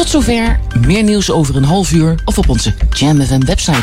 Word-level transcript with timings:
Tot 0.00 0.08
zover. 0.08 0.60
Meer 0.86 1.02
nieuws 1.02 1.30
over 1.30 1.56
een 1.56 1.64
half 1.64 1.92
uur 1.92 2.14
of 2.24 2.38
op 2.38 2.48
onze 2.48 2.74
Jam 2.90 3.20
FM 3.22 3.44
website. 3.44 3.82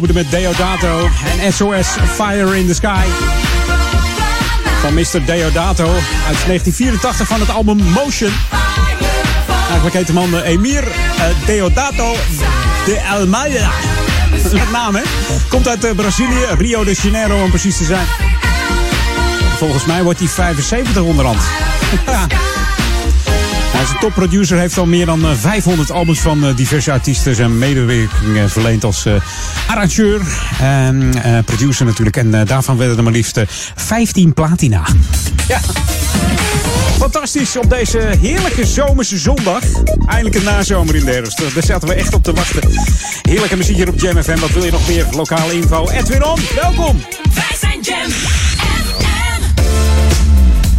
We 0.00 0.06
openen 0.06 0.22
met 0.30 0.40
Deodato 0.40 1.08
en 1.40 1.52
SOS 1.52 1.86
Fire 2.14 2.58
in 2.58 2.66
the 2.66 2.74
Sky. 2.74 3.06
Van 4.80 4.94
Mr. 4.94 5.24
Deodato 5.24 5.84
uit 6.26 6.46
1984 6.46 7.26
van 7.26 7.40
het 7.40 7.50
album 7.50 7.76
Motion. 7.76 8.32
Eigenlijk 9.66 9.94
heet 9.94 10.06
de 10.06 10.12
man 10.12 10.36
eh, 10.36 10.48
Emir 10.48 10.84
eh, 10.88 11.24
Deodato 11.46 12.14
de 12.86 13.00
Almeida. 13.10 13.70
Een 14.50 14.70
naam, 14.72 14.94
hè? 14.94 15.02
Komt 15.48 15.68
uit 15.68 15.84
eh, 15.84 15.94
Brazilië, 15.94 16.46
Rio 16.58 16.84
de 16.84 16.94
Janeiro 17.02 17.42
om 17.42 17.50
precies 17.50 17.76
te 17.76 17.84
zijn. 17.84 18.06
Volgens 19.56 19.84
mij 19.84 20.02
wordt 20.02 20.18
hij 20.18 20.28
75 20.28 21.02
onderhand. 21.02 21.40
Een 23.80 23.98
topproducer, 23.98 24.58
heeft 24.58 24.78
al 24.78 24.86
meer 24.86 25.06
dan 25.06 25.26
eh, 25.26 25.32
500 25.34 25.90
albums 25.90 26.20
van 26.20 26.54
diverse 26.54 26.92
artiesten 26.92 27.34
zijn 27.34 27.58
medewerking 27.58 28.50
verleend 28.50 28.84
als 28.84 29.06
arrangeur 29.70 30.20
en 30.60 31.22
eh, 31.22 31.38
producer 31.44 31.86
natuurlijk. 31.86 32.16
En 32.16 32.34
eh, 32.34 32.46
daarvan 32.46 32.76
werden 32.76 32.96
er 32.96 33.02
maar 33.02 33.12
liefst 33.12 33.36
eh, 33.36 33.44
15 33.74 34.34
platina. 34.34 34.86
Ja. 35.48 35.60
Fantastisch 36.98 37.56
op 37.56 37.70
deze 37.70 37.98
heerlijke 37.98 38.66
zomerse 38.66 39.18
zondag. 39.18 39.62
Eindelijk 40.06 40.34
een 40.36 40.44
nazomer 40.44 40.94
in 40.94 41.04
de 41.04 41.10
herfst. 41.10 41.54
Daar 41.54 41.64
zaten 41.64 41.88
we 41.88 41.94
echt 41.94 42.14
op 42.14 42.22
te 42.22 42.32
wachten. 42.32 42.70
Heerlijke 43.22 43.56
muziek 43.56 43.76
hier 43.76 43.88
op 43.88 44.00
Jam 44.00 44.22
FM. 44.22 44.38
Wat 44.38 44.50
wil 44.50 44.64
je 44.64 44.70
nog 44.70 44.88
meer? 44.88 45.06
Lokale 45.10 45.52
info. 45.52 45.88
Edwin 45.88 46.24
On, 46.24 46.38
welkom. 46.54 47.02
Wij 47.34 47.56
zijn 47.60 47.80
Jam 47.80 48.10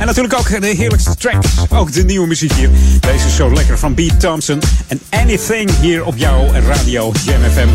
En 0.01 0.07
natuurlijk 0.07 0.39
ook 0.39 0.61
de 0.61 0.67
heerlijkste 0.67 1.15
tracks. 1.15 1.47
Ook 1.69 1.91
de 1.91 2.03
nieuwe 2.03 2.27
muziek 2.27 2.53
hier. 2.53 2.69
Deze 2.99 3.25
is 3.25 3.35
zo 3.35 3.53
lekker 3.53 3.79
van 3.79 3.93
Beat 3.93 4.19
Thompson. 4.19 4.61
En 4.87 5.01
Anything 5.09 5.71
hier 5.81 6.05
op 6.05 6.17
jouw 6.17 6.51
radio 6.67 7.11
Jam 7.23 7.41
FM 7.41 7.67
104.9 7.67 7.73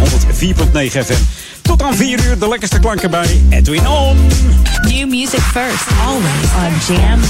FM. 1.04 1.22
Tot 1.62 1.82
aan 1.82 1.94
4 1.94 2.24
uur 2.26 2.38
de 2.38 2.48
lekkerste 2.48 2.78
klanken 2.78 3.10
bij 3.10 3.40
Edwin 3.48 3.88
On. 3.88 4.16
New 4.80 5.08
music 5.08 5.40
first, 5.40 5.86
always 6.06 6.48
on 6.56 6.72
Jam 6.94 7.20
104.9. 7.20 7.26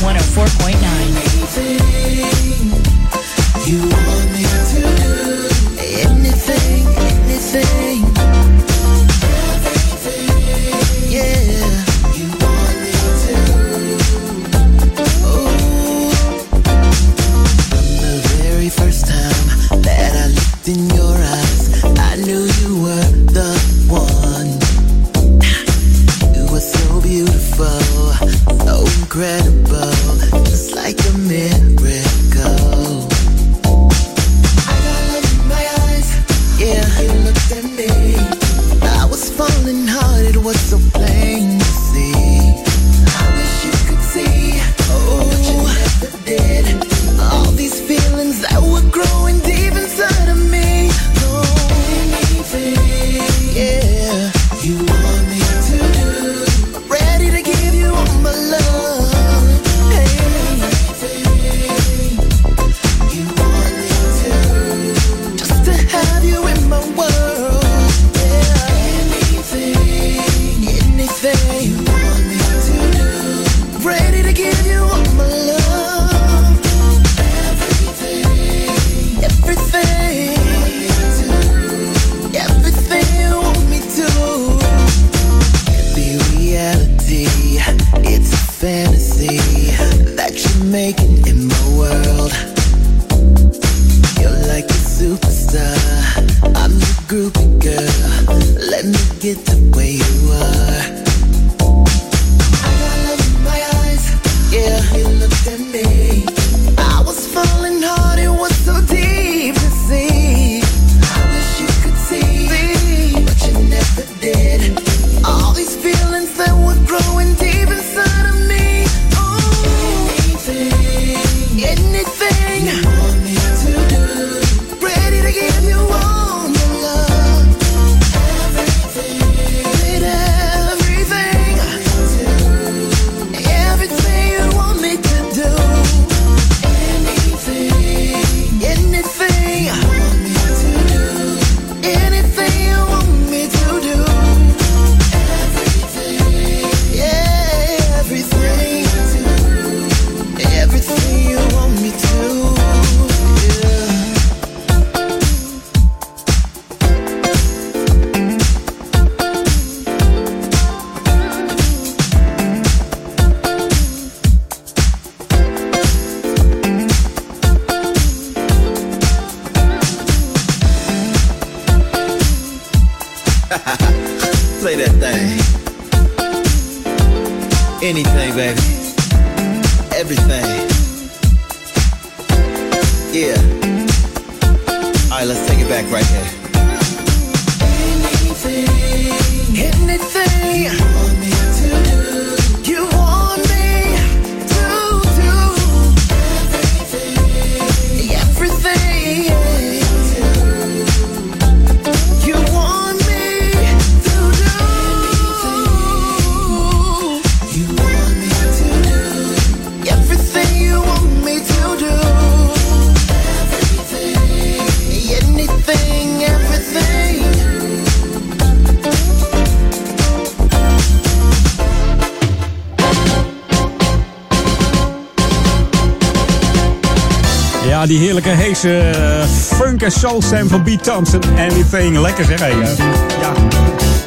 Die 227.87 227.99
heerlijke 227.99 228.29
heese 228.29 228.79
eh, 228.79 229.29
funk 229.59 229.83
en 229.83 229.93
soul 229.93 230.23
stem 230.23 230.49
van 230.49 230.63
Beat 230.63 230.85
Thompson. 230.85 231.21
Anything. 231.39 231.99
Lekker 231.99 232.25
zeg. 232.25 232.41
Hey, 232.41 232.51
eh, 232.51 232.77
ja, 233.21 233.33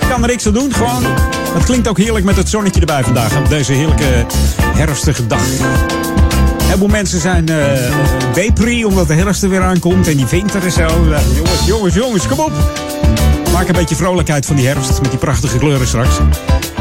kan 0.09 0.21
er 0.21 0.27
niks 0.27 0.47
aan 0.47 0.53
doen. 0.53 0.73
Gewoon. 0.73 1.03
Het 1.53 1.63
klinkt 1.63 1.87
ook 1.87 1.97
heerlijk 1.97 2.25
met 2.25 2.35
het 2.35 2.49
zonnetje 2.49 2.79
erbij 2.79 3.03
vandaag. 3.03 3.37
Op 3.37 3.49
deze 3.49 3.73
heerlijke 3.73 4.25
herfstige 4.75 5.27
dag. 5.27 5.41
Heel 6.63 6.77
veel 6.77 6.87
mensen 6.87 7.19
zijn 7.19 7.49
uh, 7.49 8.85
omdat 8.85 9.07
de 9.07 9.13
herfst 9.13 9.43
er 9.43 9.49
weer 9.49 9.61
aankomt. 9.61 10.07
En 10.07 10.17
die 10.17 10.25
winter 10.25 10.63
en 10.63 10.71
zo. 10.71 10.87
Jongens, 11.35 11.65
jongens, 11.65 11.95
jongens, 11.95 12.27
kom 12.27 12.39
op. 12.39 12.51
Maak 13.53 13.67
een 13.67 13.75
beetje 13.75 13.95
vrolijkheid 13.95 14.45
van 14.45 14.55
die 14.55 14.67
herfst 14.67 15.01
met 15.01 15.09
die 15.09 15.19
prachtige 15.19 15.57
kleuren 15.57 15.87
straks. 15.87 16.15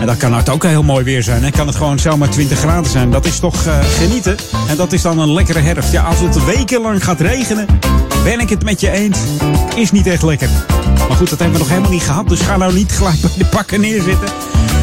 En 0.00 0.06
dan 0.06 0.16
kan 0.16 0.34
het 0.34 0.48
ook 0.48 0.62
heel 0.62 0.82
mooi 0.82 1.04
weer 1.04 1.22
zijn. 1.22 1.44
Hè? 1.44 1.50
Kan 1.50 1.66
het 1.66 1.76
gewoon 1.76 1.98
zomaar 1.98 2.28
20 2.28 2.58
graden 2.58 2.90
zijn. 2.90 3.10
Dat 3.10 3.24
is 3.24 3.38
toch 3.38 3.66
uh, 3.66 3.78
genieten. 3.82 4.36
En 4.68 4.76
dat 4.76 4.92
is 4.92 5.02
dan 5.02 5.18
een 5.18 5.32
lekkere 5.32 5.58
herfst. 5.58 5.92
Ja, 5.92 6.02
als 6.02 6.20
het 6.20 6.44
wekenlang 6.44 7.04
gaat 7.04 7.20
regenen, 7.20 7.66
ben 8.24 8.40
ik 8.40 8.48
het 8.48 8.64
met 8.64 8.80
je 8.80 8.90
eens. 8.90 9.18
Is 9.76 9.90
niet 9.90 10.06
echt 10.06 10.22
lekker. 10.22 10.48
Maar 11.08 11.16
goed, 11.16 11.30
dat 11.30 11.38
hebben 11.38 11.52
we 11.52 11.58
nog 11.58 11.68
helemaal 11.68 11.90
niet 11.90 12.02
gehad. 12.02 12.28
Dus 12.28 12.40
ga 12.40 12.56
nou 12.56 12.74
niet 12.74 12.92
gelijk 12.92 13.20
bij 13.20 13.30
de 13.38 13.44
pakken 13.44 13.80
neerzitten. 13.80 14.28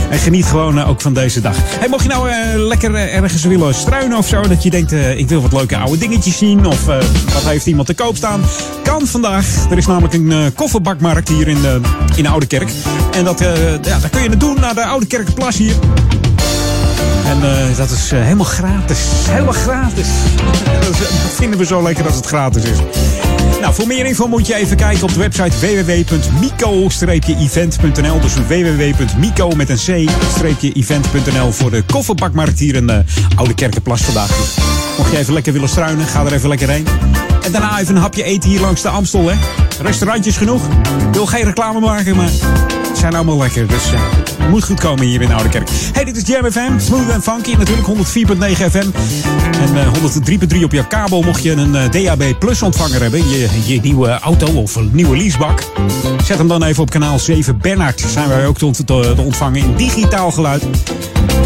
En 0.10 0.20
geniet 0.20 0.46
gewoon 0.46 0.78
uh, 0.78 0.90
ook 0.90 1.02
van 1.02 1.14
deze 1.14 1.42
dag. 1.42 1.56
Mocht 1.90 2.04
je 2.04 2.10
nou 2.10 2.30
uh, 2.30 2.36
lekker 2.56 2.96
ergens 2.96 3.44
willen 3.44 3.76
struinen 3.76 4.18
of 4.18 4.28
zo. 4.28 4.42
Dat 4.42 4.64
je 4.64 4.70
denkt, 4.70 4.92
ik 4.92 5.30
wil 5.30 5.42
wat 5.42 5.54
leuke 5.54 5.78
oude 5.78 5.98
dingetjes 5.98 6.38
zien. 6.38 6.66
Of 6.66 6.86
wat 6.86 7.44
heeft 7.44 7.66
iemand 7.66 7.88
te 7.88 7.94
koop 7.94 8.16
staan. 8.16 8.42
Kan 8.84 9.08
vandaag. 9.08 9.46
Er 9.70 9.78
is 9.78 9.86
namelijk 9.86 10.14
een 10.14 10.54
kofferbakmarkt 10.54 11.30
hier 11.30 11.48
in, 11.48 11.62
de, 11.62 11.82
in 12.16 12.24
de 12.24 12.30
Oude 12.30 12.46
Kerk. 12.46 12.70
En 13.12 13.24
dat, 13.24 13.40
ja, 13.82 13.98
kun 14.12 14.22
je 14.22 14.30
naartoe 14.30 14.60
naar 14.60 14.76
de 14.76 14.86
Oude 14.86 15.06
Kerkplas 15.06 15.58
hier. 15.58 15.76
En 17.26 17.42
dat 17.78 17.90
is 17.90 18.12
helemaal 18.12 18.46
gratis. 18.46 19.00
Helemaal 19.30 19.54
gratis. 19.54 20.08
dat, 20.82 20.98
dat, 20.98 21.34
vinden 21.36 21.60
we 21.60 21.66
zo 21.66 21.84
lekker 21.84 22.06
als 22.06 22.16
het 22.16 22.26
gratis 22.26 22.64
is. 22.64 22.78
Nou, 23.62 23.74
voor 23.74 23.88
meer 23.88 24.06
info 24.06 24.28
moet 24.28 24.48
je 24.48 24.56
even 24.56 24.78
kijken 24.78 25.04
op 25.04 25.14
de 25.14 25.20
website 25.20 25.60
www.mico-event.nl. 25.60 28.20
Dus 28.20 28.34
www.mico 28.34 29.50
met 29.50 29.70
een 29.70 29.78
c-event.nl 29.78 31.52
voor 31.52 31.72
de 31.72 31.84
kofferbakmarkt 31.84 32.60
hier 32.60 32.76
in 32.76 32.88
de 32.88 33.04
Oude 33.36 33.54
Kerkenplas 33.54 34.02
vandaag. 34.02 34.30
Mocht 34.98 35.12
je 35.12 35.18
even 35.18 35.34
lekker 35.34 35.54
willen 35.54 35.70
struinen, 35.70 36.06
ga 36.06 36.26
er 36.26 36.34
even 36.34 36.50
lekker 36.50 36.70
heen. 36.70 36.88
En 37.44 37.52
daarna 37.52 37.80
even 37.80 37.96
een 37.96 38.02
hapje 38.02 38.24
eten 38.24 38.50
hier 38.50 38.60
langs 38.60 38.82
de 38.82 38.90
Amstel, 38.90 39.30
hè. 39.30 39.36
Restaurantjes 39.82 40.38
genoeg. 40.38 40.64
Ik 41.08 41.14
wil 41.14 41.26
geen 41.26 41.44
reclame 41.44 41.80
maken, 41.80 42.16
maar 42.16 42.30
het 42.88 42.98
zijn 42.98 43.16
allemaal 43.16 43.38
lekker. 43.38 43.68
Dus 43.68 43.84
het 43.92 44.35
moet 44.50 44.64
goed 44.64 44.80
komen 44.80 45.06
hier 45.06 45.22
in 45.22 45.34
Oude 45.34 45.50
Kerk. 45.50 45.70
Hey, 45.94 46.04
dit 46.04 46.18
is 46.18 46.28
Jam 46.28 46.52
FM. 46.52 46.80
Smooth 46.80 47.10
en 47.10 47.22
funky. 47.22 47.56
Natuurlijk 47.56 47.88
104.9 47.88 47.96
FM. 48.72 48.90
En 49.62 49.76
uh, 49.76 49.88
103.3 50.58 50.64
op 50.64 50.72
je 50.72 50.88
kabel. 50.88 51.22
Mocht 51.22 51.44
je 51.44 51.52
een 51.52 51.76
uh, 51.76 51.90
DAB 51.90 52.40
Plus 52.40 52.62
ontvanger 52.62 53.02
hebben. 53.02 53.30
Je, 53.30 53.50
je 53.66 53.80
nieuwe 53.82 54.10
auto 54.10 54.48
of 54.48 54.76
een 54.76 54.90
nieuwe 54.94 55.18
leasebak. 55.18 55.64
Zet 56.24 56.38
hem 56.38 56.48
dan 56.48 56.64
even 56.64 56.84
op 56.84 56.90
kanaal 56.90 57.20
7 57.20 57.58
Bernard. 57.58 58.04
Zijn 58.08 58.28
wij 58.28 58.46
ook 58.46 58.58
te, 58.58 59.16
ontvangen 59.18 59.60
in 59.60 59.76
digitaal 59.76 60.32
geluid. 60.32 60.64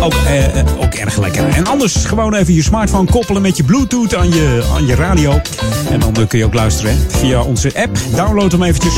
Ook, 0.02 0.14
eh, 0.14 0.64
ook 0.80 0.94
erg 0.94 1.18
lekker. 1.18 1.48
En 1.48 1.66
anders 1.66 1.96
gewoon 1.96 2.34
even 2.34 2.54
je 2.54 2.64
smartphone 2.64 3.10
koppelen 3.10 3.42
met 3.42 3.58
je 3.58 3.64
Bluetooth 3.64 4.16
aan 4.16 4.30
je, 4.30 4.64
aan 4.76 4.86
je 4.86 4.96
radio. 4.96 5.42
En 5.92 6.00
dan 6.00 6.28
kun 6.28 6.40
je 6.40 6.46
ook 6.46 6.54
luisteren 6.54 6.98
via 7.08 7.42
onze 7.42 7.72
app. 7.76 7.98
Download 8.16 8.52
hem 8.52 8.64
eventjes. 8.64 8.94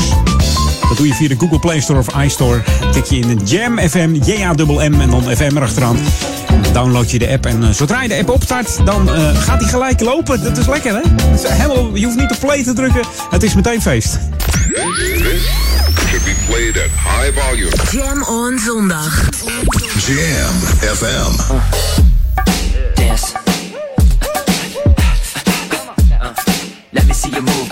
Dat 0.92 1.00
doe 1.00 1.10
je 1.10 1.16
via 1.16 1.28
de 1.28 1.36
Google 1.38 1.58
Play 1.58 1.80
Store 1.80 1.98
of 1.98 2.22
iStore. 2.24 2.62
Tik 2.92 3.04
je 3.04 3.16
in 3.16 3.36
de 3.36 3.44
Jam 3.44 3.78
FM, 3.78 4.14
J-A-M-M 4.24 5.00
en 5.00 5.10
dan 5.10 5.22
FM 5.22 5.56
erachteraan. 5.56 5.96
Download 6.72 7.10
je 7.10 7.18
de 7.18 7.28
app 7.28 7.46
en 7.46 7.62
uh, 7.62 7.70
zodra 7.70 8.02
je 8.02 8.08
de 8.08 8.18
app 8.18 8.30
opstart, 8.30 8.86
dan 8.86 9.08
uh, 9.08 9.42
gaat 9.42 9.58
die 9.58 9.68
gelijk 9.68 10.00
lopen. 10.00 10.42
Dat 10.42 10.58
is 10.58 10.66
lekker, 10.66 10.94
hè? 10.94 11.32
Is 11.34 11.42
helemaal, 11.48 11.94
je 11.94 12.04
hoeft 12.04 12.18
niet 12.18 12.30
op 12.30 12.38
play 12.40 12.64
te 12.64 12.72
drukken. 12.72 13.02
Het 13.30 13.42
is 13.42 13.54
meteen 13.54 13.82
feest. 13.82 14.18
should 16.08 16.24
be 16.24 16.34
played 16.46 16.76
at 16.76 16.90
high 16.90 17.40
volume. 17.40 17.72
Jam 17.90 18.22
on 18.22 18.58
zondag. 18.58 19.28
Jam 20.06 20.54
FM. 20.96 21.32
Dance. 22.94 23.32
Uh, 26.20 26.34
let 26.90 27.06
me 27.06 27.14
see 27.14 27.30
you 27.30 27.42
move. 27.42 27.68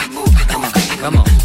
Come 0.49 0.65
on, 0.65 0.73
come 1.01 1.17
on, 1.17 1.40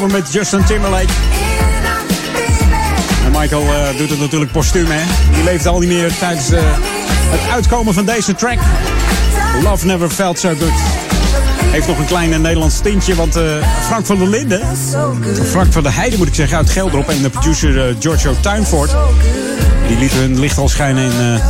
samen 0.00 0.20
met 0.20 0.32
Justin 0.32 0.64
Timberlake. 0.64 1.12
En 3.24 3.30
Michael 3.40 3.62
eh, 3.62 3.96
doet 3.96 4.10
het 4.10 4.18
natuurlijk 4.18 4.52
postuum, 4.52 4.86
hè. 4.88 5.02
Die 5.34 5.44
leeft 5.44 5.66
al 5.66 5.78
niet 5.78 5.88
meer 5.88 6.16
tijdens 6.18 6.50
eh, 6.50 6.62
het 7.30 7.52
uitkomen 7.52 7.94
van 7.94 8.04
deze 8.04 8.34
track. 8.34 8.58
Love 9.62 9.86
Never 9.86 10.10
Felt 10.10 10.38
So 10.38 10.48
Good. 10.48 10.72
Heeft 11.64 11.86
nog 11.86 11.98
een 11.98 12.06
klein 12.06 12.30
Nederlands 12.30 12.80
tintje, 12.80 13.14
want 13.14 13.36
eh, 13.36 13.44
Frank 13.86 14.06
van 14.06 14.18
der 14.18 14.28
Linden... 14.28 14.60
Frank 15.50 15.72
van 15.72 15.82
der 15.82 15.94
Heijden 15.94 16.18
moet 16.18 16.28
ik 16.28 16.34
zeggen, 16.34 16.56
uit 16.56 16.70
Gelderop... 16.70 17.08
en 17.08 17.22
de 17.22 17.30
producer 17.30 17.96
Giorgio 17.98 18.34
Tuinfort... 18.40 18.90
die 19.88 19.98
lieten 19.98 20.18
hun 20.18 20.40
licht 20.40 20.58
al 20.58 20.68
schijnen 20.68 21.04
in, 21.04 21.40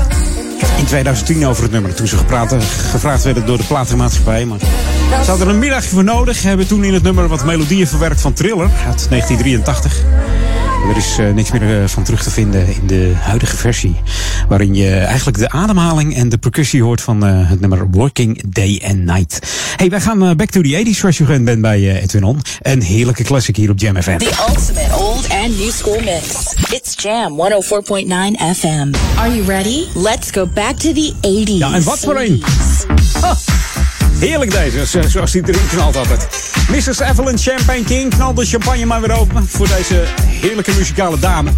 in 0.81 0.87
2010 0.87 1.47
over 1.47 1.63
het 1.63 1.73
nummer. 1.73 1.95
Toen 1.95 2.07
ze 2.07 2.17
gepraat, 2.17 2.55
gevraagd 2.91 3.25
werden 3.25 3.47
door 3.47 3.57
de 3.57 3.65
platenmaatschappij. 3.65 4.45
Maar 4.45 4.59
ze 4.59 5.31
hadden 5.31 5.47
er 5.47 5.53
een 5.53 5.59
middagje 5.59 5.89
voor 5.89 6.05
nodig. 6.05 6.43
Hebben 6.43 6.67
toen 6.67 6.85
in 6.85 6.95
het 6.95 7.03
nummer 7.03 7.29
wat 7.29 7.45
melodieën 7.45 7.87
verwerkt 7.87 8.21
van 8.21 8.33
Thriller 8.33 8.71
uit 8.87 9.07
1983. 9.09 10.03
Er 10.89 10.97
is 10.97 11.19
eh, 11.19 11.33
niks 11.33 11.53
meer 11.53 11.83
eh, 11.83 11.89
van 11.89 12.03
terug 12.03 12.23
te 12.23 12.31
vinden 12.31 12.67
in 12.67 12.87
de 12.87 13.13
huidige 13.17 13.57
versie. 13.57 13.95
Waarin 14.49 14.75
je 14.75 14.91
eigenlijk 14.91 15.39
de 15.39 15.51
ademhaling 15.51 16.17
en 16.17 16.29
de 16.29 16.39
percussie 16.39 16.83
hoort 16.83 17.01
van 17.01 17.27
eh, 17.27 17.49
het 17.49 17.61
nummer 17.61 17.91
Working 17.91 18.43
Day 18.49 18.83
and 18.85 18.99
Night. 18.99 19.39
Hey, 19.77 19.91
wij 19.91 20.01
gaan 20.01 20.19
back 20.19 20.51
to 20.51 20.61
the 20.61 20.85
80s 20.87 20.99
zoals 20.99 21.19
je 21.19 21.25
gewend 21.25 21.45
bent 21.45 21.61
bij 21.61 22.01
Edwin 22.01 22.25
On. 22.25 22.41
Een 22.61 22.83
heerlijke 22.83 23.23
classic 23.23 23.57
hier 23.57 23.71
op 23.71 23.79
Jam 23.79 24.03
FM. 24.03 24.19
The 24.19 24.45
ultimate 24.49 24.95
old 24.99 25.29
and 25.31 25.59
new 25.59 25.71
school 25.71 26.01
mix. 26.01 26.27
It's 26.71 26.95
Jam 27.03 27.33
104.9 27.33 28.57
FM. 28.59 28.93
Are 29.17 29.35
you 29.35 29.45
ready? 29.47 29.85
Let's 29.95 30.31
go 30.31 30.47
back 30.47 30.77
to 30.79 30.93
the 30.93 31.13
80s. 31.21 31.59
Ja, 31.59 31.73
en 31.73 31.83
wat 31.85 31.99
voor 31.99 32.17
een. 32.21 32.43
Ah, 33.21 33.37
heerlijk 34.19 34.51
deze, 34.51 34.87
zo- 34.87 35.09
zoals 35.09 35.31
die 35.33 35.43
erin 35.47 35.67
knalt 35.69 35.97
altijd. 35.97 36.27
Mrs. 36.71 36.99
Evelyn 36.99 37.39
Champagne 37.39 37.85
King 37.85 38.15
knalt 38.15 38.37
de 38.37 38.45
champagne 38.47 38.85
maar 38.85 39.01
weer 39.01 39.19
open 39.19 39.47
voor 39.49 39.69
deze 39.77 40.03
heerlijke 40.27 40.73
muzikale 40.79 41.19
dame. 41.19 41.51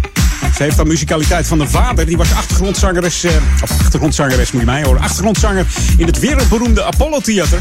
Ze 0.55 0.63
heeft 0.63 0.77
dan 0.77 0.87
muzikaliteit 0.87 1.47
van 1.47 1.57
de 1.59 1.67
vader. 1.67 2.05
Die 2.05 2.17
was 2.17 2.33
achtergrondzangeres, 2.33 3.23
eh, 3.23 3.31
of 3.63 3.71
achtergrondzangeres 3.71 4.51
moet 4.51 4.61
je 4.61 4.67
mij 4.67 4.83
horen. 4.83 5.01
Achtergrondzanger 5.01 5.65
in 5.97 6.05
het 6.05 6.19
wereldberoemde 6.19 6.83
Apollo 6.83 7.19
Theater. 7.19 7.59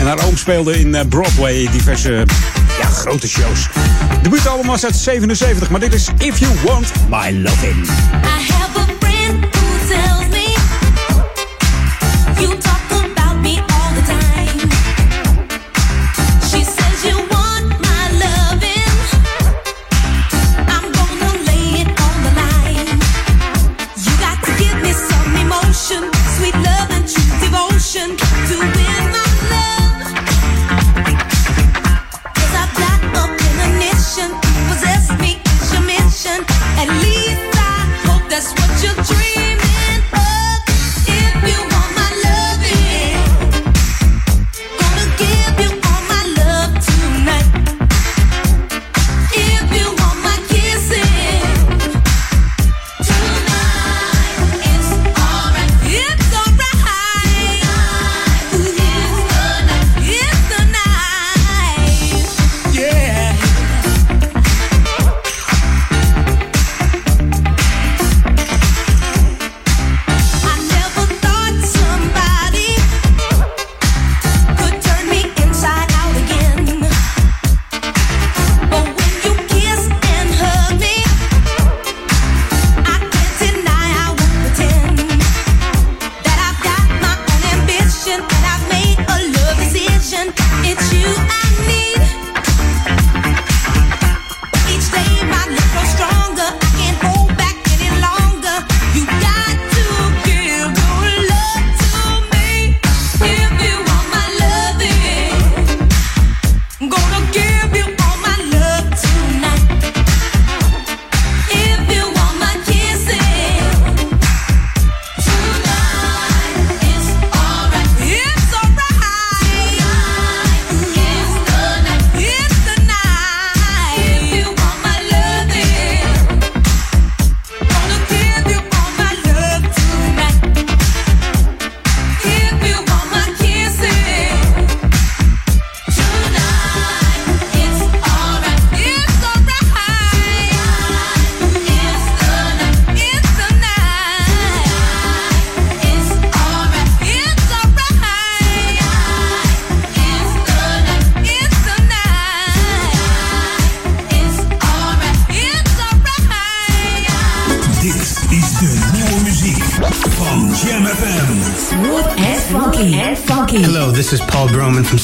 En 0.00 0.06
haar 0.06 0.24
oom 0.26 0.36
speelde 0.36 0.78
in 0.78 0.94
eh, 0.94 1.06
Broadway 1.08 1.68
diverse 1.72 2.24
ja, 2.80 2.86
grote 2.86 3.28
shows. 3.28 3.68
De 4.08 4.18
debuutalbum 4.22 4.66
was 4.66 4.84
uit 4.84 4.96
77, 4.96 5.70
maar 5.70 5.80
dit 5.80 5.94
is 5.94 6.08
If 6.18 6.38
You 6.38 6.52
Want 6.64 6.92
My 7.08 7.42
Lovin'. 7.42 7.86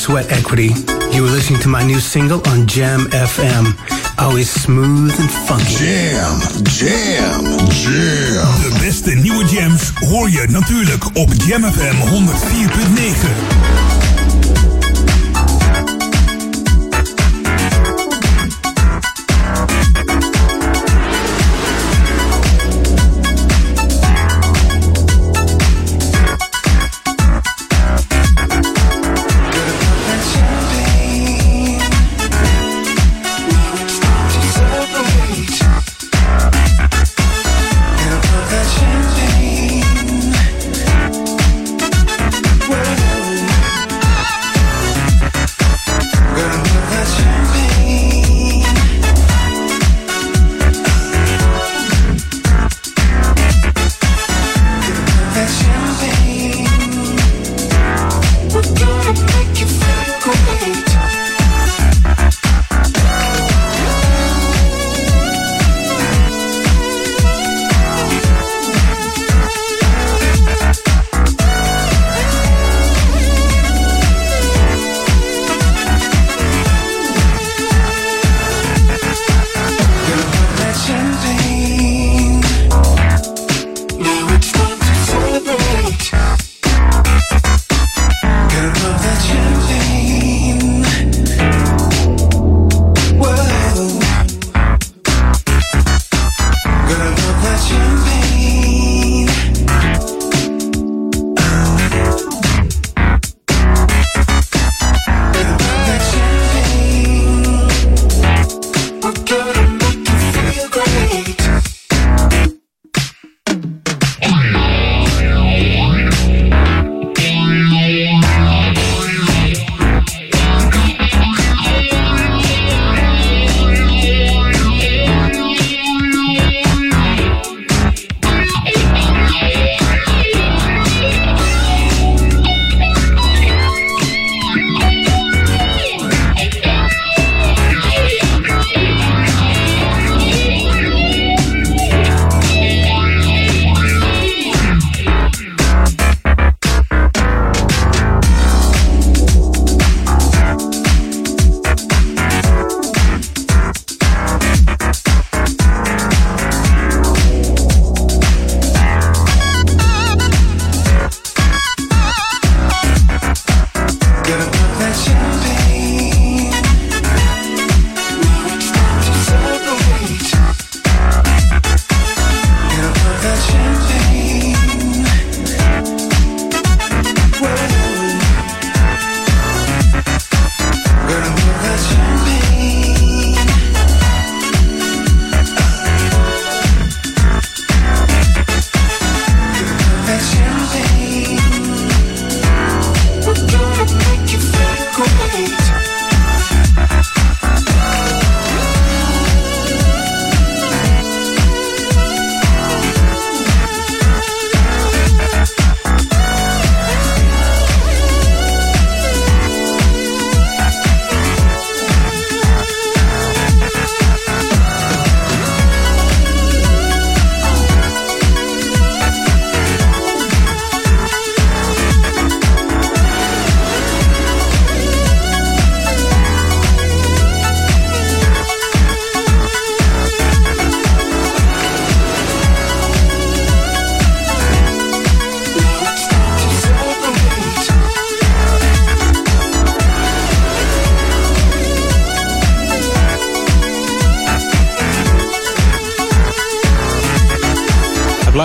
Sweat 0.03 0.33
Equity. 0.33 0.71
You 1.15 1.23
were 1.23 1.31
listening 1.31 1.61
to 1.61 1.69
my 1.69 1.85
new 1.85 2.01
single 2.01 2.41
on 2.49 2.67
Jam 2.67 3.07
FM. 3.13 3.65
Always 4.19 4.51
smooth 4.51 5.15
and 5.21 5.31
funky. 5.47 5.77
Jam, 5.79 6.41
jam, 6.65 7.45
jam. 7.71 8.61
De 8.63 8.77
beste 8.81 9.15
nieuwe 9.15 9.45
jams 9.45 9.93
hoor 9.95 10.31
je 10.31 10.45
natuurlijk 10.49 11.05
op 11.17 11.29
Jam 11.47 11.63
FM 11.63 11.95
104.9. 11.95 13.02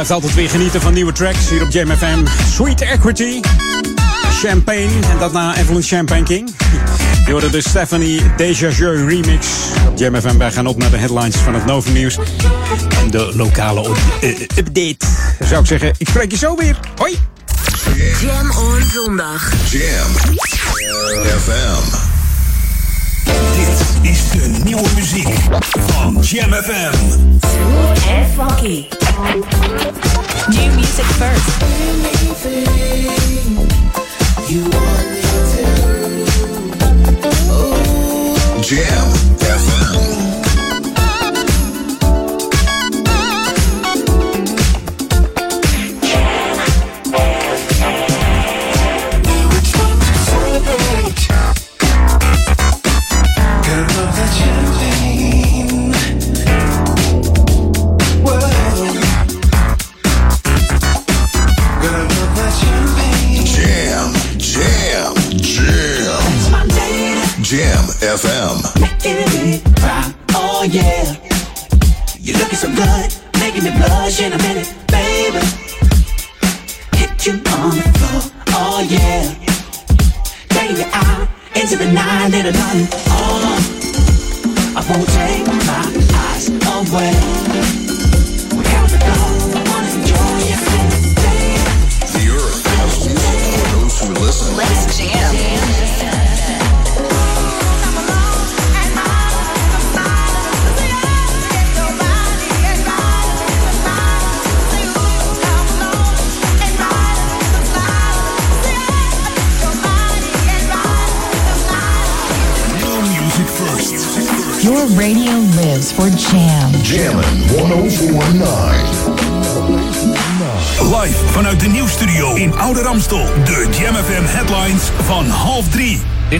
blijft 0.07 0.25
altijd 0.25 0.41
weer 0.41 0.49
genieten 0.59 0.81
van 0.81 0.93
nieuwe 0.93 1.11
tracks 1.11 1.49
hier 1.49 1.61
op 1.63 1.71
Jam 1.71 1.89
FM. 1.97 2.25
Sweet 2.51 2.81
Equity, 2.81 3.39
Champagne 4.41 4.89
en 5.11 5.17
dat 5.19 5.31
na 5.33 5.55
Evelyn 5.57 5.81
Champagne 5.81 6.23
King. 6.23 6.55
Je 7.25 7.31
hoorde 7.31 7.49
de 7.49 7.61
Stephanie 7.61 8.21
Jeu 8.37 9.07
remix 9.07 9.47
op 9.87 9.97
Jam 9.97 10.21
FM. 10.21 10.37
Wij 10.37 10.51
gaan 10.51 10.67
op 10.67 10.77
naar 10.77 10.89
de 10.89 10.97
headlines 10.97 11.35
van 11.35 11.53
het 11.53 11.65
Novum 11.65 11.93
Nieuws. 11.93 12.17
En 13.01 13.11
de 13.11 13.31
lokale 13.35 13.79
op- 13.79 13.97
eh, 14.21 14.39
update. 14.57 14.97
Zou 15.39 15.61
ik 15.61 15.67
zeggen, 15.67 15.93
ik 15.97 16.07
spreek 16.09 16.31
je 16.31 16.37
zo 16.37 16.55
weer. 16.55 16.79
Hoi! 16.97 17.17
Jam 18.21 18.51
on 18.51 18.81
zondag. 18.93 19.51
Jam 19.69 20.11
FM. 21.39 21.95
Dit 23.55 24.11
is 24.11 24.29
de 24.29 24.59
nieuwe 24.63 24.89
muziek 24.95 25.29
van 25.87 26.17
Jam 26.21 26.53
FM. 26.53 26.93
En 28.07 28.25
funky. 28.35 28.96
New 29.17 30.71
music 30.75 31.05
first. 31.17 31.49
Jam 38.61 38.96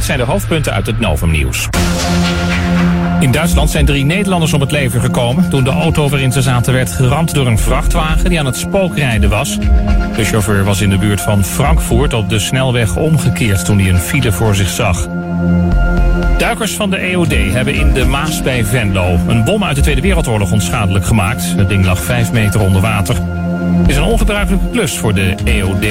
zijn 0.07 0.19
de 0.19 0.25
hoofdpunten 0.25 0.73
uit 0.73 0.85
het 0.85 0.99
Novum-nieuws. 0.99 1.67
In 3.19 3.31
Duitsland 3.31 3.69
zijn 3.69 3.85
drie 3.85 4.05
Nederlanders 4.05 4.53
om 4.53 4.61
het 4.61 4.71
leven 4.71 5.01
gekomen 5.01 5.49
toen 5.49 5.63
de 5.63 5.69
auto 5.69 6.09
waarin 6.09 6.31
ze 6.31 6.41
zaten 6.41 6.73
werd 6.73 6.91
geramd 6.91 7.33
door 7.33 7.47
een 7.47 7.57
vrachtwagen 7.57 8.29
die 8.29 8.39
aan 8.39 8.45
het 8.45 8.57
spookrijden 8.57 9.29
was. 9.29 9.57
De 10.15 10.23
chauffeur 10.23 10.63
was 10.63 10.81
in 10.81 10.89
de 10.89 10.97
buurt 10.97 11.21
van 11.21 11.43
Frankfurt 11.43 12.13
op 12.13 12.29
de 12.29 12.39
snelweg 12.39 12.95
omgekeerd 12.95 13.65
toen 13.65 13.79
hij 13.79 13.89
een 13.89 13.99
file 13.99 14.31
voor 14.31 14.55
zich 14.55 14.69
zag. 14.69 15.07
Duikers 16.37 16.73
van 16.73 16.89
de 16.89 16.97
EOD 16.97 17.33
hebben 17.33 17.73
in 17.73 17.93
de 17.93 18.05
Maas 18.05 18.41
bij 18.41 18.65
Venlo 18.65 19.19
een 19.27 19.43
bom 19.43 19.63
uit 19.63 19.75
de 19.75 19.81
Tweede 19.81 20.01
Wereldoorlog 20.01 20.51
onschadelijk 20.51 21.05
gemaakt. 21.05 21.43
Het 21.43 21.69
ding 21.69 21.85
lag 21.85 22.03
vijf 22.03 22.31
meter 22.31 22.59
onder 22.59 22.81
water. 22.81 23.15
Is 23.87 23.95
een 23.95 24.03
ongebruikelijke 24.03 24.69
klus 24.69 24.97
voor 24.97 25.13
de 25.13 25.35
EOD. 25.43 25.85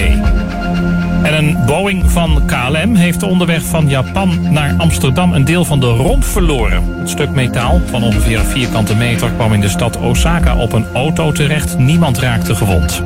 En 1.26 1.34
een 1.34 1.64
Boeing 1.64 2.10
van 2.10 2.46
KLM 2.46 2.94
heeft 2.94 3.22
onderweg 3.22 3.62
van 3.62 3.88
Japan 3.88 4.52
naar 4.52 4.74
Amsterdam 4.78 5.32
een 5.32 5.44
deel 5.44 5.64
van 5.64 5.80
de 5.80 5.86
romp 5.86 6.24
verloren. 6.24 6.98
Het 6.98 7.08
stuk 7.08 7.30
metaal 7.30 7.80
van 7.86 8.02
ongeveer 8.02 8.38
een 8.38 8.44
vierkante 8.44 8.94
meter 8.94 9.30
kwam 9.30 9.52
in 9.52 9.60
de 9.60 9.68
stad 9.68 9.96
Osaka 9.96 10.56
op 10.56 10.72
een 10.72 10.86
auto 10.92 11.32
terecht. 11.32 11.78
Niemand 11.78 12.18
raakte 12.18 12.54
gewond. 12.54 13.02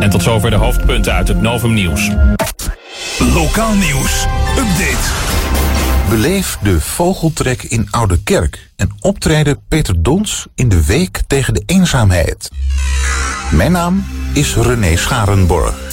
En 0.00 0.10
tot 0.10 0.22
zover 0.22 0.50
de 0.50 0.56
hoofdpunten 0.56 1.12
uit 1.12 1.28
het 1.28 1.40
Novum 1.40 1.74
Nieuws. 1.74 2.10
Lokaal 3.18 3.74
nieuws. 3.74 4.26
Update. 4.58 5.10
Beleef 6.08 6.58
de 6.62 6.80
vogeltrek 6.80 7.62
in 7.62 7.88
Oude 7.90 8.22
Kerk 8.22 8.70
en 8.76 8.90
optreden 9.00 9.60
Peter 9.68 10.02
Dons 10.02 10.46
in 10.54 10.68
de 10.68 10.86
week 10.86 11.22
tegen 11.26 11.54
de 11.54 11.62
eenzaamheid. 11.66 12.50
Mijn 13.50 13.72
naam 13.72 14.04
is 14.32 14.56
René 14.56 14.96
Scharenborg. 14.96 15.91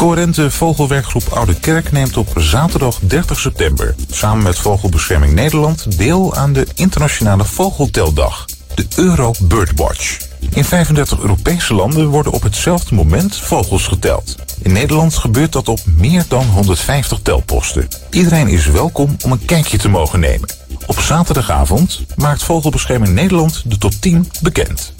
Coherente 0.00 0.50
Vogelwerkgroep 0.50 1.28
Oude 1.28 1.54
Kerk 1.54 1.92
neemt 1.92 2.16
op 2.16 2.28
zaterdag 2.36 2.98
30 3.00 3.40
september 3.40 3.94
samen 4.10 4.42
met 4.42 4.58
Vogelbescherming 4.58 5.32
Nederland 5.32 5.98
deel 5.98 6.34
aan 6.34 6.52
de 6.52 6.66
internationale 6.74 7.44
vogelteldag, 7.44 8.46
de 8.74 8.86
Euro 8.96 9.34
Birdwatch. 9.42 10.18
In 10.50 10.64
35 10.64 11.20
Europese 11.20 11.74
landen 11.74 12.08
worden 12.08 12.32
op 12.32 12.42
hetzelfde 12.42 12.94
moment 12.94 13.36
vogels 13.36 13.86
geteld. 13.86 14.36
In 14.62 14.72
Nederland 14.72 15.14
gebeurt 15.14 15.52
dat 15.52 15.68
op 15.68 15.80
meer 15.86 16.24
dan 16.28 16.46
150 16.46 17.18
telposten. 17.22 17.88
Iedereen 18.10 18.48
is 18.48 18.66
welkom 18.66 19.16
om 19.24 19.32
een 19.32 19.44
kijkje 19.44 19.78
te 19.78 19.88
mogen 19.88 20.20
nemen. 20.20 20.50
Op 20.86 21.00
zaterdagavond 21.00 22.00
maakt 22.16 22.42
Vogelbescherming 22.42 23.14
Nederland 23.14 23.62
de 23.70 23.78
top 23.78 23.92
10 23.92 24.30
bekend. 24.42 24.92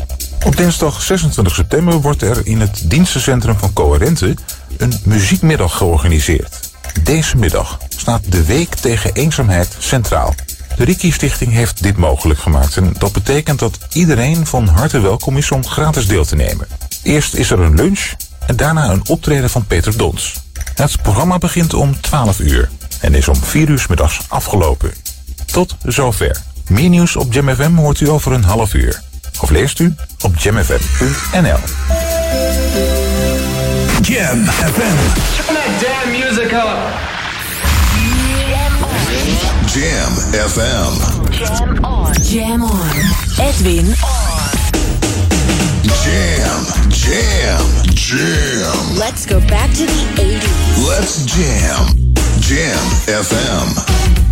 Op 0.44 0.56
dinsdag 0.56 1.02
26 1.02 1.54
september 1.54 2.00
wordt 2.00 2.22
er 2.22 2.46
in 2.46 2.60
het 2.60 2.82
dienstencentrum 2.84 3.58
van 3.58 3.72
Coherente 3.72 4.34
een 4.76 4.92
muziekmiddag 5.04 5.76
georganiseerd. 5.76 6.70
Deze 7.02 7.36
middag 7.36 7.78
staat 7.88 8.32
de 8.32 8.44
Week 8.44 8.74
tegen 8.74 9.12
Eenzaamheid 9.12 9.76
centraal. 9.78 10.34
De 10.76 10.84
Riki 10.84 11.12
Stichting 11.12 11.52
heeft 11.52 11.82
dit 11.82 11.96
mogelijk 11.96 12.40
gemaakt 12.40 12.76
en 12.76 12.94
dat 12.98 13.12
betekent 13.12 13.58
dat 13.58 13.78
iedereen 13.92 14.46
van 14.46 14.66
harte 14.66 15.00
welkom 15.00 15.36
is 15.36 15.50
om 15.50 15.66
gratis 15.66 16.06
deel 16.06 16.24
te 16.24 16.36
nemen. 16.36 16.66
Eerst 17.02 17.34
is 17.34 17.50
er 17.50 17.60
een 17.60 17.74
lunch 17.74 18.10
en 18.46 18.56
daarna 18.56 18.90
een 18.90 19.08
optreden 19.08 19.50
van 19.50 19.66
Peter 19.66 19.96
Dons. 19.96 20.34
Het 20.74 21.02
programma 21.02 21.38
begint 21.38 21.74
om 21.74 22.00
12 22.00 22.40
uur 22.40 22.70
en 23.00 23.14
is 23.14 23.28
om 23.28 23.36
4 23.36 23.68
uur 23.68 23.86
middags 23.88 24.20
afgelopen. 24.28 24.92
Tot 25.46 25.76
zover. 25.84 26.42
Meer 26.68 26.88
nieuws 26.88 27.16
op 27.16 27.32
Jam 27.32 27.54
FM 27.54 27.74
hoort 27.74 28.00
u 28.00 28.08
over 28.08 28.32
een 28.32 28.44
half 28.44 28.74
uur. 28.74 29.02
Of 29.40 29.50
leest 29.50 29.78
u 29.78 29.94
op 30.20 30.38
jamfm.nl. 30.38 31.58
Jam 34.02 34.44
FM. 34.46 34.96
Turn 35.36 35.54
that 35.54 35.70
damn 35.80 36.10
music 36.10 36.52
up. 36.52 37.08
Jam 39.66 40.12
FM. 40.48 40.92
Jam 41.32 41.84
on. 41.84 42.14
Jam 42.22 42.62
on. 42.62 42.90
Edwin 43.38 43.86
on. 43.86 44.50
Jam, 46.02 46.64
jam, 46.88 47.66
jam. 47.94 48.96
Let's 48.98 49.26
go 49.26 49.40
back 49.40 49.70
to 49.70 49.84
the 49.86 50.04
80s. 50.16 50.88
Let's 50.88 51.24
jam. 51.24 51.86
Jam 52.40 52.78
FM. 53.06 54.29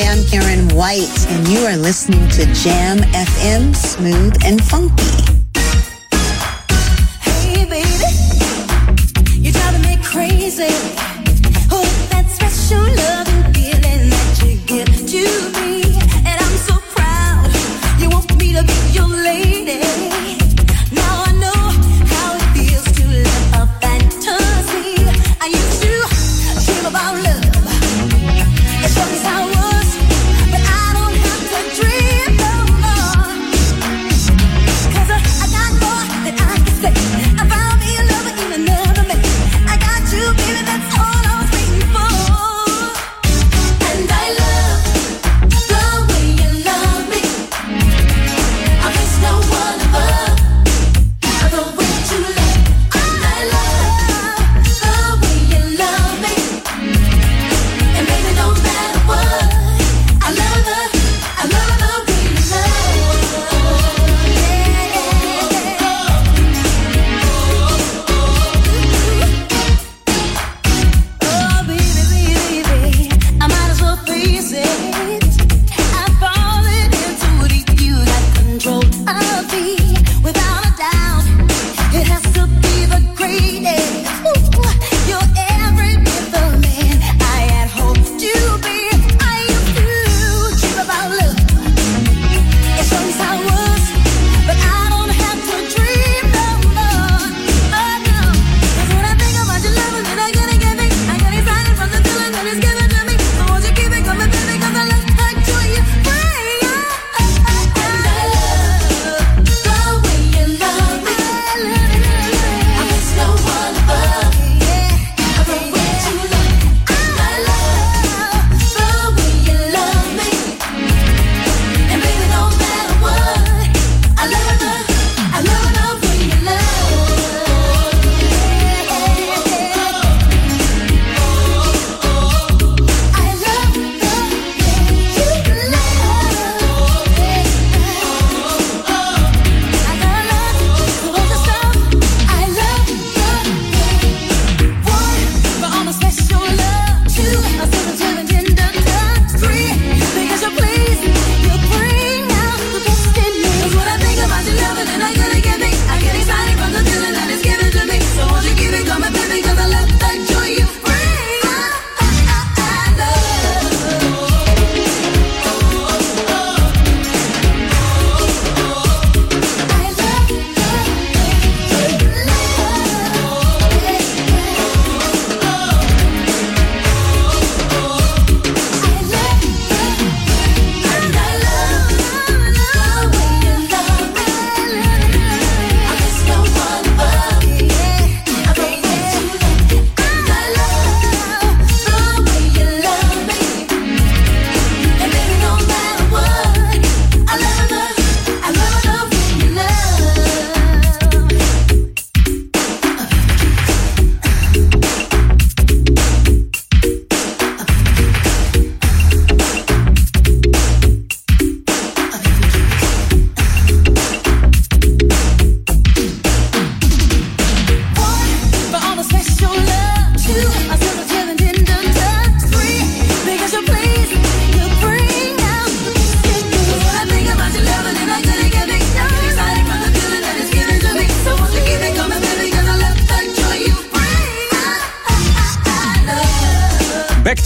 Hi, 0.00 0.12
I'm 0.12 0.24
Karen 0.26 0.68
White, 0.76 1.26
and 1.26 1.48
you 1.48 1.58
are 1.66 1.76
listening 1.76 2.28
to 2.28 2.46
Jam 2.54 2.98
FM 2.98 3.74
Smooth 3.74 4.36
and 4.44 4.62
Funky. 4.62 5.37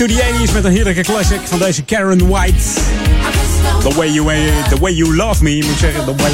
To 0.09 0.15
the 0.15 0.47
80s 0.47 0.53
met 0.53 0.65
een 0.65 0.73
heerlijke 0.73 1.03
classic 1.03 1.41
van 1.45 1.59
deze 1.59 1.83
Karen 1.83 2.29
White. 2.29 2.62
The 3.81 3.95
way 3.95 4.09
you, 4.09 4.27
the 4.69 4.79
way 4.81 4.93
you 4.93 5.17
love 5.17 5.43
me, 5.43 5.55
moet 5.55 5.65
ik 5.65 5.79
zeggen. 5.79 6.05
The 6.05 6.15
way, 6.23 6.31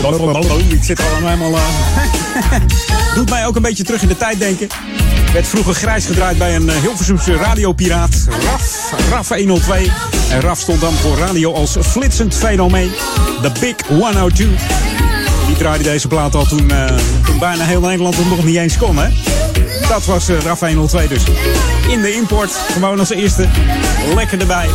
ik 0.70 0.84
zit 0.84 1.00
al 1.00 1.28
helemaal... 1.28 1.50
Uh, 1.50 1.60
doet 3.14 3.30
mij 3.30 3.46
ook 3.46 3.56
een 3.56 3.62
beetje 3.62 3.84
terug 3.84 4.02
in 4.02 4.08
de 4.08 4.16
tijd 4.16 4.38
denken. 4.38 4.68
Werd 5.32 5.46
vroeger 5.46 5.74
grijs 5.74 6.06
gedraaid 6.06 6.38
bij 6.38 6.56
een 6.56 6.70
Hilversumse 6.70 7.36
radiopiraat. 7.36 8.26
RAF, 8.44 8.92
RAF 9.10 9.28
102. 9.28 9.90
En 10.30 10.40
RAF 10.40 10.58
stond 10.58 10.80
dan 10.80 10.92
voor 10.92 11.16
radio 11.16 11.52
als 11.52 11.76
flitsend 11.80 12.34
fenomeen. 12.34 12.90
The 13.42 13.52
Big 13.60 13.74
102. 13.86 14.48
Die 15.46 15.56
draaide 15.56 15.84
deze 15.84 16.08
plaat 16.08 16.34
al 16.34 16.46
toen, 16.46 16.70
uh, 16.70 16.86
toen 17.24 17.38
bijna 17.38 17.64
heel 17.64 17.80
Nederland 17.80 18.28
nog 18.28 18.44
niet 18.44 18.56
eens 18.56 18.76
kon, 18.76 18.98
hè? 18.98 19.08
Dat 19.88 20.04
was 20.04 20.30
uh, 20.30 20.40
RAF 20.40 20.60
102 20.60 21.08
dus. 21.08 21.22
In 21.88 22.00
de 22.00 22.14
import, 22.14 22.50
gewoon 22.50 22.98
als 22.98 23.10
eerste. 23.10 23.46
Lekker 24.14 24.40
erbij. 24.40 24.68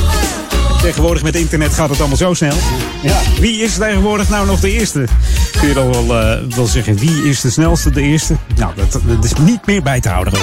Tegenwoordig 0.82 1.24
met 1.24 1.36
internet 1.36 1.74
gaat 1.74 1.90
het 1.90 2.00
allemaal 2.00 2.18
zo 2.18 2.34
snel. 2.34 2.56
Ja. 3.02 3.18
Wie 3.40 3.62
is 3.62 3.74
tegenwoordig 3.74 4.30
nou 4.30 4.46
nog 4.46 4.60
de 4.60 4.72
eerste? 4.72 5.06
Kun 5.60 5.68
je 5.68 5.74
dan 5.74 5.92
wel, 5.92 6.22
uh, 6.22 6.56
wel 6.56 6.66
zeggen, 6.66 6.98
wie 6.98 7.30
is 7.30 7.42
de 7.42 7.50
snelste, 7.50 7.90
de 7.90 8.02
eerste? 8.02 8.36
Nou, 8.56 8.72
dat, 8.76 8.92
dat 8.92 9.24
is 9.24 9.34
niet 9.34 9.66
meer 9.66 9.82
bij 9.82 10.00
te 10.00 10.10
houden. 10.10 10.34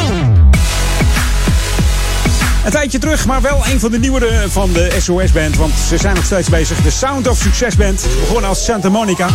Een 2.64 2.71
tijdje 2.71 2.99
terug, 2.99 3.27
maar 3.27 3.41
wel 3.41 3.62
een 3.73 3.81
van 3.81 3.91
de 3.91 3.99
nieuwere 3.99 4.45
van 4.49 4.73
de 4.73 4.97
SOS-band. 4.99 5.57
Want 5.57 5.73
ze 5.89 5.97
zijn 5.97 6.14
nog 6.14 6.25
steeds 6.25 6.49
bezig. 6.49 6.83
De 6.83 6.91
Sound 6.91 7.29
of 7.29 7.39
Success 7.39 7.77
Band. 7.77 8.07
Begonnen 8.21 8.49
als 8.49 8.64
Santa 8.64 8.89
Monica. 8.89 9.29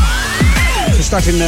Gestart 0.96 1.26
in 1.26 1.36
uh, 1.36 1.42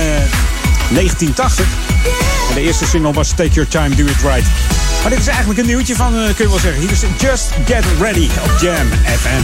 1980. 0.90 2.37
En 2.50 2.54
de 2.54 2.62
eerste 2.62 2.86
single 2.86 3.14
was 3.14 3.30
Take 3.30 3.50
Your 3.50 3.70
Time, 3.70 3.95
Do 3.95 4.06
It 4.06 4.22
Right. 4.22 4.48
Maar 5.02 5.10
dit 5.10 5.20
is 5.20 5.28
eigenlijk 5.28 5.60
een 5.60 5.66
nieuwtje 5.66 5.95
van, 5.95 6.14
uh, 6.16 6.26
kun 6.26 6.45
je 6.45 6.50
wel 6.50 6.60
zeggen. 6.60 6.82
Hier 6.82 6.91
is 6.91 7.04
Just 7.20 7.52
Get 7.66 7.84
Ready 8.00 8.30
op 8.43 8.52
Jam 8.62 8.88
FM. 9.20 9.43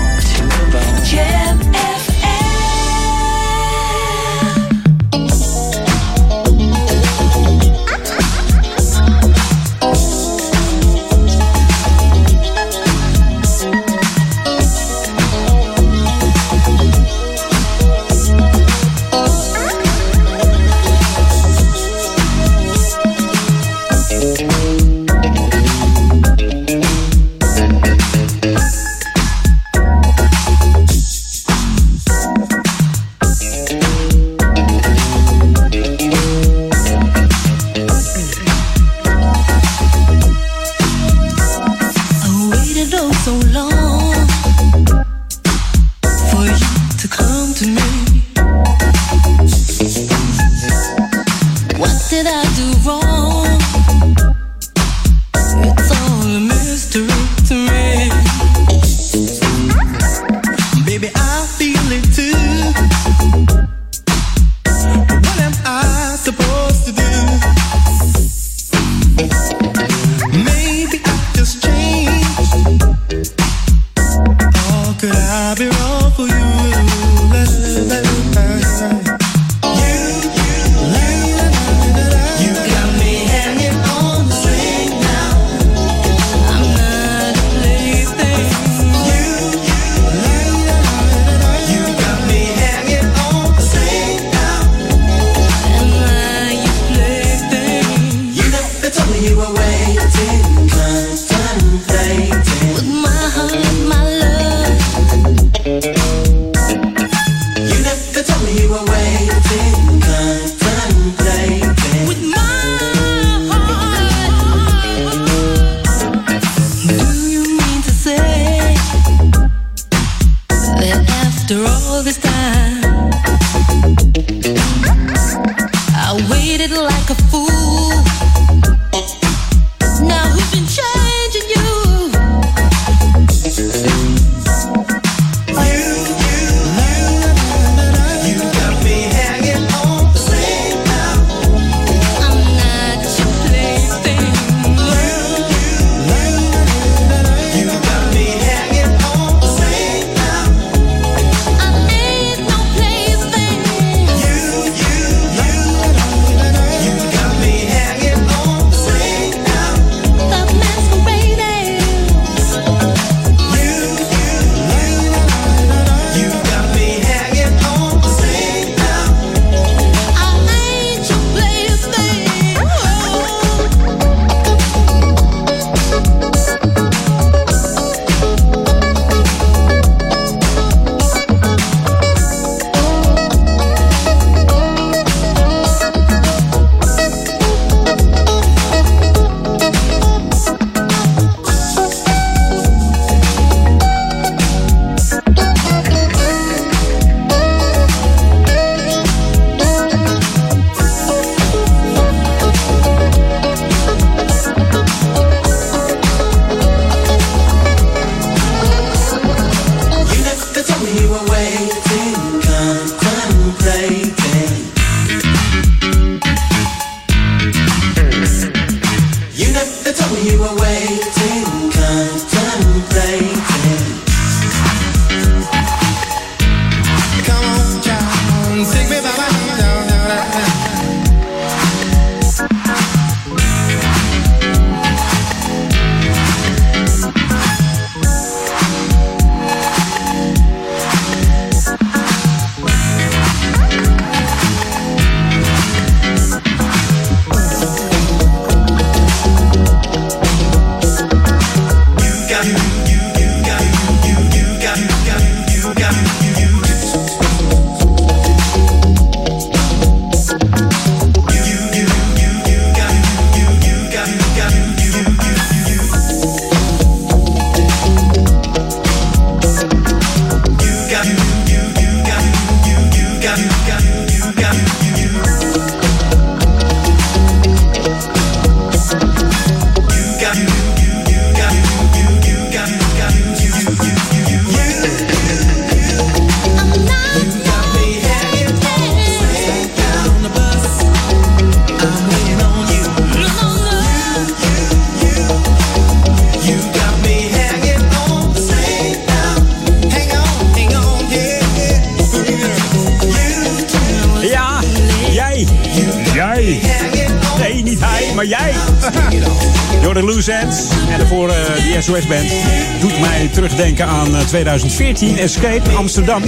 2014 314.31 315.17
Escape 315.17 315.69
Amsterdam. 315.75 316.23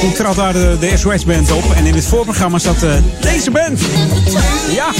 Toen 0.00 0.12
trad 0.12 0.36
daar 0.36 0.52
de, 0.52 0.76
de 0.80 0.96
SOS-band 0.96 1.52
op. 1.52 1.64
En 1.76 1.86
in 1.86 1.94
het 1.94 2.06
voorprogramma 2.06 2.58
zat 2.58 2.82
eh, 2.82 2.90
deze 3.20 3.50
band. 3.50 3.80
Ja. 4.74 4.92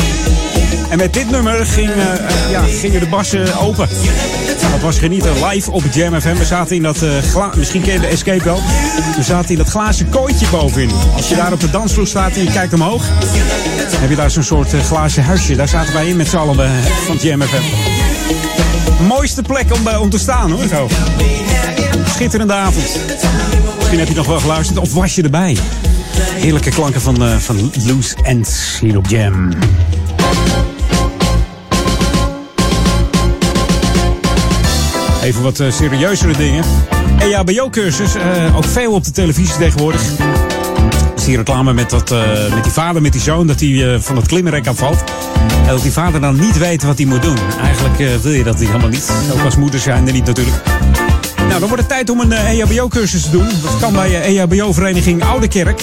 En 0.88 0.98
met 0.98 1.12
dit 1.12 1.30
nummer 1.30 1.66
ging, 1.66 1.90
eh, 1.90 2.12
eh, 2.12 2.50
ja, 2.50 2.62
gingen 2.62 3.00
de 3.00 3.06
bassen 3.06 3.58
open. 3.58 3.88
Dat 4.72 4.80
was 4.80 4.98
genieten 4.98 5.32
live 5.46 5.70
op 5.70 5.82
Jam 5.92 6.20
FM. 6.20 6.34
We 6.34 6.44
zaten 6.44 6.76
in 6.76 6.82
dat 6.82 7.02
uh, 7.02 7.54
misschien 7.56 7.82
ken 7.82 7.92
je 7.92 8.00
de 8.00 8.06
Escape 8.06 8.44
wel. 8.44 8.60
We 9.16 9.22
zaten 9.22 9.50
in 9.50 9.56
dat 9.56 9.68
glazen 9.68 10.08
kooitje 10.08 10.46
bovenin. 10.50 10.90
Als 11.16 11.28
je 11.28 11.34
daar 11.34 11.52
op 11.52 11.60
de 11.60 11.70
dansvloer 11.70 12.06
staat 12.06 12.32
en 12.32 12.42
je 12.42 12.50
kijkt 12.50 12.72
omhoog, 12.72 13.04
heb 13.96 14.10
je 14.10 14.16
daar 14.16 14.30
zo'n 14.30 14.42
soort 14.42 14.72
glazen 14.72 15.24
huisje. 15.24 15.56
Daar 15.56 15.68
zaten 15.68 15.92
wij 15.92 16.08
in 16.08 16.16
met 16.16 16.28
z'n 16.28 16.36
allen 16.36 16.70
van 17.06 17.16
Jam 17.16 17.42
FM 17.42 17.93
mooiste 19.06 19.42
plek 19.42 19.74
om, 19.74 19.86
eh, 19.86 20.00
om 20.00 20.10
te 20.10 20.18
staan 20.18 20.50
hoor. 20.50 20.68
Zo. 20.68 20.88
Schitterende 22.06 22.52
avond. 22.52 22.98
Misschien 23.76 23.98
heb 23.98 24.08
je 24.08 24.14
nog 24.14 24.26
wel 24.26 24.40
geluisterd 24.40 24.78
of 24.78 24.92
was 24.92 25.14
je 25.14 25.22
erbij? 25.22 25.56
Heerlijke 26.34 26.70
klanken 26.70 27.00
van, 27.00 27.22
eh, 27.24 27.36
van 27.36 27.72
Loose 27.86 28.14
Ends 28.22 28.78
hier 28.80 28.96
op 28.96 29.06
Jam. 29.06 29.48
Even 35.24 35.42
wat 35.42 35.60
eh, 35.60 35.72
serieuzere 35.72 36.36
dingen. 36.36 36.64
EHBO-cursus, 37.18 38.14
eh, 38.14 38.56
ook 38.56 38.64
veel 38.64 38.92
op 38.92 39.04
de 39.04 39.10
televisie 39.10 39.56
tegenwoordig. 39.56 40.02
Zie 41.24 41.36
reclame 41.36 41.72
met, 41.72 41.90
dat, 41.90 42.10
eh, 42.10 42.54
met 42.54 42.62
die 42.62 42.72
vader, 42.72 43.02
met 43.02 43.12
die 43.12 43.20
zoon, 43.20 43.46
dat 43.46 43.60
hij 43.60 43.94
eh, 43.94 44.00
van 44.00 44.16
het 44.16 44.26
klimrek 44.26 44.66
afvalt. 44.66 45.04
En 45.64 45.70
dat 45.70 45.82
die 45.82 45.92
vader 45.92 46.20
dan 46.20 46.40
niet 46.40 46.58
weet 46.58 46.82
wat 46.82 46.98
hij 46.98 47.06
moet 47.06 47.22
doen. 47.22 47.36
Eigenlijk 47.60 48.00
eh, 48.00 48.16
wil 48.22 48.32
je 48.32 48.44
dat 48.44 48.58
helemaal 48.58 48.88
niet. 48.88 49.10
Ook 49.32 49.44
als 49.44 49.56
moeder 49.56 49.80
zijn 49.80 50.06
er 50.06 50.12
niet 50.12 50.26
natuurlijk. 50.26 50.56
Nou, 51.36 51.60
dan 51.60 51.68
wordt 51.68 51.76
het 51.76 51.88
tijd 51.88 52.10
om 52.10 52.20
een 52.20 52.32
eh, 52.32 52.58
EHBO-cursus 52.58 53.22
te 53.22 53.30
doen. 53.30 53.48
Dat 53.62 53.78
kan 53.80 53.92
bij 53.92 54.20
eh, 54.20 54.40
EHBO-vereniging 54.40 55.24
Oude 55.24 55.48
Kerk. 55.48 55.82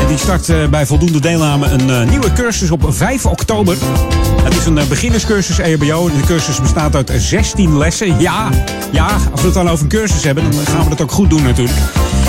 En 0.00 0.08
die 0.08 0.18
start 0.18 0.70
bij 0.70 0.86
voldoende 0.86 1.20
deelname 1.20 1.66
een 1.66 2.08
nieuwe 2.08 2.32
cursus 2.32 2.70
op 2.70 2.84
5 2.88 3.26
oktober. 3.26 3.76
Het 4.42 4.56
is 4.56 4.64
een 4.64 4.78
beginnerscursus 4.88 5.58
EHBO. 5.58 6.06
De 6.08 6.26
cursus 6.26 6.60
bestaat 6.60 6.96
uit 6.96 7.12
16 7.16 7.78
lessen. 7.78 8.20
Ja, 8.20 8.48
ja, 8.90 9.08
als 9.30 9.40
we 9.40 9.46
het 9.46 9.54
dan 9.54 9.68
over 9.68 9.82
een 9.82 9.90
cursus 9.90 10.24
hebben, 10.24 10.50
dan 10.50 10.66
gaan 10.66 10.84
we 10.84 10.88
dat 10.88 11.00
ook 11.00 11.12
goed 11.12 11.30
doen 11.30 11.42
natuurlijk. 11.42 11.76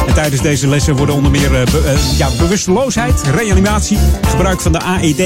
En 0.08 0.14
tijdens 0.14 0.42
deze 0.42 0.68
lessen 0.68 0.96
worden 0.96 1.16
onder 1.16 1.32
meer 1.32 1.54
eh, 1.54 1.62
eh, 1.62 2.18
ja, 2.18 2.30
bewusteloosheid, 2.38 3.22
reanimatie, 3.36 3.98
gebruik 4.28 4.62
van 4.62 4.72
de 4.72 4.80
AED 4.80 5.20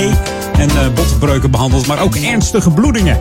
en 0.57 0.69
eh, 0.69 0.93
botbreuken 0.93 1.51
behandeld. 1.51 1.87
Maar 1.87 1.99
ook 2.01 2.15
ernstige 2.15 2.69
bloedingen. 2.69 3.19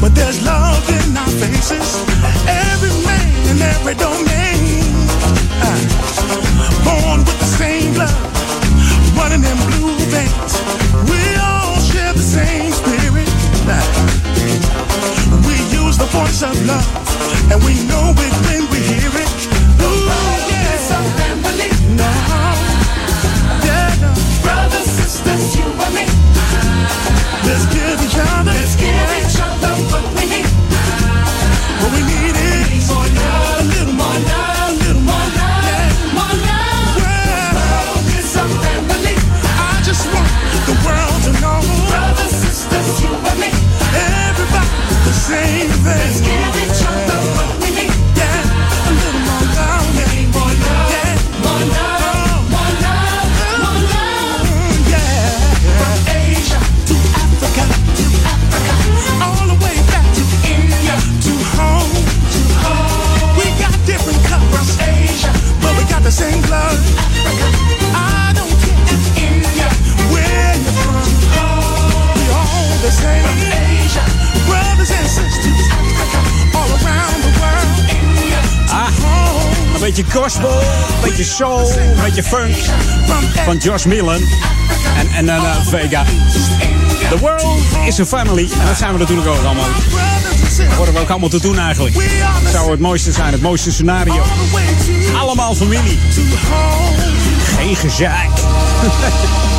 but 0.00 0.14
there's 0.14 0.44
love 0.44 0.88
in 0.90 1.16
our 1.16 1.30
faces. 1.42 1.88
Every 2.46 2.92
man 3.06 3.28
in 3.50 3.62
every 3.62 3.94
domain. 3.94 4.84
Ah, 5.62 5.78
born 6.84 7.20
with 7.24 7.38
the 7.38 7.50
same 7.58 7.94
blood, 7.94 8.14
running 9.18 9.44
in 9.44 9.58
blue 9.66 9.98
veins. 10.14 10.54
We 11.10 11.20
all 11.42 11.80
share 11.80 12.12
the 12.12 12.22
same 12.22 12.72
spirit. 12.72 13.28
Ah, 13.66 13.82
we 15.46 15.56
use 15.74 15.96
the 15.98 16.08
voice 16.12 16.42
of 16.42 16.54
love, 16.66 17.07
gospel, 80.22 80.60
beetje 81.02 81.24
soul, 81.24 81.72
beetje 82.02 82.22
funk 82.22 82.56
van 83.44 83.56
Josh 83.56 83.84
Millen 83.84 84.20
en, 84.98 85.08
en 85.14 85.28
eh, 85.28 85.66
Vega. 85.66 86.04
The 87.08 87.18
world 87.18 87.44
is 87.86 88.00
a 88.00 88.06
family. 88.06 88.48
En 88.60 88.66
dat 88.66 88.76
zijn 88.76 88.92
we 88.92 88.98
natuurlijk 88.98 89.28
ook 89.28 89.44
allemaal. 89.44 89.68
Dat 90.56 90.76
horen 90.76 90.92
we 90.92 91.00
ook 91.00 91.10
allemaal 91.10 91.28
te 91.28 91.40
doen 91.40 91.58
eigenlijk. 91.58 91.96
Zou 92.52 92.70
het 92.70 92.80
mooiste 92.80 93.12
zijn, 93.12 93.32
het 93.32 93.42
mooiste 93.42 93.72
scenario. 93.72 94.22
Allemaal 95.16 95.54
familie. 95.54 95.98
Geen 97.56 97.76
gezeik. 97.76 98.30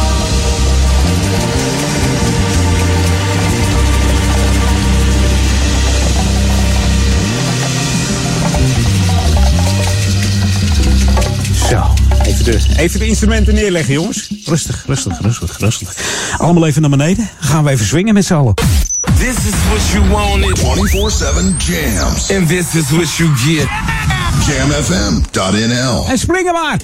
even 12.40 12.76
de, 12.76 12.82
even 12.82 13.00
de 13.00 13.08
instrumenten 13.08 13.54
neerleggen, 13.54 13.94
jongens. 13.94 14.32
Rustig, 14.46 14.84
rustig, 14.86 15.22
rustig, 15.22 15.58
rustig. 15.60 15.96
Allemaal 16.38 16.68
even 16.68 16.82
naar 16.82 16.90
beneden. 16.90 17.30
Dan 17.40 17.50
gaan 17.50 17.64
we 17.64 17.70
even 17.70 17.86
swingen 17.86 18.14
met 18.14 18.26
z'n 18.26 18.34
allen. 18.34 18.54
This 19.18 19.36
is 19.36 19.54
what 19.70 19.88
you 19.92 20.10
wanted. 20.10 20.60
24-7 20.60 20.64
jams. 21.58 22.32
And 22.32 22.48
this 22.48 22.76
is 22.76 22.90
what 22.90 23.16
you 23.16 23.30
get. 23.36 23.68
Jamfm.nl. 24.48 26.06
En 26.10 26.18
springen 26.18 26.54
maar! 26.54 26.80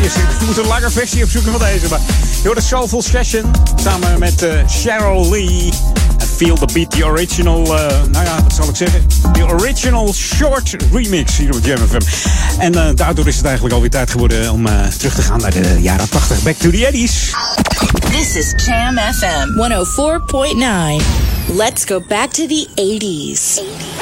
versie. 0.00 0.54
We 0.54 0.60
een 0.60 0.66
lange 0.66 0.90
versie 0.90 1.24
opzoeken 1.24 1.50
van 1.50 1.60
deze. 1.60 1.88
Maar 1.88 2.00
de 2.54 2.60
Soulful 2.60 3.02
Session 3.02 3.50
samen 3.82 4.18
met 4.18 4.42
uh, 4.42 4.52
Cheryl 4.68 5.30
Lee. 5.30 5.72
En 6.18 6.26
Feel 6.26 6.56
the 6.56 6.68
Beat, 6.72 6.90
the 6.90 7.04
original, 7.04 7.62
uh, 7.62 7.86
nou 8.10 8.24
ja, 8.24 8.42
wat 8.42 8.52
zal 8.52 8.68
ik 8.68 8.76
zeggen? 8.76 9.06
The 9.32 9.44
original 9.44 10.12
short 10.12 10.76
remix 10.92 11.36
hier 11.36 11.54
op 11.54 11.64
Jam 11.64 11.78
FM. 11.88 12.00
En 12.58 12.74
eh, 12.74 12.94
daardoor 12.94 13.26
is 13.26 13.36
het 13.36 13.44
eigenlijk 13.44 13.74
alweer 13.74 13.90
tijd 13.90 14.10
geworden 14.10 14.52
om 14.52 14.66
terug 14.98 15.14
te 15.14 15.22
gaan 15.22 15.40
naar 15.40 15.50
de 15.50 15.76
jaren 15.80 16.08
80. 16.08 16.42
Back 16.42 16.56
to 16.56 16.70
the 16.70 16.90
80s. 16.92 17.34
This 18.10 18.36
is 18.36 18.64
Jam 18.66 18.98
FM 18.98 19.48
104.9. 20.98 21.04
Let's 21.56 21.84
go 21.84 22.00
back 22.08 22.32
to 22.32 22.46
the 22.46 22.66
80s. 22.74 22.84
80s. 22.84 23.93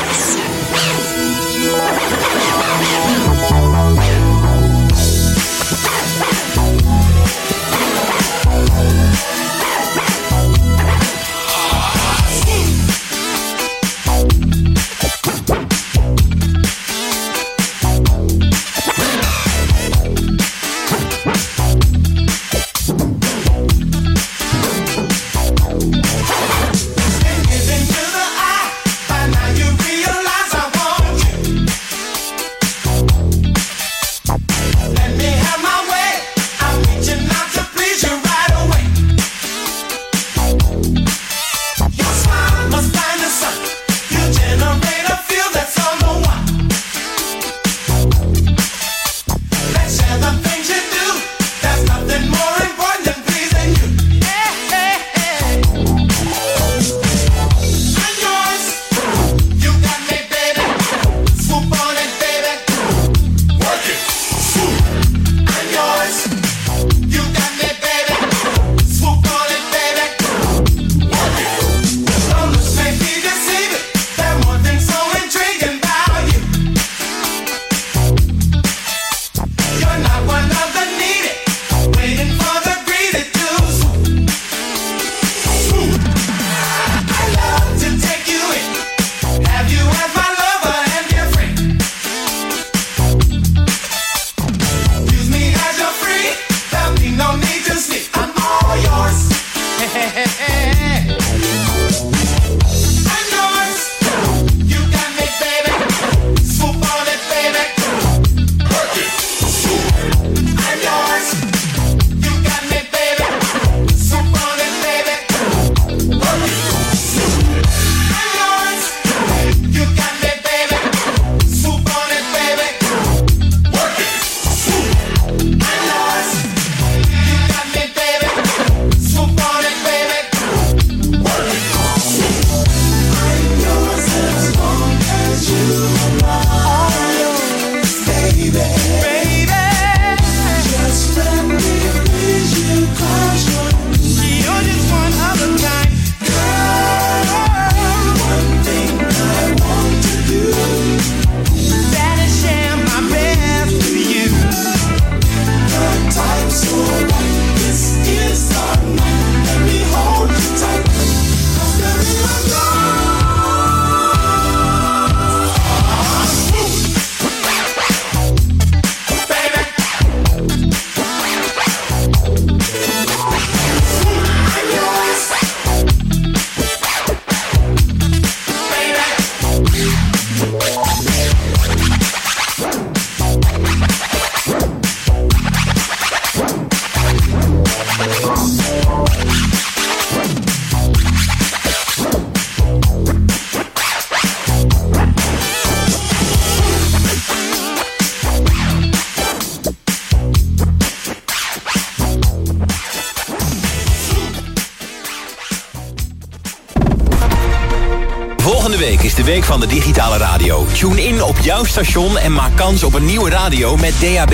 Tune 210.83 211.03
in 211.03 211.23
op 211.23 211.39
jouw 211.39 211.65
station 211.65 212.19
en 212.19 212.33
maak 212.33 212.57
kans 212.57 212.85
op 212.85 212.95
een 212.95 213.05
nieuwe 213.05 213.31
radio 213.31 213.77
met 213.77 213.95
DAB+. 214.01 214.31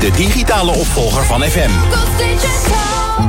De 0.00 0.10
digitale 0.16 0.70
opvolger 0.70 1.24
van 1.24 1.42
FM. 1.42 1.70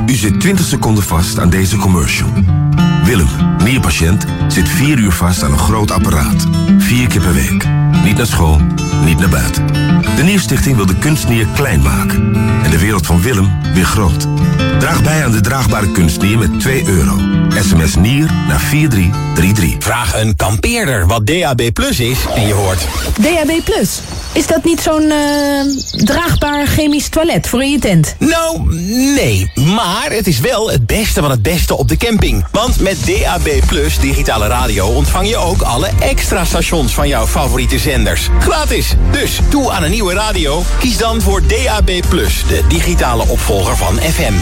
U 0.06 0.14
zit 0.14 0.40
20 0.40 0.66
seconden 0.66 1.04
vast 1.04 1.38
aan 1.38 1.50
deze 1.50 1.76
commercial. 1.76 2.28
Willem, 3.04 3.28
nierpatiënt, 3.64 4.24
zit 4.48 4.68
4 4.68 4.98
uur 4.98 5.12
vast 5.12 5.42
aan 5.42 5.52
een 5.52 5.58
groot 5.58 5.90
apparaat. 5.90 6.46
Vier 6.78 7.08
keer 7.08 7.20
per 7.20 7.34
week. 7.34 7.85
Niet 8.06 8.16
naar 8.16 8.26
school, 8.26 8.60
niet 9.04 9.18
naar 9.18 9.28
buiten. 9.28 9.66
De 10.16 10.22
Nierstichting 10.22 10.76
wil 10.76 10.86
de 10.86 10.98
kunstnier 10.98 11.46
klein 11.54 11.82
maken. 11.82 12.34
En 12.62 12.70
de 12.70 12.78
wereld 12.78 13.06
van 13.06 13.22
Willem 13.22 13.52
weer 13.74 13.84
groot. 13.84 14.26
Draag 14.78 15.02
bij 15.02 15.24
aan 15.24 15.30
de 15.30 15.40
draagbare 15.40 15.90
kunstnier 15.90 16.38
met 16.38 16.60
2 16.60 16.86
euro. 16.86 17.20
SMS 17.62 17.94
Nier 17.94 18.30
naar 18.48 18.60
4333. 18.60 19.74
Vraag 19.78 20.20
een 20.20 20.36
kampeerder 20.36 21.06
wat 21.06 21.26
DAB 21.26 21.62
Plus 21.72 22.00
is 22.00 22.18
en 22.34 22.46
je 22.46 22.52
hoort... 22.52 22.86
DAB 23.20 23.64
Plus. 23.64 24.00
Is 24.32 24.46
dat 24.46 24.64
niet 24.64 24.80
zo'n 24.80 25.10
eh, 25.10 25.85
draagbaar 26.04 26.66
chemisch 26.66 27.08
toilet 27.08 27.48
voor 27.48 27.62
in 27.62 27.70
je 27.70 27.78
tent? 27.78 28.16
Nou, 28.18 28.74
nee. 29.14 29.50
Maar 29.54 30.06
het 30.10 30.26
is 30.26 30.40
wel 30.40 30.70
het 30.70 30.86
beste 30.86 31.20
van 31.20 31.30
het 31.30 31.42
beste 31.42 31.76
op 31.76 31.88
de 31.88 31.96
camping. 31.96 32.44
Want 32.50 32.80
met 32.80 32.96
DAB 33.06 33.48
Plus 33.66 33.98
digitale 33.98 34.46
radio 34.46 34.86
ontvang 34.86 35.28
je 35.28 35.36
ook 35.36 35.62
alle 35.62 35.88
extra 36.00 36.44
stations 36.44 36.94
van 36.94 37.08
jouw 37.08 37.26
favoriete 37.26 37.78
zenders. 37.78 38.28
Gratis. 38.38 38.94
Dus 39.10 39.40
doe 39.48 39.70
aan 39.70 39.82
een 39.82 39.90
nieuwe 39.90 40.14
radio. 40.14 40.62
Kies 40.78 40.96
dan 40.96 41.20
voor 41.20 41.42
DAB 41.46 41.90
Plus, 42.08 42.44
de 42.48 42.64
digitale 42.68 43.28
opvolger 43.28 43.76
van 43.76 43.96
FM. 43.96 44.34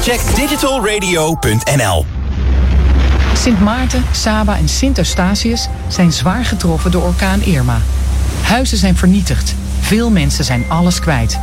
Check 0.00 0.20
digitalradio.nl 0.34 2.04
Sint 3.34 3.60
Maarten, 3.60 4.04
Saba 4.12 4.56
en 4.56 4.68
Sint 4.68 4.98
Eustatius 4.98 5.68
zijn 5.88 6.12
zwaar 6.12 6.44
getroffen 6.44 6.90
door 6.90 7.02
orkaan 7.02 7.42
Irma. 7.42 7.80
Huizen 8.52 8.78
zijn 8.78 8.96
vernietigd. 8.96 9.54
Veel 9.80 10.10
mensen 10.10 10.44
zijn 10.44 10.64
alles 10.68 11.00
kwijt. 11.00 11.38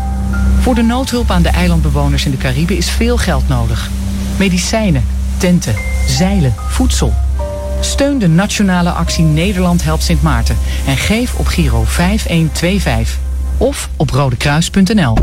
Voor 0.60 0.76
de 0.76 0.82
noodhulp 0.82 1.32
aan 1.32 1.42
de 1.42 1.50
eilandbewoners 1.50 2.26
in 2.26 2.32
de 2.32 2.38
Cariben 2.38 2.78
is 2.78 2.90
veel 2.90 3.18
geld 3.18 3.48
nodig. 3.48 3.90
Medicijnen, 4.38 5.06
tenten, 5.38 5.76
zeilen, 6.08 6.54
voedsel. 6.68 7.14
Steun 7.80 8.20
de 8.20 8.28
nationale 8.28 8.90
actie 8.90 9.24
Nederland 9.24 9.84
helpt 9.84 10.04
Sint 10.04 10.22
Maarten 10.22 10.58
en 10.88 10.98
geef 10.98 11.34
op 11.36 11.48
Giro 11.48 11.84
5125 11.84 13.18
of 13.58 13.90
op 13.96 14.10
rodekruis.nl. 14.10 15.18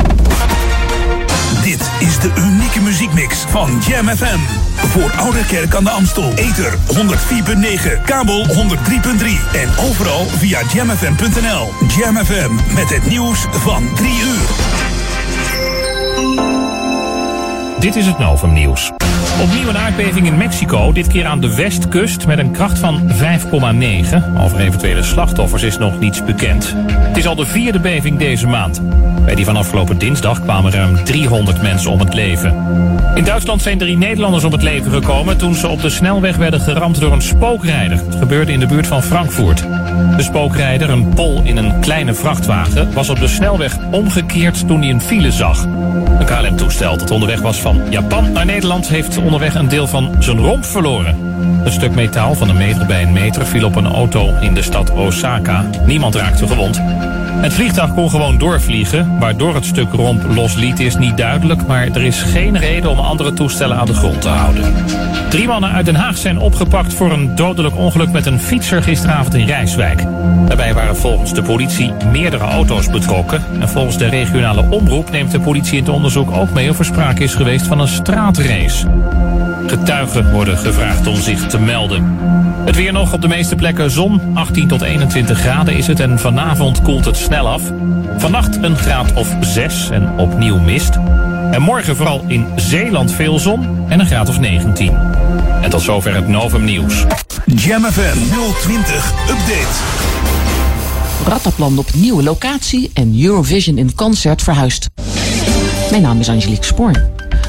Dit 1.63 1.91
is 1.99 2.19
de 2.19 2.31
unieke 2.37 2.81
muziekmix 2.81 3.37
van 3.37 3.81
Jam 3.87 4.07
FM. 4.07 4.39
Voor 4.75 5.11
Oude 5.11 5.45
Kerk 5.45 5.75
aan 5.75 5.83
de 5.83 5.89
Amstel. 5.89 6.33
Ether 6.35 6.73
104.9, 6.73 8.01
kabel 8.05 8.45
103.3 8.45 8.53
en 9.53 9.69
overal 9.89 10.25
via 10.25 10.61
jamfm.nl. 10.73 11.73
Jam 11.97 12.17
FM 12.25 12.73
met 12.73 12.89
het 12.89 13.09
nieuws 13.09 13.45
van 13.51 13.95
3 13.95 14.09
uur. 14.09 14.47
Dit 17.79 17.95
is 17.95 18.05
het 18.05 18.17
Novum 18.17 18.53
Nieuws. 18.53 18.91
Opnieuw 19.41 19.67
een 19.67 19.77
aardbeving 19.77 20.25
in 20.25 20.37
Mexico, 20.37 20.91
dit 20.91 21.07
keer 21.07 21.25
aan 21.25 21.41
de 21.41 21.55
westkust 21.55 22.25
met 22.25 22.37
een 22.37 22.51
kracht 22.51 22.79
van 22.79 23.01
5,9. 23.09 24.37
Over 24.37 24.59
eventuele 24.59 25.03
slachtoffers 25.03 25.63
is 25.63 25.77
nog 25.77 25.99
niets 25.99 26.23
bekend. 26.23 26.73
Het 26.87 27.17
is 27.17 27.27
al 27.27 27.35
de 27.35 27.45
vierde 27.45 27.79
beving 27.79 28.17
deze 28.17 28.47
maand. 28.47 28.81
Bij 29.27 29.35
die 29.35 29.45
van 29.45 29.55
afgelopen 29.55 29.97
dinsdag 29.97 30.41
kwamen 30.41 30.71
ruim 30.71 31.03
300 31.03 31.61
mensen 31.61 31.91
om 31.91 31.99
het 31.99 32.13
leven. 32.13 32.55
In 33.15 33.23
Duitsland 33.23 33.61
zijn 33.61 33.77
drie 33.77 33.97
Nederlanders 33.97 34.43
om 34.43 34.51
het 34.51 34.61
leven 34.61 34.91
gekomen 34.91 35.37
toen 35.37 35.55
ze 35.55 35.67
op 35.67 35.81
de 35.81 35.89
snelweg 35.89 36.35
werden 36.35 36.59
geramd 36.59 36.99
door 36.99 37.11
een 37.11 37.21
spookrijder. 37.21 37.97
Het 37.97 38.15
gebeurde 38.15 38.51
in 38.51 38.59
de 38.59 38.65
buurt 38.65 38.87
van 38.87 39.03
Frankfurt. 39.03 39.65
De 40.17 40.23
spookrijder, 40.23 40.89
een 40.89 41.09
Pol 41.09 41.41
in 41.43 41.57
een 41.57 41.79
kleine 41.79 42.13
vrachtwagen, 42.13 42.93
was 42.93 43.09
op 43.09 43.19
de 43.19 43.27
snelweg 43.27 43.77
omgekeerd 43.91 44.67
toen 44.67 44.81
hij 44.81 44.89
een 44.89 45.01
file 45.01 45.31
zag. 45.31 45.63
Een 46.19 46.25
KLM-toestel 46.25 46.97
dat 46.97 47.11
onderweg 47.11 47.41
was 47.41 47.61
van 47.61 47.81
Japan 47.89 48.31
naar 48.31 48.45
Nederland 48.45 48.87
heeft 48.87 49.17
onderweg 49.17 49.55
een 49.55 49.69
deel 49.69 49.87
van 49.87 50.15
zijn 50.19 50.37
romp 50.37 50.65
verloren. 50.65 51.15
Een 51.63 51.71
stuk 51.71 51.95
metaal 51.95 52.35
van 52.35 52.49
een 52.49 52.57
meter 52.57 52.85
bij 52.85 53.01
een 53.01 53.13
meter 53.13 53.45
viel 53.45 53.65
op 53.65 53.75
een 53.75 53.87
auto 53.87 54.33
in 54.39 54.53
de 54.53 54.61
stad 54.61 54.91
Osaka. 54.91 55.69
Niemand 55.85 56.15
raakte 56.15 56.47
gewond. 56.47 56.81
Het 57.37 57.53
vliegtuig 57.53 57.93
kon 57.93 58.09
gewoon 58.09 58.37
doorvliegen. 58.37 59.19
Waardoor 59.19 59.55
het 59.55 59.65
stuk 59.65 59.93
romp 59.93 60.23
losliet 60.35 60.79
is 60.79 60.97
niet 60.97 61.17
duidelijk, 61.17 61.67
maar 61.67 61.87
er 61.87 62.03
is 62.03 62.21
geen 62.21 62.57
reden 62.57 62.89
om 62.89 62.99
andere 62.99 63.33
toestellen 63.33 63.77
aan 63.77 63.85
de 63.85 63.93
grond 63.93 64.21
te 64.21 64.27
houden. 64.27 64.73
Drie 65.29 65.47
mannen 65.47 65.71
uit 65.71 65.85
Den 65.85 65.95
Haag 65.95 66.17
zijn 66.17 66.39
opgepakt 66.39 66.93
voor 66.93 67.11
een 67.11 67.35
dodelijk 67.35 67.75
ongeluk 67.75 68.11
met 68.11 68.25
een 68.25 68.39
fietser 68.39 68.83
gisteravond 68.83 69.33
in 69.33 69.45
Rijswijk. 69.45 70.03
Daarbij 70.47 70.73
waren 70.73 70.95
volgens 70.95 71.33
de 71.33 71.41
politie 71.41 71.93
meerdere 72.11 72.43
auto's 72.43 72.89
betrokken. 72.89 73.43
En 73.59 73.69
volgens 73.69 73.97
de 73.97 74.07
regionale 74.07 74.65
omroep 74.69 75.11
neemt 75.11 75.31
de 75.31 75.39
politie 75.39 75.77
in 75.77 75.83
het 75.83 75.93
onderzoek 75.93 76.31
ook 76.31 76.53
mee 76.53 76.69
of 76.69 76.79
er 76.79 76.85
sprake 76.85 77.23
is 77.23 77.33
geweest 77.33 77.67
van 77.67 77.79
een 77.79 77.87
straatrace. 77.87 78.87
Getuigen 79.87 80.31
worden 80.31 80.57
gevraagd 80.57 81.07
om 81.07 81.15
zich 81.15 81.47
te 81.47 81.59
melden. 81.59 82.17
Het 82.65 82.75
weer 82.75 82.91
nog 82.91 83.13
op 83.13 83.21
de 83.21 83.27
meeste 83.27 83.55
plekken 83.55 83.91
zon. 83.91 84.21
18 84.33 84.67
tot 84.67 84.81
21 84.81 85.39
graden 85.39 85.75
is 85.75 85.87
het 85.87 85.99
en 85.99 86.19
vanavond 86.19 86.81
koelt 86.81 87.05
het 87.05 87.17
snel 87.17 87.47
af. 87.47 87.61
Vannacht 88.17 88.63
een 88.63 88.77
graad 88.77 89.13
of 89.13 89.35
6 89.39 89.89
en 89.89 90.17
opnieuw 90.17 90.59
mist. 90.59 90.95
En 91.51 91.61
morgen 91.61 91.95
vooral 91.95 92.23
in 92.27 92.47
Zeeland 92.55 93.11
veel 93.11 93.39
zon 93.39 93.85
en 93.89 93.99
een 93.99 94.05
graad 94.05 94.29
of 94.29 94.39
19. 94.39 94.97
En 95.61 95.69
tot 95.69 95.81
zover 95.81 96.15
het 96.15 96.27
Novum 96.27 96.63
Nieuws. 96.63 97.05
Jam 97.45 97.83
FM 97.83 98.17
020 98.61 99.11
Update. 99.29 99.77
Rattenplan 101.25 101.77
op 101.77 101.93
nieuwe 101.93 102.23
locatie 102.23 102.91
en 102.93 103.23
Eurovision 103.23 103.77
in 103.77 103.95
concert 103.95 104.41
verhuisd. 104.41 104.87
Mijn 105.89 106.01
naam 106.01 106.19
is 106.19 106.29
Angelique 106.29 106.65
Spoor. 106.65 106.91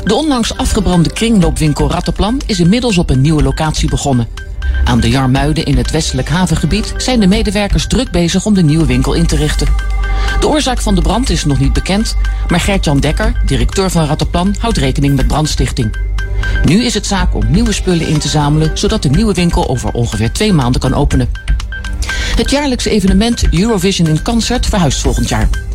De 0.09 0.15
onlangs 0.15 0.57
afgebrande 0.57 1.13
kringloopwinkel 1.13 1.91
Rattenplan 1.91 2.41
is 2.47 2.61
inmiddels 2.61 2.99
op 2.99 3.11
een 3.11 3.21
nieuwe 3.21 3.43
locatie 3.43 3.89
begonnen. 3.89 4.29
Aan 4.85 5.01
de 5.01 5.09
Jarmuiden 5.09 5.65
in 5.65 5.77
het 5.77 5.91
westelijk 5.91 6.29
havengebied 6.29 6.95
zijn 6.97 7.21
de 7.21 7.27
medewerkers 7.27 7.87
druk 7.87 8.11
bezig 8.11 8.47
om 8.47 8.55
de 8.55 8.63
nieuwe 8.63 8.87
winkel 8.87 9.13
in 9.13 9.27
te 9.27 9.37
richten. 9.37 9.69
De 10.41 10.49
oorzaak 10.49 10.81
van 10.81 10.95
de 10.95 11.01
brand 11.01 11.31
is 11.31 11.45
nog 11.45 11.59
niet 11.59 11.73
bekend, 11.73 12.17
maar 12.49 12.61
Gert-Jan 12.61 13.01
Dekker, 13.01 13.43
directeur 13.47 13.91
van 13.91 14.05
Rattenplan, 14.05 14.55
houdt 14.59 14.77
rekening 14.77 15.17
met 15.17 15.27
brandstichting. 15.27 15.97
Nu 16.65 16.85
is 16.85 16.95
het 16.95 17.07
zaak 17.07 17.35
om 17.35 17.51
nieuwe 17.51 17.73
spullen 17.73 18.09
in 18.09 18.19
te 18.19 18.29
zamelen, 18.29 18.79
zodat 18.79 19.03
de 19.03 19.11
nieuwe 19.11 19.35
winkel 19.35 19.69
over 19.69 19.93
ongeveer 19.93 20.33
twee 20.33 20.53
maanden 20.53 20.81
kan 20.81 20.95
openen. 20.95 21.29
Het 22.37 22.51
jaarlijkse 22.51 22.91
evenement 22.91 23.45
Eurovision 23.51 24.09
in 24.09 24.23
Concert 24.23 24.67
verhuist 24.67 25.01
volgend 25.01 25.29
jaar. 25.29 25.68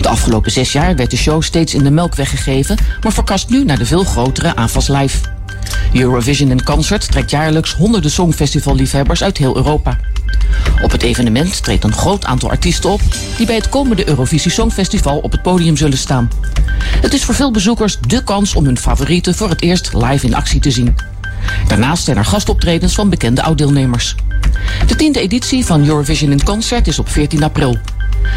De 0.00 0.08
afgelopen 0.08 0.50
zes 0.50 0.72
jaar 0.72 0.96
werd 0.96 1.10
de 1.10 1.16
show 1.16 1.42
steeds 1.42 1.74
in 1.74 1.82
de 1.82 1.90
melk 1.90 2.14
weggegeven, 2.14 2.76
maar 3.02 3.12
verkast 3.12 3.48
nu 3.48 3.64
naar 3.64 3.78
de 3.78 3.86
veel 3.86 4.04
grotere 4.04 4.56
AFAS 4.56 4.88
Live. 4.88 5.18
Eurovision 5.92 6.50
in 6.50 6.64
Concert 6.64 7.10
trekt 7.10 7.30
jaarlijks 7.30 7.74
honderden 7.74 8.10
songfestivalliefhebbers 8.10 9.22
uit 9.22 9.38
heel 9.38 9.56
Europa. 9.56 9.98
Op 10.82 10.90
het 10.90 11.02
evenement 11.02 11.62
treedt 11.62 11.84
een 11.84 11.92
groot 11.92 12.24
aantal 12.24 12.50
artiesten 12.50 12.90
op 12.90 13.00
die 13.36 13.46
bij 13.46 13.54
het 13.54 13.68
komende 13.68 14.08
Eurovisie 14.08 14.50
Songfestival 14.50 15.18
op 15.18 15.32
het 15.32 15.42
podium 15.42 15.76
zullen 15.76 15.98
staan. 15.98 16.30
Het 17.00 17.14
is 17.14 17.24
voor 17.24 17.34
veel 17.34 17.50
bezoekers 17.50 17.98
dé 18.00 18.24
kans 18.24 18.54
om 18.54 18.64
hun 18.64 18.78
favorieten 18.78 19.34
voor 19.34 19.48
het 19.48 19.62
eerst 19.62 19.92
live 19.92 20.26
in 20.26 20.34
actie 20.34 20.60
te 20.60 20.70
zien. 20.70 20.96
Daarnaast 21.68 22.04
zijn 22.04 22.16
er 22.16 22.24
gastoptredens 22.24 22.94
van 22.94 23.10
bekende 23.10 23.42
oud-deelnemers. 23.42 24.14
De 24.86 24.96
tiende 24.96 25.20
editie 25.20 25.64
van 25.64 25.86
Eurovision 25.86 26.30
in 26.30 26.42
Concert 26.42 26.86
is 26.86 26.98
op 26.98 27.08
14 27.08 27.42
april. 27.42 27.78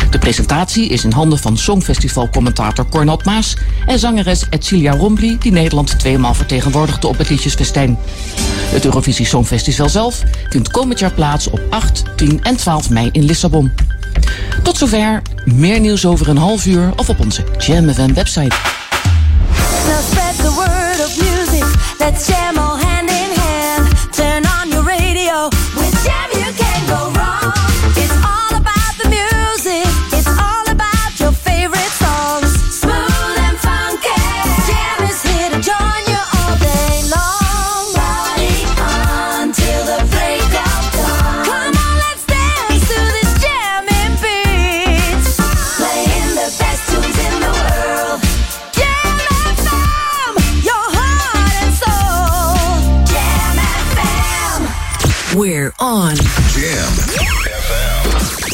De 0.09 0.19
presentatie 0.19 0.89
is 0.89 1.03
in 1.03 1.11
handen 1.11 1.39
van 1.39 1.57
Songfestival-commentator 1.57 2.85
Maas 3.23 3.55
en 3.85 3.99
zangeres 3.99 4.45
Edcilia 4.49 4.91
Rombly, 4.91 5.37
die 5.39 5.51
Nederland 5.51 5.99
tweemaal 5.99 6.33
vertegenwoordigde 6.33 7.07
op 7.07 7.17
het 7.17 7.29
Liedjesfestijn. 7.29 7.97
Het 8.71 8.85
Eurovisie 8.85 9.25
Songfestival 9.25 9.89
zelf 9.89 10.23
vindt 10.49 10.71
komend 10.71 10.99
jaar 10.99 11.11
plaats 11.11 11.49
op 11.49 11.61
8, 11.69 12.03
10 12.15 12.43
en 12.43 12.55
12 12.55 12.89
mei 12.89 13.09
in 13.11 13.23
Lissabon. 13.23 13.71
Tot 14.63 14.77
zover, 14.77 15.21
meer 15.45 15.79
nieuws 15.79 16.05
over 16.05 16.29
een 16.29 16.37
half 16.37 16.65
uur 16.65 16.93
of 16.95 17.09
op 17.09 17.19
onze 17.19 17.43
Jam 17.57 17.93
FM 17.93 18.13
website. 18.13 18.55
Now 19.87 20.01
spread 20.09 20.35
the 20.35 20.51
word 20.55 21.05
of 21.05 21.17
music. 21.17 21.65
Let's 21.99 22.25
We're 55.79 55.85
on. 55.85 56.15
Jam 56.15 56.93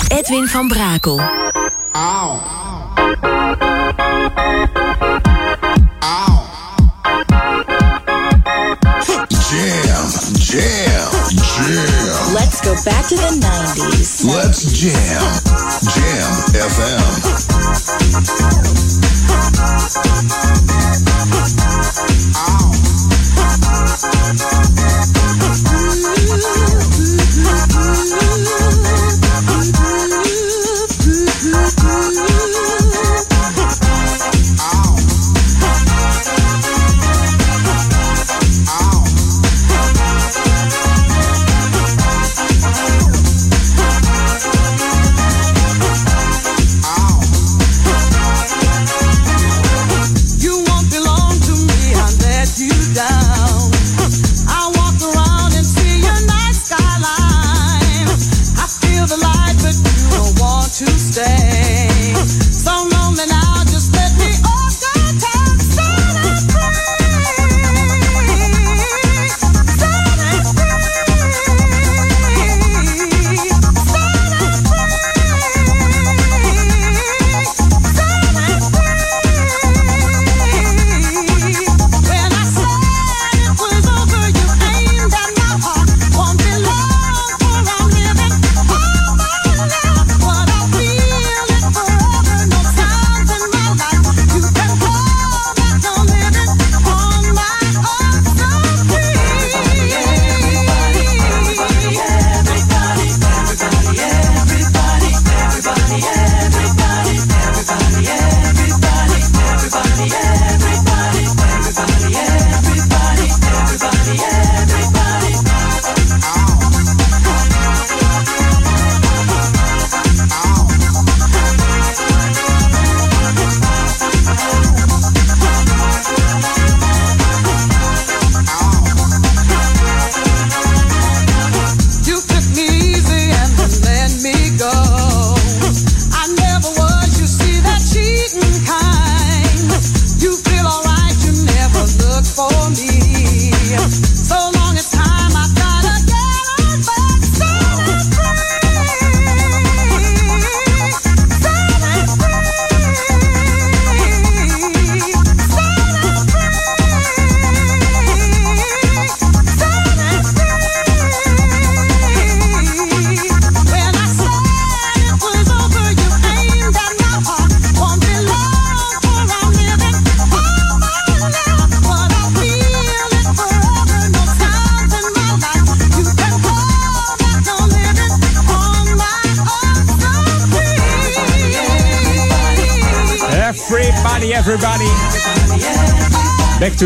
Edwin 0.09 0.47
van 0.47 0.67
Brakel. 0.67 1.17
Jam, 9.49 10.09
jam, 10.37 11.11
jam. 11.31 12.33
Let's 12.33 12.61
go 12.61 12.75
back 12.85 13.07
to 13.07 13.15
the 13.15 13.31
90s. 13.39 14.23
Let's 14.25 14.71
jam. 14.73 15.41
Jam 15.93 16.31
FM. 16.53 17.17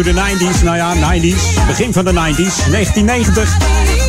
The 0.03 0.13
90s. 0.13 0.63
Nou 0.63 0.77
ja, 0.77 0.95
90s. 0.95 1.65
Begin 1.67 1.93
van 1.93 2.05
de 2.05 2.11
90s. 2.11 2.69
1990. 2.69 3.57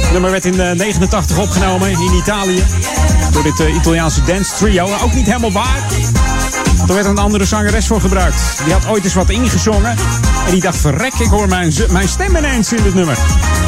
Het 0.03 0.12
nummer 0.12 0.30
werd 0.30 0.45
in 0.45 0.61
eh, 0.61 0.70
89 0.70 1.38
opgenomen 1.38 1.90
in 1.90 2.12
Italië. 2.14 2.64
Door 3.32 3.43
dit 3.43 3.61
eh, 3.61 3.74
Italiaanse 3.74 4.22
dance 4.22 4.55
trio. 4.55 4.88
Ook 5.03 5.14
niet 5.14 5.26
helemaal 5.26 5.53
waar. 5.53 5.80
Er 6.88 6.95
werd 6.95 7.07
een 7.07 7.18
andere 7.18 7.45
zangeres 7.45 7.86
voor 7.86 8.01
gebruikt. 8.01 8.40
Die 8.64 8.72
had 8.72 8.86
ooit 8.88 9.05
eens 9.05 9.14
wat 9.14 9.30
ingezongen. 9.30 9.97
En 10.47 10.51
die 10.51 10.61
dacht, 10.61 10.76
verrek, 10.76 11.14
ik 11.14 11.28
hoor 11.28 11.49
mijn, 11.49 11.72
mijn 11.90 12.09
stem 12.09 12.36
ineens 12.36 12.72
in 12.72 12.82
dit 12.82 12.95
nummer. 12.95 13.18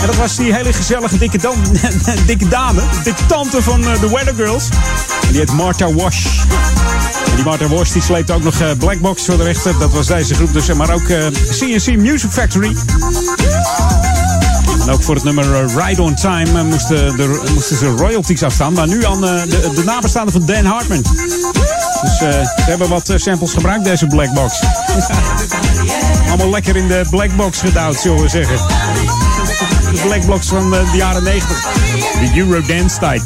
En 0.01 0.07
dat 0.07 0.17
was 0.17 0.37
die 0.37 0.55
hele 0.55 0.73
gezellige 0.73 1.19
dikke, 1.19 1.39
dikke 2.27 2.49
dame. 2.49 2.83
Dikke 3.05 3.27
tante 3.27 3.63
van 3.63 3.87
eh, 3.87 4.01
de 4.01 4.09
Weather 4.09 4.35
Girls. 4.35 4.69
Die 5.29 5.39
heet 5.39 5.53
Martha 5.53 5.93
Wash. 5.93 6.27
Die 7.35 7.45
Martha 7.45 7.69
Wash 7.69 7.93
die 7.93 8.03
sleept 8.03 8.31
ook 8.31 8.43
nog 8.43 8.61
eh, 8.61 8.71
Blackbox 8.79 9.25
voor 9.25 9.37
de 9.37 9.43
rechter. 9.43 9.79
Dat 9.79 9.93
was 9.93 10.07
deze 10.07 10.35
groep 10.35 10.53
dus. 10.53 10.73
Maar 10.73 10.91
ook 10.91 11.09
eh, 11.09 11.27
CNC 11.51 11.97
Music 11.97 12.31
Factory. 12.31 12.77
En 14.83 14.91
ook 14.91 15.03
voor 15.03 15.15
het 15.15 15.25
nummer 15.25 15.55
eh, 15.55 15.87
Ride 15.87 16.03
on 16.03 16.15
Time 16.15 16.59
eh, 16.59 16.65
moesten, 16.65 17.17
de, 17.17 17.43
moesten 17.55 17.77
ze 17.77 17.87
royalties 17.87 18.43
afstaan. 18.43 18.73
Maar 18.73 18.87
nu 18.89 19.05
aan 19.05 19.25
eh, 19.27 19.43
de, 19.43 19.71
de 19.75 19.83
nabestaanden 19.85 20.33
van 20.33 20.47
Dan 20.47 20.65
Hartman. 20.65 21.03
Dus 22.05 22.21
eh, 22.21 22.31
ze 22.31 22.63
hebben 22.71 22.89
wat 22.89 23.09
eh, 23.09 23.19
samples 23.19 23.53
gebruikt, 23.53 23.85
deze 23.85 24.07
Blackbox. 24.07 24.61
Allemaal 26.29 26.51
lekker 26.51 26.77
in 26.77 26.89
de 26.89 27.05
Blackbox 27.11 27.61
gedouwd, 27.61 27.97
zullen 27.97 28.23
we 28.23 28.29
zeggen. 28.29 28.57
De 29.93 30.01
Blackbox 30.07 30.47
van 30.47 30.75
eh, 30.75 30.91
de 30.91 30.97
jaren 30.97 31.23
90. 31.23 31.63
De 32.21 32.39
Eurodance 32.39 32.99
tijd. 32.99 33.23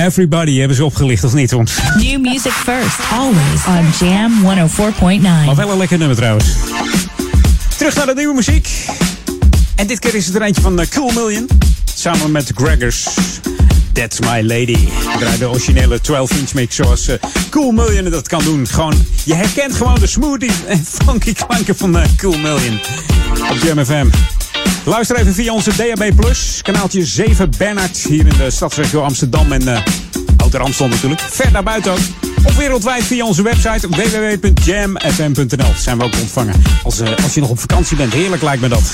Everybody. 0.00 0.58
Hebben 0.58 0.76
ze 0.76 0.84
opgelicht, 0.84 1.24
of 1.24 1.34
niet, 1.34 1.54
ons? 1.54 1.78
New 1.96 2.20
music 2.20 2.52
first, 2.52 2.98
always 3.12 3.66
on 3.66 4.08
Jam 4.08 4.32
104.9. 4.68 5.20
Maar 5.46 5.54
wel 5.56 5.70
een 5.70 5.78
lekker 5.78 5.98
nummer 5.98 6.16
trouwens. 6.16 6.54
Terug 7.76 7.94
naar 7.94 8.06
de 8.06 8.14
nieuwe 8.14 8.34
muziek. 8.34 8.68
En 9.74 9.86
dit 9.86 9.98
keer 9.98 10.14
is 10.14 10.26
het 10.26 10.34
er 10.34 10.42
eentje 10.42 10.62
van 10.62 10.80
eh, 10.80 10.86
Cool 10.88 11.10
Million. 11.14 11.48
Samen 11.94 12.30
met 12.30 12.46
de 12.46 12.54
Greggers. 12.56 13.08
That's 13.92 14.20
My 14.20 14.42
Lady. 14.42 14.88
Draai 15.18 15.38
de 15.38 15.48
originele 15.48 15.98
12-inch 15.98 16.54
mix 16.54 16.74
zoals 16.74 17.08
eh, 17.08 17.16
Cool 17.50 17.70
Million 17.70 18.10
dat 18.10 18.28
kan 18.28 18.44
doen. 18.44 18.66
Gewoon, 18.66 19.06
je 19.24 19.34
herkent 19.34 19.74
gewoon 19.74 20.00
de 20.00 20.06
smoothie 20.06 20.52
en 20.66 20.84
funky 20.84 21.32
klanken 21.32 21.76
van 21.76 21.98
eh, 21.98 22.08
Cool 22.16 22.38
Million. 22.38 22.80
Op 23.50 23.56
Jam 23.62 23.84
FM. 23.84 24.06
Luister 24.90 25.16
even 25.16 25.34
via 25.34 25.52
onze 25.52 25.76
DAB+, 25.76 26.12
kanaaltje 26.62 27.06
7 27.06 27.50
Bernard 27.58 27.96
hier 27.96 28.26
in 28.26 28.36
de 28.38 28.50
stadsregio 28.50 29.02
Amsterdam 29.02 29.52
en 29.52 29.62
uh, 29.62 29.78
Ouder 30.36 30.60
Amstel 30.60 30.88
natuurlijk. 30.88 31.20
Ver 31.20 31.52
daarbuiten 31.52 31.92
ook. 31.92 31.98
Of 32.44 32.56
wereldwijd 32.56 33.02
via 33.02 33.24
onze 33.24 33.42
website 33.42 33.88
www.jamfm.nl. 33.88 35.72
Zijn 35.76 35.98
we 35.98 36.04
ook 36.04 36.14
ontvangen. 36.20 36.62
Als, 36.82 37.00
uh, 37.00 37.08
als 37.22 37.34
je 37.34 37.40
nog 37.40 37.50
op 37.50 37.60
vakantie 37.60 37.96
bent, 37.96 38.12
heerlijk 38.12 38.42
lijkt 38.42 38.62
me 38.62 38.68
dat. 38.68 38.92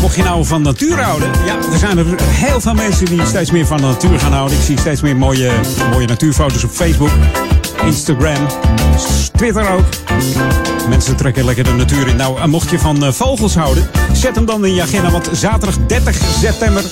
Mocht 0.00 0.16
je 0.16 0.22
nou 0.22 0.44
van 0.44 0.62
natuur 0.62 1.02
houden. 1.02 1.30
Ja, 1.46 1.56
er 1.72 1.78
zijn 1.78 1.98
er 1.98 2.06
heel 2.20 2.60
veel 2.60 2.74
mensen 2.74 3.06
die 3.06 3.26
steeds 3.26 3.50
meer 3.50 3.66
van 3.66 3.76
de 3.76 3.82
natuur 3.82 4.18
gaan 4.18 4.32
houden. 4.32 4.58
Ik 4.58 4.64
zie 4.64 4.78
steeds 4.78 5.00
meer 5.00 5.16
mooie, 5.16 5.50
mooie 5.90 6.06
natuurfoto's 6.06 6.64
op 6.64 6.70
Facebook, 6.70 7.10
Instagram, 7.84 8.46
Twitter 9.36 9.72
ook. 9.72 9.84
Mensen 10.88 11.16
trekken 11.16 11.44
lekker 11.44 11.64
de 11.64 11.72
natuur 11.72 12.08
in. 12.08 12.16
Nou, 12.16 12.48
mocht 12.48 12.70
je 12.70 12.78
van 12.78 13.04
eh, 13.04 13.12
vogels 13.12 13.54
houden, 13.54 13.90
zet 14.12 14.34
hem 14.34 14.44
dan 14.44 14.66
in 14.66 14.74
je 14.74 14.82
agenda. 14.82 15.10
Want 15.10 15.28
zaterdag 15.32 15.76
30 15.86 16.16
september, 16.40 16.84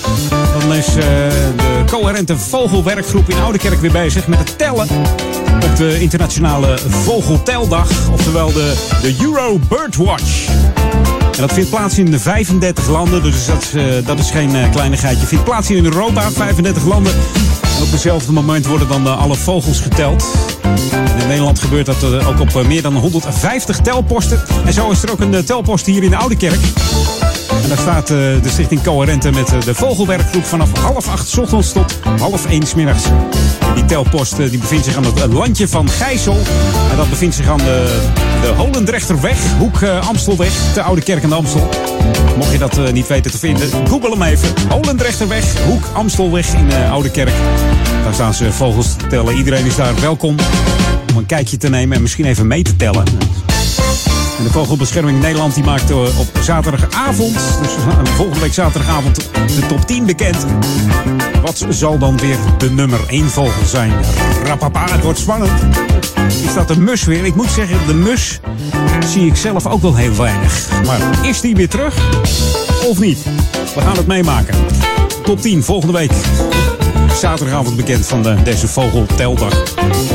dan 0.59 0.73
is 0.73 0.87
eh, 0.87 0.95
de 0.95 1.83
coherente 1.91 2.37
vogelwerkgroep 2.37 3.29
in 3.29 3.37
Oudekerk 3.37 3.79
weer 3.79 3.91
bezig 3.91 4.27
met 4.27 4.39
het 4.39 4.57
tellen. 4.57 4.87
Op 5.63 5.75
de 5.75 5.99
internationale 5.99 6.77
vogelteldag, 6.89 7.89
oftewel 8.11 8.51
de, 8.51 8.73
de 9.01 9.15
Euro 9.21 9.59
Birdwatch. 9.69 10.56
En 11.37 11.43
dat 11.43 11.53
vindt 11.53 11.69
plaats 11.69 11.97
in 11.97 12.11
de 12.11 12.19
35 12.19 12.87
landen, 12.87 13.23
dus 13.23 13.45
dat, 13.45 13.61
is, 13.61 13.73
eh, 13.73 14.05
dat 14.05 14.19
is 14.19 14.31
geen 14.31 14.55
eh, 14.55 14.71
kleinigheidje. 14.71 15.27
Vindt 15.27 15.43
plaats 15.43 15.69
in 15.69 15.85
Europa, 15.85 16.31
35 16.31 16.85
landen. 16.85 17.13
En 17.75 17.83
op 17.83 17.91
hetzelfde 17.91 18.31
moment 18.31 18.65
worden 18.65 18.87
dan 18.87 19.07
eh, 19.07 19.21
alle 19.21 19.35
vogels 19.35 19.79
geteld. 19.79 20.25
In 21.19 21.27
Nederland 21.27 21.59
gebeurt 21.59 21.85
dat 21.85 22.03
ook 22.25 22.39
op 22.39 22.63
meer 22.67 22.81
dan 22.81 22.95
150 22.95 23.79
telposten. 23.79 24.41
En 24.65 24.73
zo 24.73 24.91
is 24.91 25.03
er 25.03 25.11
ook 25.11 25.19
een 25.19 25.45
telpost 25.45 25.85
hier 25.85 26.03
in 26.03 26.09
de 26.09 26.17
Oude 26.17 26.37
Kerk. 26.37 26.59
En 27.63 27.69
daar 27.69 27.77
staat 27.77 28.07
de 28.07 28.39
Stichting 28.45 28.83
Coherente 28.83 29.31
met 29.31 29.47
de 29.63 29.75
vogelwerkgroep 29.75 30.45
vanaf 30.45 30.69
half 30.79 31.07
acht 31.07 31.37
ochtends 31.37 31.71
tot 31.71 31.99
half 32.19 32.45
één 32.45 32.63
middags. 32.75 33.03
En 33.67 33.73
die 33.75 33.85
telpost 33.85 34.39
eh, 34.39 34.49
die 34.49 34.59
bevindt 34.59 34.85
zich 34.85 34.95
aan 34.95 35.05
het 35.05 35.33
landje 35.33 35.67
van 35.67 35.89
Gijssel. 35.89 36.37
En 36.91 36.97
dat 36.97 37.09
bevindt 37.09 37.35
zich 37.35 37.49
aan 37.49 37.57
de, 37.57 38.03
Holendrechterweg, 38.57 39.37
hoek 39.57 39.81
eh, 39.81 40.07
Amstelweg, 40.07 40.73
de 40.73 40.81
Oude 40.81 41.01
Kerk 41.01 41.23
aan 41.23 41.29
de 41.29 41.35
Amstel. 41.35 41.69
Mocht 42.37 42.51
je 42.51 42.57
dat 42.57 42.77
eh, 42.77 42.91
niet 42.91 43.07
weten 43.07 43.31
te 43.31 43.37
vinden, 43.37 43.69
google 43.87 44.09
hem 44.09 44.21
even. 44.21 44.49
Holendrechterweg, 44.69 45.63
hoek 45.65 45.83
Amstelweg 45.93 46.53
in 46.53 46.73
Oude 46.91 47.11
Kerk. 47.11 47.33
Daar 48.03 48.13
staan 48.13 48.33
ze 48.33 48.51
vogels 48.51 48.95
te 48.95 49.07
tellen. 49.07 49.35
Iedereen 49.35 49.65
is 49.65 49.75
daar 49.75 49.99
welkom 50.01 50.35
om 51.11 51.17
een 51.17 51.25
kijkje 51.25 51.57
te 51.57 51.69
nemen 51.69 51.95
en 51.95 52.01
misschien 52.01 52.25
even 52.25 52.47
mee 52.47 52.63
te 52.63 52.75
tellen. 52.75 53.03
En 54.37 54.43
de 54.43 54.49
Vogelbescherming 54.49 55.21
Nederland 55.21 55.53
die 55.53 55.63
maakt 55.63 55.89
eh, 55.89 56.19
op 56.19 56.27
zaterdagavond, 56.41 57.33
dus 57.33 57.75
eh, 57.75 58.13
volgende 58.15 58.39
week 58.39 58.53
zaterdagavond, 58.53 59.15
de 59.55 59.65
top 59.67 59.87
10 59.87 60.05
bekend. 60.05 60.45
Wat 61.41 61.65
zal 61.69 61.97
dan 61.97 62.17
weer 62.17 62.37
de 62.57 62.71
nummer 62.71 62.99
1 63.07 63.29
vogel 63.29 63.65
zijn? 63.65 63.91
Rapapa, 64.43 64.91
het 64.91 65.03
wordt 65.03 65.19
spannend. 65.19 65.51
Is 66.45 66.53
dat 66.53 66.67
de 66.67 66.79
mus 66.79 67.03
weer? 67.03 67.25
Ik 67.25 67.35
moet 67.35 67.51
zeggen, 67.51 67.87
de 67.87 67.93
mus 67.93 68.39
zie 69.07 69.25
ik 69.25 69.35
zelf 69.35 69.65
ook 69.65 69.81
wel 69.81 69.95
heel 69.95 70.15
weinig. 70.15 70.69
Maar 70.85 71.25
is 71.25 71.41
die 71.41 71.55
weer 71.55 71.69
terug? 71.69 71.95
Of 72.85 72.99
niet? 72.99 73.23
We 73.75 73.81
gaan 73.81 73.97
het 73.97 74.07
meemaken. 74.07 74.55
Top 75.23 75.41
10 75.41 75.63
volgende 75.63 75.93
week. 75.93 76.11
Zaterdagavond 77.19 77.75
bekend 77.75 78.07
van 78.07 78.23
de, 78.23 78.35
deze 78.43 78.67
vogelteldag. 78.67 79.63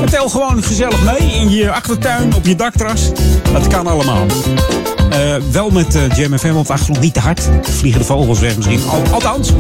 En 0.01 0.11
tel 0.11 0.29
gewoon 0.29 0.63
gezellig 0.63 1.05
mee 1.05 1.33
in 1.33 1.51
je 1.51 1.71
achtertuin, 1.71 2.35
op 2.35 2.47
je 2.47 2.57
dakterras. 2.57 3.11
Dat 3.53 3.67
kan 3.67 3.87
allemaal. 3.87 4.27
Eh, 5.11 5.37
wel 5.51 5.71
met 5.71 5.97
uh, 5.97 6.03
Jam 6.17 6.39
FM 6.39 6.55
op 6.55 6.67
de 6.67 6.73
achtergrond, 6.73 7.01
niet 7.01 7.15
te 7.15 7.21
hard. 7.21 7.49
Vliegen 7.63 8.01
de 8.01 8.07
vogels 8.07 8.41
weg 8.41 8.57
misschien. 8.57 8.81
Al, 8.89 9.03
althans, 9.11 9.53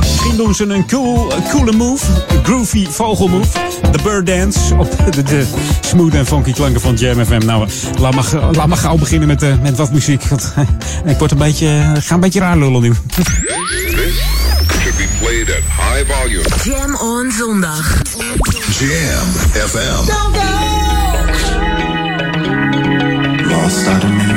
misschien 0.00 0.36
doen 0.36 0.54
ze 0.54 0.64
een 0.64 0.86
cool, 0.86 1.32
coole 1.50 1.72
move. 1.72 2.06
Een 2.28 2.44
groovy 2.44 2.86
vogelmove. 2.90 3.58
De 3.92 3.98
bird 4.02 4.26
dance 4.26 4.74
op 4.74 4.90
de, 5.14 5.22
de 5.22 5.46
smooth 5.80 6.14
en 6.14 6.26
funky 6.26 6.52
klanken 6.52 6.80
van 6.80 6.94
Jam 6.94 7.24
FM. 7.24 7.46
Nou, 7.46 7.68
laat 7.98 8.14
maar, 8.14 8.26
laat 8.52 8.66
maar 8.66 8.78
gauw 8.78 8.96
beginnen 8.96 9.28
met, 9.28 9.42
eh, 9.42 9.60
met 9.62 9.76
wat 9.76 9.92
muziek. 9.92 10.24
Want 10.24 10.54
ik 11.04 11.18
word 11.18 11.30
een 11.30 11.38
beetje, 11.38 11.92
ga 12.00 12.14
een 12.14 12.20
beetje 12.20 12.40
raar 12.40 12.58
lullen 12.58 12.82
nu. 12.82 12.92
Played 15.28 15.50
at 15.50 15.62
high 15.62 16.04
volume. 16.04 16.42
Jam 16.64 16.96
on 16.96 17.30
zondag. 17.30 17.84
Jam 18.80 19.26
FM. 19.52 20.08
Lost 23.50 23.86
out 23.88 24.04
of 24.04 24.27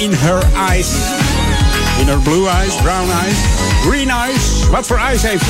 In 0.00 0.12
Her 0.12 0.42
Eyes. 0.56 0.94
In 2.00 2.06
her 2.06 2.18
blue 2.18 2.48
eyes, 2.48 2.74
brown 2.76 3.10
eyes, 3.10 3.36
green 3.82 4.10
eyes. 4.10 4.68
Wat 4.70 4.86
voor 4.86 4.96
eyes 4.96 5.22
heeft? 5.22 5.44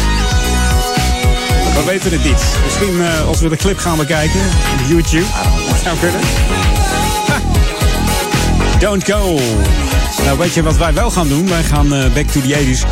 We 1.75 1.83
weten 1.87 2.11
het 2.11 2.25
niet. 2.25 2.43
Misschien 2.65 3.01
eh, 3.03 3.27
als 3.27 3.41
we 3.41 3.49
de 3.49 3.57
clip 3.57 3.79
gaan 3.79 3.97
bekijken. 3.97 4.41
op 4.81 4.89
YouTube. 4.89 5.25
Zou 5.85 5.99
kunnen. 5.99 6.21
Ha. 7.27 7.41
Don't 8.79 9.05
go. 9.05 9.39
Nou, 10.25 10.39
weet 10.39 10.55
je 10.55 10.63
wat 10.63 10.77
wij 10.77 10.95
wel 10.95 11.11
gaan 11.11 11.29
doen? 11.29 11.49
Wij 11.49 11.63
gaan 11.63 11.95
eh, 11.95 12.13
back 12.15 12.27
to 12.27 12.41
the 12.41 12.49
80s. 12.49 12.85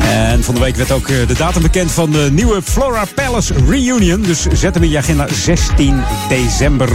En 0.00 0.44
van 0.44 0.54
de 0.54 0.60
week 0.60 0.76
werd 0.76 0.92
ook 0.92 1.08
eh, 1.08 1.26
de 1.26 1.34
datum 1.34 1.62
bekend 1.62 1.92
van 1.92 2.10
de 2.10 2.28
nieuwe 2.32 2.62
Flora 2.62 3.04
Palace 3.14 3.54
Reunion. 3.68 4.22
Dus 4.22 4.46
zet 4.52 4.74
hem 4.74 4.82
in 4.82 4.90
je 4.90 4.98
agenda 4.98 5.26
16 5.32 6.02
december 6.28 6.88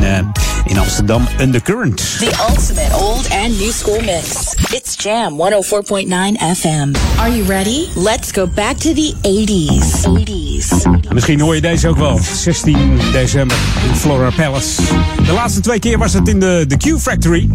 in, 0.00 0.32
in 0.66 0.78
Amsterdam 0.78 1.26
Undercurrent. 1.40 1.96
The 1.96 2.46
ultimate 2.48 2.92
old 2.92 3.28
and 3.32 3.58
new 3.58 3.72
school 3.72 4.00
mix. 4.00 4.54
It's 4.72 4.96
Jam 4.96 5.38
104.9 5.38 6.08
FM. 6.36 6.96
Are 7.18 7.28
you 7.28 7.44
ready? 7.44 7.88
Let's 7.96 8.32
go 8.32 8.46
back 8.46 8.76
to 8.76 8.94
the 8.94 9.14
80s. 9.22 10.04
80s. 10.04 11.12
Misschien 11.12 11.40
hoor 11.40 11.54
je 11.54 11.60
deze 11.60 11.88
ook 11.88 11.96
wel. 11.96 12.18
16 12.34 12.98
december 13.12 13.56
in 13.88 13.96
Flora 13.96 14.30
Palace. 14.36 14.82
De 15.24 15.32
laatste 15.32 15.60
twee 15.60 15.78
keer 15.78 15.98
was 15.98 16.12
het 16.12 16.28
in 16.28 16.40
de, 16.40 16.64
de 16.68 16.76
Q 16.76 17.00
Factory. 17.00 17.48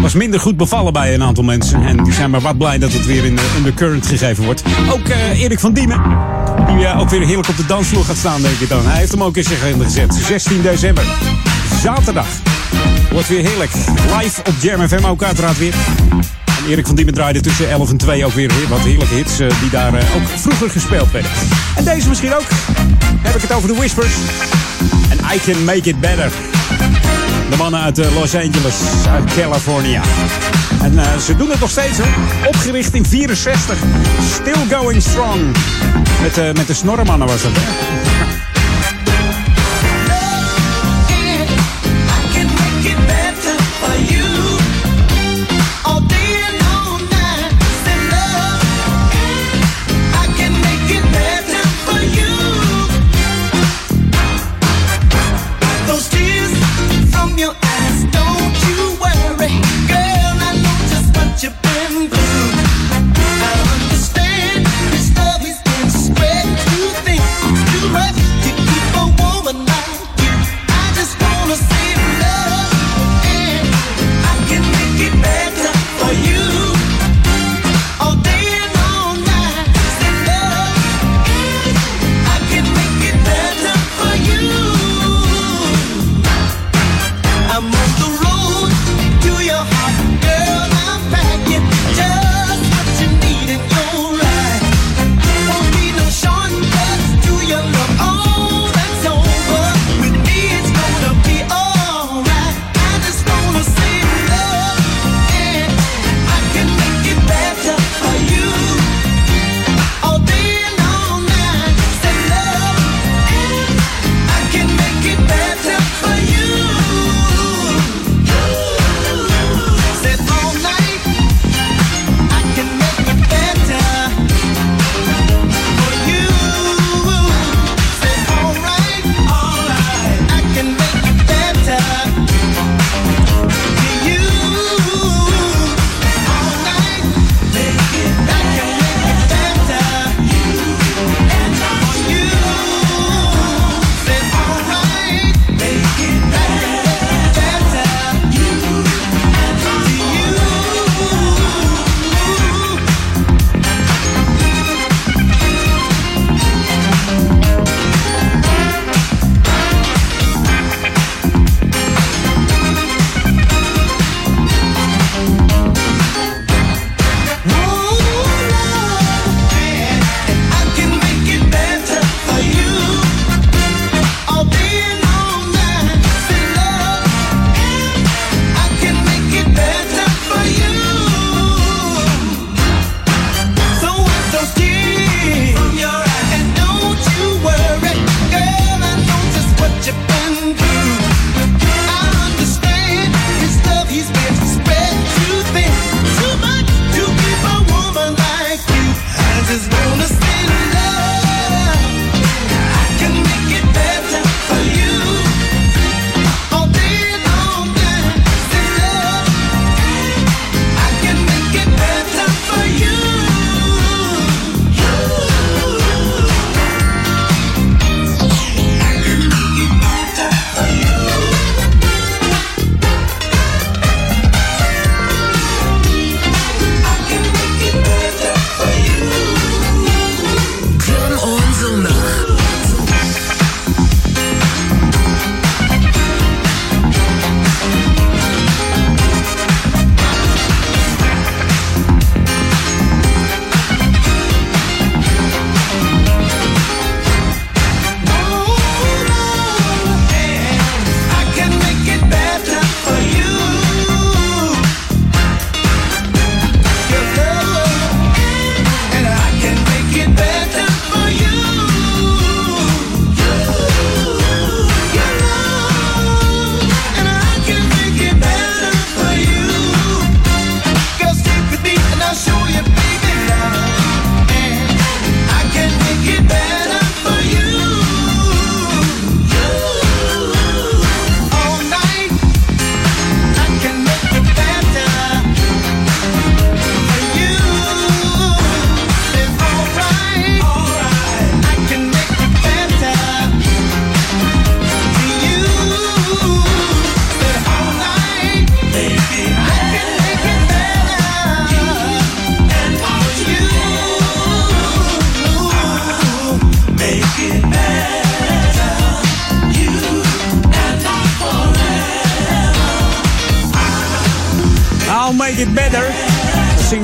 Was 0.00 0.14
minder 0.14 0.40
goed 0.40 0.56
bevallen 0.56 0.92
bij 0.92 1.14
een 1.14 1.22
aantal 1.22 1.44
mensen. 1.44 1.82
En 1.82 2.04
die 2.04 2.12
zijn 2.12 2.30
maar 2.30 2.40
wat 2.40 2.58
blij 2.58 2.78
dat 2.78 2.92
het 2.92 3.06
weer 3.06 3.24
in 3.24 3.36
de, 3.36 3.52
in 3.56 3.62
de 3.62 3.74
current 3.74 4.06
gegeven 4.06 4.44
wordt. 4.44 4.62
Ook 4.90 5.08
eh, 5.08 5.40
Erik 5.40 5.60
van 5.60 5.72
Diemen. 5.72 6.02
Die 6.66 6.86
eh, 6.86 7.00
ook 7.00 7.08
weer 7.08 7.26
heerlijk 7.26 7.48
op 7.48 7.56
de 7.56 7.66
dansvloer 7.66 8.04
gaat 8.04 8.16
staan, 8.16 8.42
denk 8.42 8.58
ik 8.58 8.68
dan. 8.68 8.86
Hij 8.86 8.98
heeft 8.98 9.12
hem 9.12 9.22
ook 9.22 9.36
in 9.36 9.44
zijn 9.44 9.58
agenda 9.58 9.84
gezet. 9.84 10.14
16 10.14 10.62
december. 10.62 11.04
Zaterdag. 11.82 12.26
Wordt 13.10 13.28
weer 13.28 13.44
heerlijk. 13.44 13.70
Live 14.18 14.40
op 14.40 14.54
Jam 14.60 14.88
FM 14.88 15.04
ook 15.04 15.24
weer. 15.58 15.74
En 16.46 16.68
Erik 16.68 16.86
van 16.86 16.94
Diemen 16.94 17.14
draaide 17.14 17.40
tussen 17.40 17.70
11 17.70 17.90
en 17.90 17.96
2 17.96 18.24
ook 18.24 18.32
weer 18.32 18.50
wat 18.68 18.78
heerlijke 18.78 19.14
hits 19.14 19.38
eh, 19.38 19.48
die 19.60 19.70
daar 19.70 19.94
eh, 19.94 20.16
ook 20.16 20.28
vroeger 20.36 20.70
gespeeld 20.70 21.10
werden. 21.10 21.30
En 21.76 21.84
deze 21.84 22.08
misschien 22.08 22.34
ook. 22.34 22.46
Heb 23.18 23.34
ik 23.34 23.42
het 23.42 23.52
over 23.52 23.68
de 23.68 23.74
Whispers. 23.74 24.12
En 25.10 25.18
I 25.34 25.40
Can 25.40 25.64
Make 25.64 25.88
It 25.88 26.00
Better. 26.00 26.32
De 27.50 27.56
mannen 27.56 27.80
uit 27.80 27.98
eh, 27.98 28.14
Los 28.14 28.34
Angeles, 28.34 28.74
uit 29.10 29.34
California. 29.34 30.02
En 30.82 31.20
ze 31.20 31.36
doen 31.36 31.50
het 31.50 31.60
nog 31.60 31.70
steeds. 31.70 31.98
Opgericht 32.46 32.94
in 32.94 33.06
64. 33.06 33.78
Still 34.32 34.76
going 34.76 35.02
strong. 35.02 35.40
Met, 36.22 36.56
met 36.56 36.66
de 36.66 36.74
snorremannen 36.74 37.28
was 37.28 37.42
dat. 37.42 37.52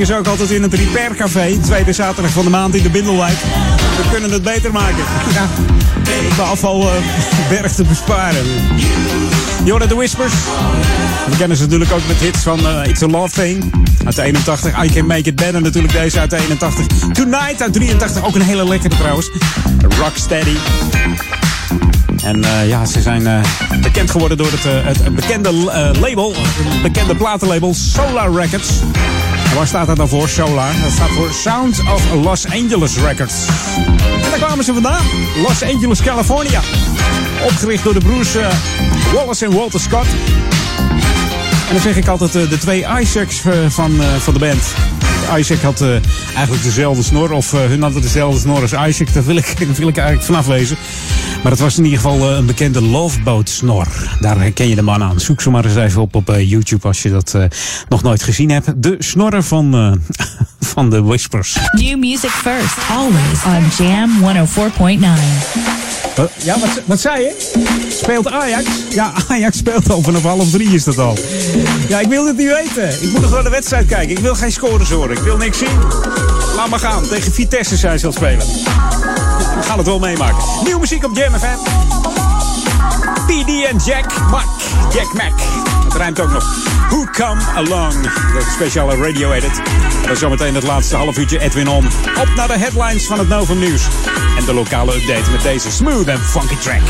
Ze 0.08 0.14
ook 0.14 0.26
altijd 0.26 0.50
in 0.50 0.62
het 0.62 0.74
Repair 0.74 1.14
Café. 1.14 1.58
Tweede 1.62 1.92
zaterdag 1.92 2.32
van 2.32 2.44
de 2.44 2.50
maand 2.50 2.74
in 2.74 2.82
de 2.82 2.90
Bindelwijk. 2.90 3.36
We 3.96 4.08
kunnen 4.10 4.30
het 4.30 4.42
beter 4.42 4.72
maken. 4.72 5.04
Ja, 5.32 5.46
de 6.36 6.42
afvalberg 6.42 7.72
te 7.76 7.84
besparen. 7.84 8.44
Jorden 9.64 9.88
de 9.88 9.94
Whispers. 9.94 10.32
We 11.30 11.36
kennen 11.36 11.56
ze 11.56 11.62
natuurlijk 11.62 11.92
ook 11.92 12.06
met 12.06 12.16
hits 12.16 12.38
van 12.38 12.58
eh, 12.66 12.88
It's 12.90 13.02
a 13.02 13.06
Love 13.06 13.40
Thing 13.40 13.72
uit 14.04 14.16
de 14.16 14.22
81. 14.22 14.84
I 14.84 14.90
Can 14.92 15.06
Make 15.06 15.28
It 15.28 15.36
Better 15.36 15.62
natuurlijk 15.62 15.92
deze 15.92 16.20
uit 16.20 16.30
de 16.30 16.36
81. 16.36 16.86
Tonight 17.12 17.62
uit 17.62 17.72
83. 17.72 18.24
Ook 18.24 18.34
een 18.34 18.42
hele 18.42 18.68
lekkere 18.68 18.96
trouwens. 18.96 19.30
Rocksteady. 19.98 20.56
En 22.22 22.44
eh, 22.44 22.68
ja, 22.68 22.84
ze 22.84 23.00
zijn 23.00 23.26
eh, 23.26 23.40
bekend 23.82 24.10
geworden 24.10 24.36
door 24.36 24.50
het, 24.50 24.64
eh, 24.66 24.72
het 24.84 25.14
bekende 25.14 25.48
eh, 25.48 26.00
label, 26.00 26.34
het 26.36 26.82
bekende 26.82 27.14
platenlabel 27.14 27.74
Solar 27.74 28.32
Records. 28.32 28.68
Waar 29.54 29.66
staat 29.66 29.86
dat 29.86 29.96
dan 29.96 30.08
voor, 30.08 30.28
Solar? 30.28 30.72
Dat 30.82 30.90
staat 30.92 31.08
voor 31.08 31.32
Sound 31.32 31.82
of 31.94 32.02
Los 32.22 32.46
Angeles 32.46 32.96
Records. 32.96 33.34
En 34.24 34.30
daar 34.30 34.38
kwamen 34.38 34.64
ze 34.64 34.72
vandaan, 34.72 35.04
Los 35.42 35.62
Angeles, 35.62 36.02
California. 36.02 36.60
Opgericht 37.42 37.84
door 37.84 37.94
de 37.94 38.00
broers 38.00 38.34
eh, 38.34 38.46
Wallace 39.14 39.44
en 39.44 39.52
Walter 39.52 39.80
Scott. 39.80 40.06
En 41.68 41.72
dan 41.72 41.80
zeg 41.80 41.96
ik 41.96 42.08
altijd 42.08 42.34
eh, 42.34 42.50
de 42.50 42.58
twee 42.58 42.86
Isaacs 43.00 43.44
eh, 43.44 43.52
van, 43.68 44.00
van 44.18 44.32
de 44.32 44.40
band. 44.40 44.62
Isaac 45.38 45.60
had 45.60 45.80
eigenlijk 46.34 46.62
dezelfde 46.62 47.02
snor, 47.02 47.32
of 47.32 47.50
hun 47.50 47.82
hadden 47.82 48.02
dezelfde 48.02 48.40
snor 48.40 48.60
als 48.60 48.72
Isaac. 48.72 49.12
Daar 49.12 49.24
wil 49.24 49.36
ik, 49.36 49.58
daar 49.58 49.74
wil 49.82 49.88
ik 49.88 49.96
eigenlijk 49.96 50.26
vanaf 50.26 50.46
wezen. 50.46 50.76
Maar 51.42 51.52
het 51.52 51.60
was 51.60 51.78
in 51.78 51.84
ieder 51.84 51.98
geval 52.00 52.30
eh, 52.30 52.36
een 52.36 52.46
bekende 52.46 52.82
loveboat 52.82 53.48
snor. 53.48 53.86
Daar 54.20 54.40
herken 54.40 54.68
je 54.68 54.74
de 54.74 54.82
man 54.82 55.02
aan. 55.02 55.20
Zoek 55.20 55.40
ze 55.40 55.50
maar 55.50 55.64
eens 55.64 55.76
even 55.76 56.00
op 56.02 56.14
op 56.14 56.30
eh, 56.30 56.50
YouTube 56.50 56.86
als 56.86 57.02
je 57.02 57.10
dat 57.10 57.34
eh, 57.34 57.44
nog 57.88 58.02
nooit 58.02 58.22
gezien 58.22 58.50
hebt. 58.50 58.82
De 58.82 58.96
snorren 58.98 59.44
van, 59.44 60.00
van 60.60 60.90
de 60.90 61.02
Whispers. 61.02 61.56
New 61.72 61.98
music 61.98 62.30
first, 62.30 62.76
always 62.90 63.44
on 63.78 63.86
Jam 63.86 64.10
104.9. 64.46 64.48
Wat- 66.16 66.30
Ja, 66.42 66.58
wat, 66.60 66.82
wat 66.84 67.00
zei 67.00 67.20
je? 67.22 67.48
Speelt 68.02 68.30
Ajax? 68.30 68.64
Ja, 68.90 69.12
Ajax 69.28 69.56
speelt 69.58 69.90
al 69.90 70.02
vanaf 70.02 70.22
half 70.22 70.50
drie 70.50 70.68
is 70.74 70.84
dat 70.84 70.98
al. 70.98 71.18
Ja, 71.88 72.00
ik 72.00 72.08
wil 72.08 72.26
het 72.26 72.36
niet 72.36 72.52
weten. 72.64 73.02
Ik 73.02 73.12
moet 73.12 73.20
nog 73.20 73.30
naar 73.30 73.42
de 73.42 73.50
wedstrijd 73.50 73.86
kijken. 73.86 74.10
Ik 74.10 74.18
wil 74.18 74.34
geen 74.34 74.52
scores 74.52 74.90
horen. 74.90 75.16
Ik 75.16 75.22
wil 75.22 75.36
niks 75.36 75.58
zien. 75.58 75.78
Laat 76.56 76.68
maar 76.68 76.78
gaan. 76.78 77.02
Tegen 77.08 77.32
Vitesse 77.32 77.76
zijn 77.76 77.98
ze 77.98 78.10
spelen. 78.12 78.46
We 79.58 79.64
gaan 79.64 79.78
het 79.78 79.86
wel 79.86 79.98
meemaken. 79.98 80.44
Nieuwe 80.64 80.80
muziek 80.80 81.04
op 81.04 81.16
Jam 81.16 81.34
FM. 81.34 81.58
PD 83.26 83.64
en 83.64 83.76
Jack 83.84 84.28
Mac. 84.30 84.44
Jack 84.92 85.12
Mac. 85.12 85.40
Het 85.84 85.94
rijmt 85.94 86.20
ook 86.20 86.30
nog. 86.30 86.44
Who 86.88 87.04
Come 87.12 87.42
Along. 87.54 87.92
De 88.02 88.50
speciale 88.54 88.96
radio 88.96 89.32
edit. 89.32 89.62
Dan 90.06 90.16
zometeen 90.16 90.54
het 90.54 90.64
laatste 90.64 90.96
half 90.96 91.18
uurtje 91.18 91.40
Edwin 91.40 91.68
On. 91.68 91.86
Op 92.18 92.28
naar 92.36 92.48
de 92.48 92.58
headlines 92.58 93.06
van 93.06 93.18
het 93.18 93.28
Novum 93.28 93.58
Nieuws. 93.58 93.82
En 94.38 94.44
de 94.44 94.54
lokale 94.54 94.94
update 94.94 95.30
met 95.30 95.42
deze 95.42 95.70
smooth 95.70 96.06
en 96.06 96.18
funky 96.18 96.56
track. 96.56 96.82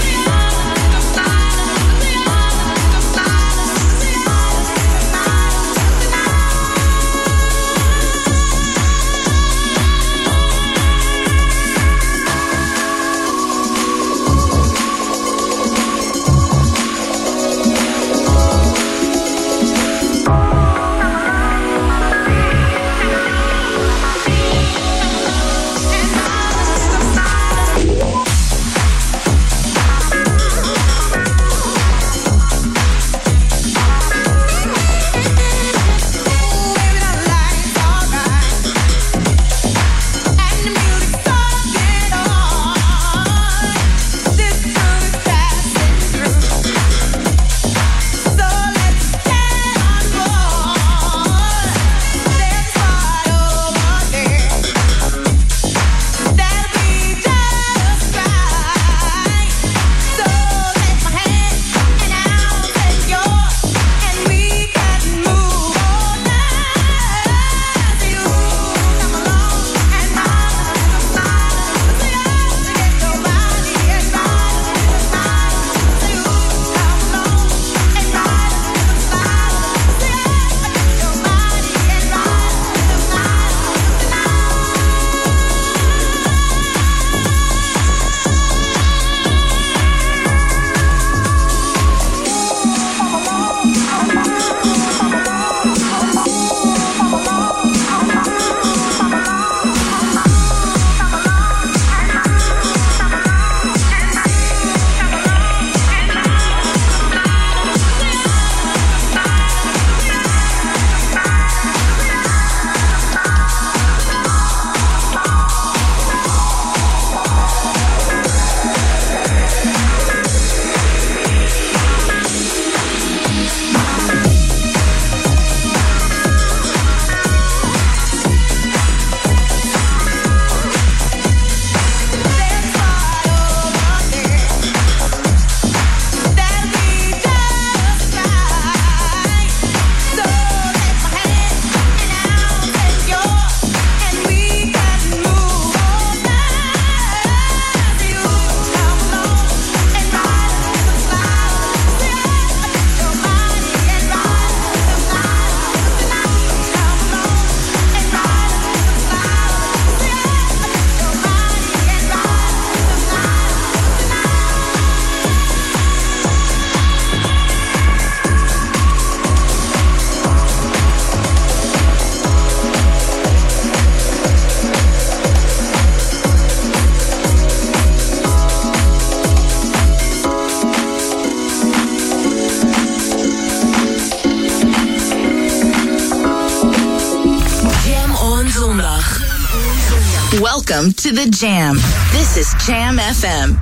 Welcome 190.78 190.92
to 190.92 191.10
the 191.12 191.28
Jam. 191.28 191.74
This 192.12 192.36
is 192.36 192.54
Jam 192.64 192.98
FM. 192.98 193.56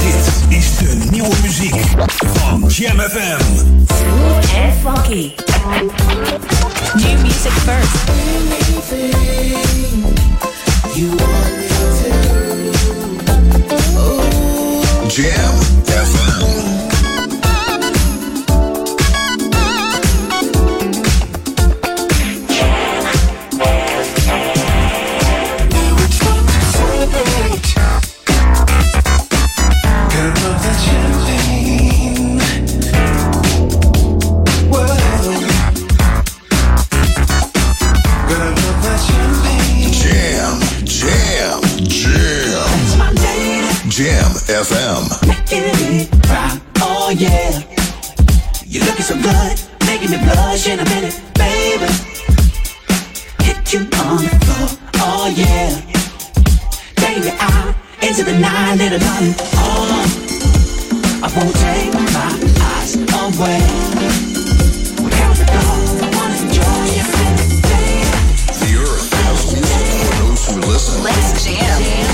Dit 0.00 0.58
is 0.58 0.76
de 0.76 1.06
nieuwe 1.10 1.34
muziek 1.42 1.74
van 2.34 2.64
Jam 2.68 3.00
FM. 3.00 3.53
Jam 43.94 44.32
FM. 44.50 45.06
Oh 46.82 47.14
yeah, 47.16 47.62
you're 48.66 48.84
looking 48.86 49.04
so 49.04 49.14
good, 49.14 49.54
making 49.86 50.10
me 50.10 50.16
blush 50.18 50.66
in 50.66 50.80
a 50.80 50.84
minute, 50.86 51.22
baby. 51.34 51.86
Hit 53.46 53.72
you 53.72 53.86
on 54.02 54.18
the 54.18 54.34
floor. 54.42 54.66
Oh 54.98 55.32
yeah, 55.36 55.78
take 56.96 57.22
me 57.22 57.30
out 57.38 57.72
into 58.02 58.24
the 58.24 58.36
night, 58.36 58.78
little 58.78 58.98
darling. 58.98 59.34
Oh, 59.62 60.02
I 61.22 61.30
won't 61.38 61.54
take 61.54 61.94
my 61.94 62.02
eyes 62.74 62.96
away. 62.98 63.62
We 65.04 65.10
count 65.14 65.38
the 65.38 65.46
dogs, 65.46 66.02
I 66.02 66.10
wanna 66.18 66.34
enjoy 66.42 66.82
your 66.98 67.06
minute, 67.14 67.62
baby. 67.62 68.10
The 68.58 68.74
earth 68.74 69.12
has 69.22 69.54
music 69.54 69.86
for 70.02 70.14
those 70.18 70.42
who 70.50 70.54
listen. 70.68 71.04
Let's 71.04 71.44
jam. 71.44 72.13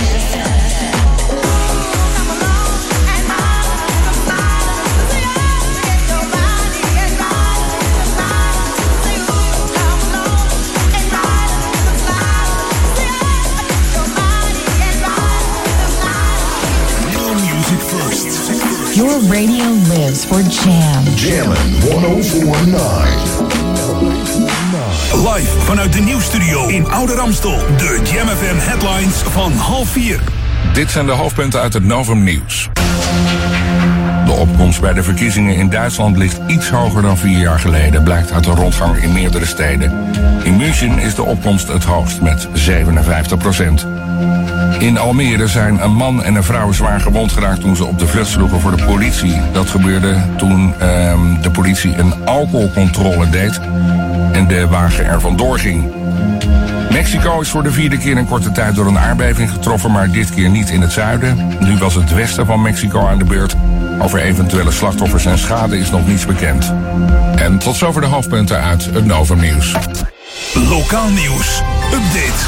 Your 19.00 19.18
radio 19.30 19.64
lives 19.88 20.24
for 20.26 20.42
jam. 20.42 21.04
Jammin' 21.16 21.80
1049. 21.80 22.44
Live 25.34 25.60
vanuit 25.60 25.92
de 25.92 26.00
nieuwsstudio 26.00 26.68
in 26.68 26.90
Oude 26.90 27.14
Ramstel. 27.14 27.58
De 27.76 28.00
Jam 28.12 28.28
FM 28.28 28.56
headlines 28.56 29.14
van 29.14 29.52
half 29.52 29.88
vier. 29.88 30.20
Dit 30.72 30.90
zijn 30.90 31.06
de 31.06 31.12
hoofdpunten 31.12 31.60
uit 31.60 31.74
het 31.74 31.84
Novum 31.84 32.24
Nieuws. 32.24 32.68
De 34.40 34.46
opkomst 34.46 34.80
bij 34.80 34.92
de 34.92 35.02
verkiezingen 35.02 35.56
in 35.56 35.70
Duitsland 35.70 36.16
ligt 36.16 36.40
iets 36.46 36.70
hoger 36.70 37.02
dan 37.02 37.18
vier 37.18 37.38
jaar 37.38 37.58
geleden, 37.58 38.02
blijkt 38.02 38.32
uit 38.32 38.46
een 38.46 38.54
rondgang 38.54 38.96
in 38.96 39.12
meerdere 39.12 39.46
steden. 39.46 39.92
In 40.42 40.56
München 40.56 40.98
is 40.98 41.14
de 41.14 41.22
opkomst 41.22 41.68
het 41.68 41.84
hoogst 41.84 42.20
met 42.20 42.48
57 42.52 43.38
procent. 43.38 43.86
In 44.78 44.98
Almere 44.98 45.46
zijn 45.46 45.82
een 45.82 45.94
man 45.94 46.22
en 46.22 46.34
een 46.34 46.42
vrouw 46.42 46.72
zwaar 46.72 47.00
gewond 47.00 47.32
geraakt 47.32 47.60
toen 47.60 47.76
ze 47.76 47.84
op 47.84 47.98
de 47.98 48.06
vlucht 48.06 48.30
sloegen 48.30 48.60
voor 48.60 48.76
de 48.76 48.84
politie. 48.84 49.40
Dat 49.52 49.68
gebeurde 49.68 50.16
toen 50.36 50.74
ehm, 50.78 51.40
de 51.42 51.50
politie 51.50 51.98
een 51.98 52.14
alcoholcontrole 52.24 53.30
deed 53.30 53.60
en 54.32 54.46
de 54.46 54.66
wagen 54.66 55.04
er 55.04 55.20
vandoor 55.20 55.58
ging. 55.58 55.92
Mexico 57.00 57.40
is 57.40 57.50
voor 57.50 57.62
de 57.62 57.72
vierde 57.72 57.98
keer 57.98 58.16
in 58.16 58.26
korte 58.26 58.52
tijd 58.52 58.74
door 58.74 58.86
een 58.86 58.98
aardbeving 58.98 59.50
getroffen, 59.50 59.90
maar 59.90 60.10
dit 60.10 60.34
keer 60.34 60.48
niet 60.48 60.70
in 60.70 60.80
het 60.80 60.92
zuiden. 60.92 61.56
Nu 61.60 61.76
was 61.78 61.94
het 61.94 62.14
westen 62.14 62.46
van 62.46 62.62
Mexico 62.62 63.06
aan 63.06 63.18
de 63.18 63.24
beurt. 63.24 63.56
Over 63.98 64.20
eventuele 64.20 64.70
slachtoffers 64.70 65.24
en 65.24 65.38
schade 65.38 65.78
is 65.78 65.90
nog 65.90 66.06
niets 66.06 66.26
bekend. 66.26 66.72
En 67.34 67.58
tot 67.58 67.76
zover 67.76 68.00
de 68.00 68.06
hoofdpunten 68.06 68.62
uit 68.62 68.84
het 68.84 69.04
Novum 69.04 69.40
Nieuws. 69.40 69.74
Lokaal 70.54 71.08
nieuws. 71.08 71.62
Update. 71.92 72.46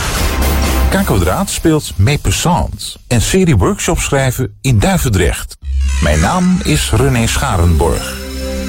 Kakkodraad 0.90 1.50
speelt 1.50 1.92
Mépessant 1.96 2.96
en 3.08 3.20
serie 3.20 3.56
workshops 3.56 4.04
schrijven 4.04 4.58
in 4.60 4.78
Duivendrecht. 4.78 5.56
Mijn 6.02 6.20
naam 6.20 6.58
is 6.62 6.90
René 6.90 7.26
Scharenborg. 7.26 8.21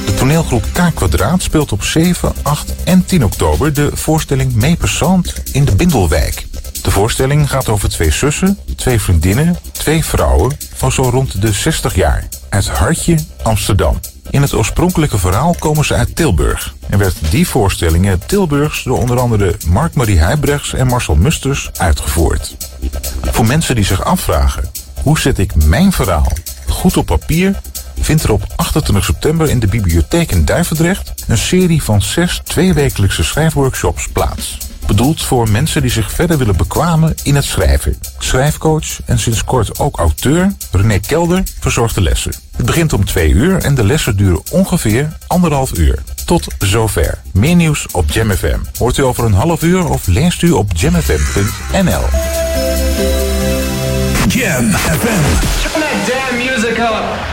De 0.05 0.13
toneelgroep 0.13 0.63
K 0.73 0.95
Kwadraat 0.95 1.41
speelt 1.41 1.71
op 1.71 1.83
7, 1.83 2.33
8 2.41 2.73
en 2.83 3.05
10 3.05 3.25
oktober 3.25 3.73
de 3.73 3.89
voorstelling 3.93 4.53
Mépessant 4.53 5.33
in 5.51 5.65
de 5.65 5.75
Bindelwijk. 5.75 6.47
De 6.81 6.91
voorstelling 6.91 7.49
gaat 7.49 7.69
over 7.69 7.89
twee 7.89 8.11
zussen, 8.11 8.59
twee 8.75 9.01
vriendinnen, 9.01 9.57
twee 9.71 10.05
vrouwen 10.05 10.57
van 10.75 10.91
zo 10.91 11.01
rond 11.01 11.41
de 11.41 11.51
60 11.51 11.95
jaar 11.95 12.27
uit 12.49 12.67
Hartje, 12.67 13.17
Amsterdam. 13.43 13.99
In 14.29 14.41
het 14.41 14.53
oorspronkelijke 14.53 15.17
verhaal 15.17 15.55
komen 15.59 15.85
ze 15.85 15.93
uit 15.93 16.15
Tilburg 16.15 16.75
en 16.89 16.97
werd 16.97 17.15
die 17.29 17.47
voorstelling 17.47 18.05
in 18.05 18.11
het 18.11 18.27
Tilburgs 18.27 18.83
door 18.83 18.97
onder 18.97 19.19
andere 19.19 19.55
Mark-Marie 19.67 20.19
Huibrechts 20.19 20.73
en 20.73 20.87
Marcel 20.87 21.15
Musters 21.15 21.69
uitgevoerd. 21.77 22.55
Voor 23.21 23.45
mensen 23.45 23.75
die 23.75 23.85
zich 23.85 24.03
afvragen 24.03 24.71
hoe 25.01 25.19
zet 25.19 25.37
ik 25.37 25.65
mijn 25.65 25.91
verhaal 25.91 26.31
goed 26.67 26.97
op 26.97 27.05
papier, 27.05 27.61
vindt 28.03 28.23
er 28.23 28.31
op 28.31 28.43
28 28.55 29.05
september 29.05 29.49
in 29.49 29.59
de 29.59 29.67
bibliotheek 29.67 30.31
in 30.31 30.45
Duivendrecht 30.45 31.13
een 31.27 31.37
serie 31.37 31.83
van 31.83 32.01
zes 32.01 32.41
tweewekelijkse 32.43 33.23
schrijfworkshops 33.23 34.07
plaats. 34.07 34.57
Bedoeld 34.87 35.21
voor 35.21 35.49
mensen 35.49 35.81
die 35.81 35.91
zich 35.91 36.11
verder 36.11 36.37
willen 36.37 36.57
bekwamen 36.57 37.15
in 37.23 37.35
het 37.35 37.43
schrijven. 37.43 37.97
Schrijfcoach 38.17 39.01
en 39.05 39.19
sinds 39.19 39.43
kort 39.43 39.79
ook 39.79 39.97
auteur 39.97 40.53
René 40.71 40.99
Kelder 40.99 41.43
verzorgt 41.59 41.95
de 41.95 42.01
lessen. 42.01 42.33
Het 42.55 42.65
begint 42.65 42.93
om 42.93 43.05
twee 43.05 43.29
uur 43.31 43.57
en 43.57 43.75
de 43.75 43.83
lessen 43.83 44.17
duren 44.17 44.41
ongeveer 44.51 45.17
anderhalf 45.27 45.77
uur. 45.77 46.03
Tot 46.25 46.47
zover. 46.59 47.21
Meer 47.31 47.55
nieuws 47.55 47.87
op 47.91 48.11
JamFM. 48.11 48.59
Hoort 48.77 48.97
u 48.97 49.03
over 49.03 49.25
een 49.25 49.33
half 49.33 49.63
uur 49.63 49.89
of 49.89 50.07
leest 50.07 50.41
u 50.41 50.51
op 50.51 50.71
jamfm.nl. 50.75 52.03
Jam 54.27 54.71
FM. 54.71 55.23
Turn 55.61 55.81
that 55.81 56.07
damn 56.07 56.37
music 56.37 56.77
up. 56.77 57.32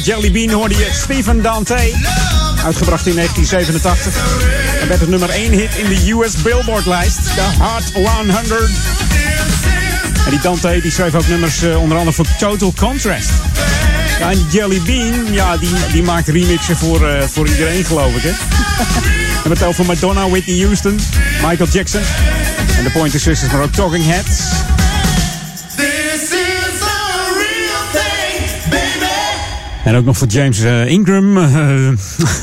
Met 0.00 0.08
Jelly 0.08 0.30
Bean 0.30 0.50
hoorde 0.50 0.76
je 0.76 0.88
Stephen 0.92 1.42
Dante. 1.42 1.74
Uitgebracht 2.64 3.06
in 3.06 3.14
1987. 3.14 4.80
En 4.80 4.88
werd 4.88 5.00
het 5.00 5.08
nummer 5.08 5.30
1 5.30 5.52
hit 5.52 5.74
in 5.76 5.88
de 5.88 6.12
US 6.12 6.34
Billboard-lijst. 6.42 7.16
De 7.16 7.42
Hot 7.58 7.92
100. 7.92 8.70
En 10.24 10.30
die 10.30 10.40
Dante 10.40 10.78
die 10.82 10.90
schreef 10.90 11.14
ook 11.14 11.28
nummers 11.28 11.62
eh, 11.62 11.80
onder 11.80 11.98
andere 11.98 12.16
voor 12.16 12.26
Total 12.38 12.72
Contrast. 12.78 13.30
En 14.20 14.46
Jelly 14.50 14.80
Bean, 14.80 15.32
ja, 15.32 15.56
die, 15.56 15.70
die 15.92 16.02
maakt 16.02 16.28
remixen 16.28 16.76
voor, 16.76 17.08
eh, 17.08 17.22
voor 17.22 17.48
iedereen, 17.48 17.84
geloof 17.84 18.14
ik, 18.14 18.22
hè? 18.22 18.32
We 18.32 19.48
hebben 19.48 19.58
het 19.58 19.62
over 19.62 19.84
Madonna, 19.84 20.28
Whitney 20.28 20.64
Houston, 20.64 21.00
Michael 21.42 21.68
Jackson. 21.70 22.02
En 22.78 22.84
de 22.84 22.90
Pointer 22.90 23.20
Sisters, 23.20 23.52
maar 23.52 23.62
ook 23.62 23.72
Talking 23.72 24.04
Heads. 24.04 24.38
En 29.84 29.96
ook 29.96 30.04
nog 30.04 30.18
voor 30.18 30.26
James 30.26 30.60
eh, 30.60 30.86
Ingram, 30.86 31.38
eh, 31.38 31.88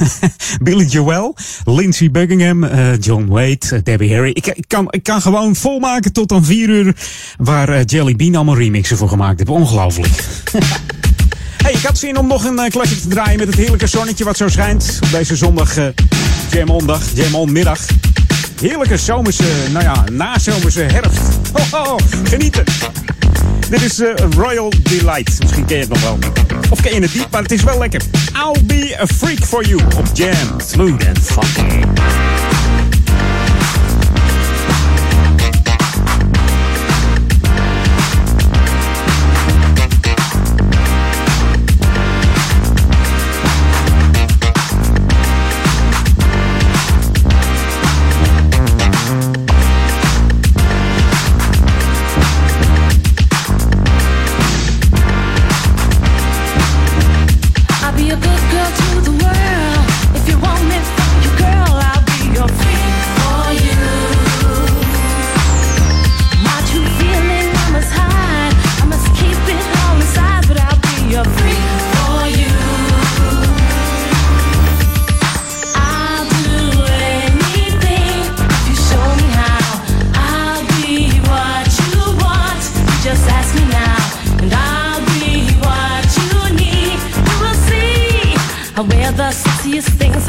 Billy 0.61 0.85
Joel, 0.85 1.35
Lindsey 1.65 2.11
Buckingham, 2.11 2.64
eh, 2.64 2.99
John 2.99 3.26
Wade, 3.27 3.81
Debbie 3.84 4.14
Harry. 4.14 4.30
Ik, 4.30 4.47
ik, 4.47 4.65
kan, 4.68 4.88
ik 4.89 5.03
kan 5.03 5.22
gewoon 5.22 5.55
volmaken 5.55 6.14
tot 6.14 6.31
aan 6.31 6.45
vier 6.45 6.69
uur 6.69 6.95
waar 7.38 7.84
Jelly 7.84 8.15
Bean 8.15 8.35
allemaal 8.35 8.57
remixen 8.57 8.97
voor 8.97 9.09
gemaakt 9.09 9.39
heeft. 9.39 9.51
Ongelooflijk. 9.51 10.09
Hey, 11.57 11.76
ik 11.76 11.85
had 11.85 11.97
zin 11.97 12.18
om 12.18 12.27
nog 12.27 12.43
een 12.43 12.69
classic 12.69 12.97
te 12.97 13.07
draaien 13.07 13.38
met 13.39 13.47
het 13.47 13.55
heerlijke 13.55 13.88
zonnetje 13.88 14.23
wat 14.23 14.38
zo 14.38 14.47
schijnt. 14.47 14.99
Op 15.03 15.11
deze 15.11 15.35
zondag, 15.35 15.76
Jam 16.51 16.69
On-dag, 16.69 17.01
Jam 17.14 17.35
On-middag. 17.35 17.80
Heerlijke 18.61 18.97
zomerse, 18.97 19.43
nou 19.72 19.84
ja, 19.84 20.03
nazomerse 20.11 20.81
herfst. 20.81 21.22
Ho, 21.72 21.77
ho, 21.77 21.97
genieten. 22.23 22.64
Dit 23.69 23.81
is 23.81 24.01
Royal 24.35 24.73
Delight. 24.84 25.39
Misschien 25.39 25.65
ken 25.65 25.77
je 25.77 25.84
het 25.84 25.89
nog 25.89 26.01
wel. 26.01 26.18
Of 26.69 26.81
ken 26.81 26.94
je 26.94 27.02
het 27.02 27.14
niet, 27.14 27.31
maar 27.31 27.41
het 27.41 27.52
is 27.52 27.64
wel 27.64 27.77
lekker. 27.77 28.02
I'll 28.34 28.64
be 28.64 28.98
a 29.02 29.07
freak 29.07 29.45
for 29.45 29.65
you 29.65 29.81
op 29.98 30.06
Jam. 30.14 30.60
Smooth 30.60 31.07
and 31.07 31.19
funky. 31.19 31.85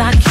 I 0.01 0.28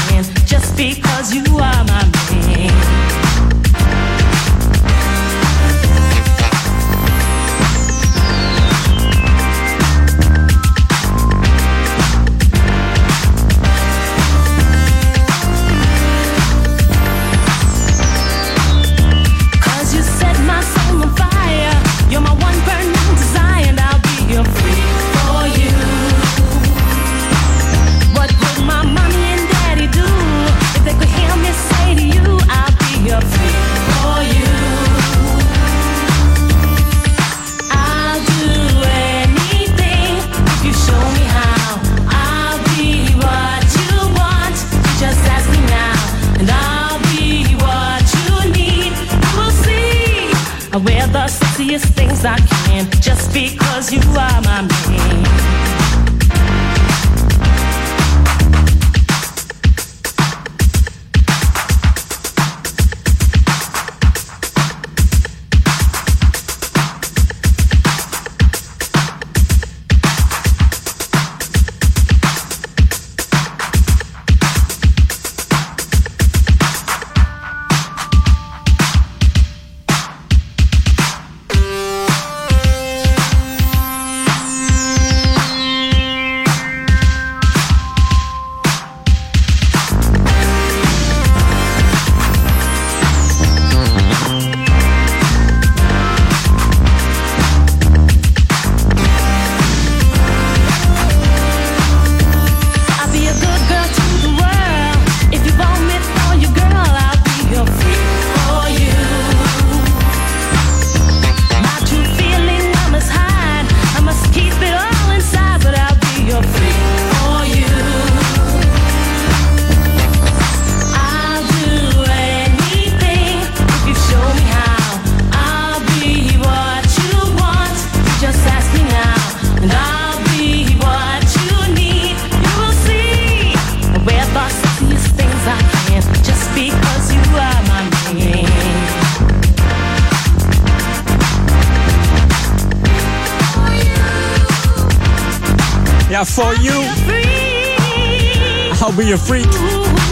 be 148.98 149.14
a 149.14 149.18
freak. 149.18 149.54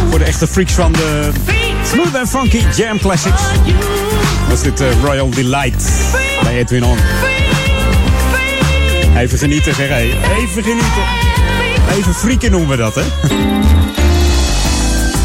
Voor 0.10 0.20
de 0.20 0.26
echte 0.26 0.48
freaks 0.48 0.74
van 0.74 0.92
de 0.92 1.30
Smooth 1.84 2.16
and 2.16 2.30
Funky 2.30 2.64
Jam 2.76 3.00
Classics. 3.00 3.42
Was 4.50 4.62
dit 4.62 4.82
eh, 4.82 4.88
Royal 5.04 5.30
Delight 5.30 5.92
bij 6.44 6.58
Edwin 6.58 6.84
On. 6.84 6.98
Even 9.18 9.38
genieten 9.38 9.76
zeg. 9.76 9.90
Even 9.90 10.64
genieten. 10.64 11.04
Even 11.98 12.14
freaken 12.14 12.52
noemen 12.52 12.70
we 12.70 12.76
dat, 12.76 12.96
hè. 12.96 13.02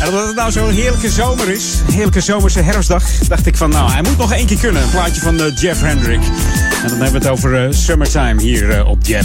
En 0.00 0.10
dat 0.10 0.26
het 0.26 0.36
nou 0.36 0.52
zo'n 0.52 0.70
heerlijke 0.70 1.10
zomer 1.10 1.50
is, 1.50 1.64
heerlijke 1.92 2.20
zomerse 2.20 2.60
herfstdag, 2.60 3.04
dacht 3.28 3.46
ik 3.46 3.56
van 3.56 3.70
nou, 3.70 3.90
hij 3.90 4.02
moet 4.02 4.18
nog 4.18 4.32
één 4.32 4.46
keer 4.46 4.58
kunnen. 4.58 4.82
Een 4.82 4.90
plaatje 4.90 5.20
van 5.20 5.40
eh, 5.40 5.56
Jeff 5.56 5.80
Hendrick. 5.80 6.22
En 6.82 6.88
dan 6.88 7.00
hebben 7.00 7.12
we 7.12 7.18
het 7.18 7.28
over 7.28 7.66
eh, 7.66 7.72
Summertime 7.72 8.42
hier 8.42 8.86
op 8.86 8.98
Jam. 9.02 9.24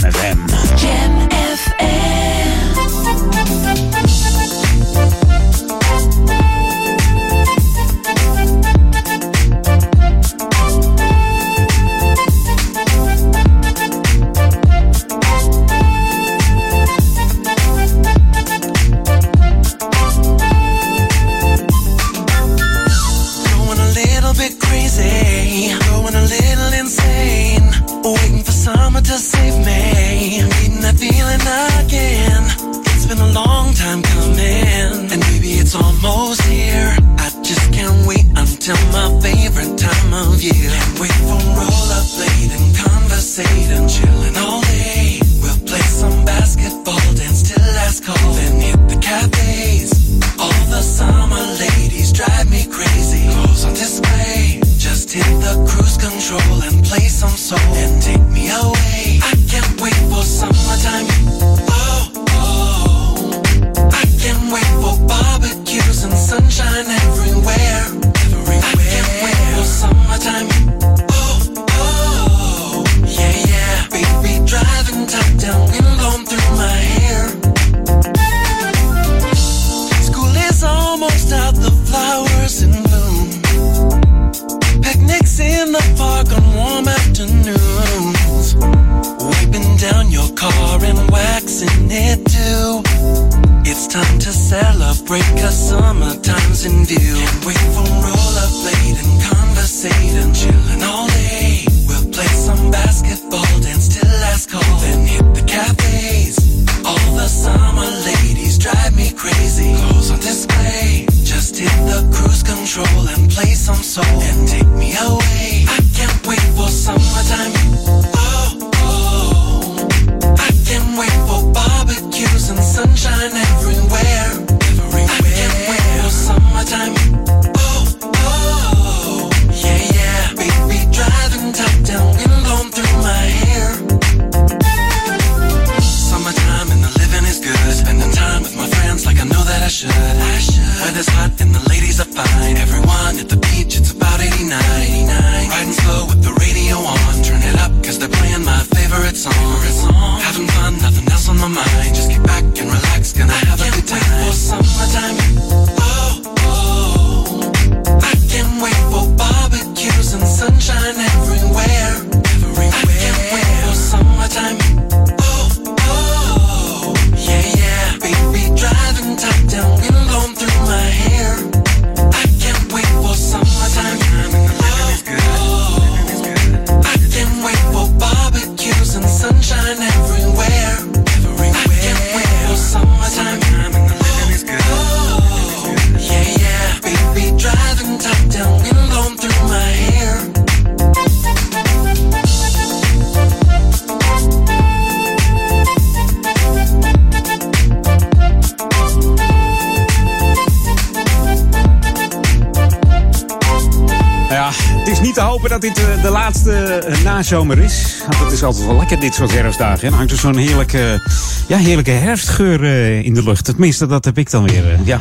Nazomer 207.16 207.58
is. 207.58 208.02
Het 208.16 208.32
is 208.32 208.42
altijd 208.42 208.66
wel 208.66 208.76
lekker 208.76 209.00
dit 209.00 209.14
soort 209.14 209.32
herfstdagen. 209.32 209.88
Dan 209.88 209.98
hangt 209.98 210.12
er 210.12 210.18
zo'n 210.18 210.36
heerlijke, 210.36 211.00
ja, 211.48 211.56
heerlijke 211.56 211.90
herfstgeur 211.90 212.64
eh, 212.64 213.02
in 213.04 213.14
de 213.14 213.22
lucht. 213.22 213.44
Tenminste, 213.44 213.86
dat 213.86 214.04
heb 214.04 214.18
ik 214.18 214.30
dan 214.30 214.42
weer. 214.48 214.72
eh, 214.72 214.78
ja. 214.86 215.00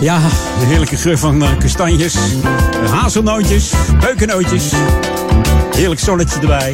Ja, 0.00 0.18
de 0.58 0.64
heerlijke 0.66 0.96
geur 0.96 1.18
van 1.18 1.42
eh, 1.42 1.58
kastanjes, 1.58 2.14
hazelnootjes, 2.90 3.72
beukennootjes. 4.00 4.72
Heerlijk 5.76 6.00
zonnetje 6.00 6.40
erbij. 6.40 6.72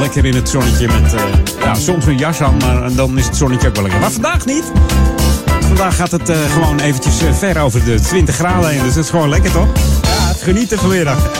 Lekker 0.00 0.24
in 0.24 0.34
het 0.34 0.48
zonnetje 0.48 0.86
met 0.86 1.14
ja, 1.60 1.74
soms 1.74 2.06
een 2.06 2.18
jas 2.18 2.40
aan, 2.40 2.56
maar 2.56 2.94
dan 2.94 3.18
is 3.18 3.26
het 3.26 3.36
zonnetje 3.36 3.68
ook 3.68 3.74
wel 3.74 3.82
lekker. 3.82 4.00
Maar 4.00 4.10
vandaag 4.12 4.46
niet. 4.46 4.64
Vandaag 5.60 5.96
gaat 5.96 6.10
het 6.10 6.28
eh, 6.28 6.36
gewoon 6.52 6.78
eventjes 6.80 7.22
eh, 7.22 7.32
ver 7.32 7.60
over 7.60 7.84
de 7.84 8.00
20 8.00 8.34
graden 8.34 8.70
heen. 8.70 8.82
Dus 8.82 8.94
dat 8.94 9.04
is 9.04 9.10
gewoon 9.10 9.28
lekker 9.28 9.52
toch? 9.52 9.66
Ja, 10.02 10.28
het 10.28 10.42
genieten 10.42 10.78
vanmiddag. 10.78 11.30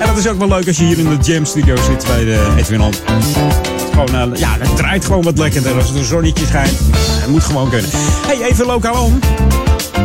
En 0.00 0.06
dat 0.06 0.16
is 0.16 0.28
ook 0.28 0.38
wel 0.38 0.48
leuk 0.48 0.66
als 0.66 0.76
je 0.76 0.84
hier 0.84 0.98
in 0.98 1.08
de 1.08 1.16
Jam 1.32 1.44
Studio 1.44 1.76
zit 1.76 2.06
bij 2.06 2.24
de 2.24 2.54
Edwin 2.56 2.80
On. 2.80 2.92
Het 3.04 3.24
is 3.24 3.90
Gewoon, 3.90 4.14
eh, 4.14 4.38
ja, 4.38 4.56
het 4.58 4.76
draait 4.76 5.04
gewoon 5.04 5.22
wat 5.22 5.38
lekkerder 5.38 5.74
als 5.74 5.88
het 5.88 5.96
een 5.96 6.04
zonnetje 6.04 6.46
schijnt. 6.46 6.78
Het 6.96 7.30
moet 7.30 7.44
gewoon 7.44 7.70
kunnen. 7.70 7.90
Hey, 8.26 8.42
even 8.42 8.66
lokaal 8.66 9.04
om. 9.04 9.18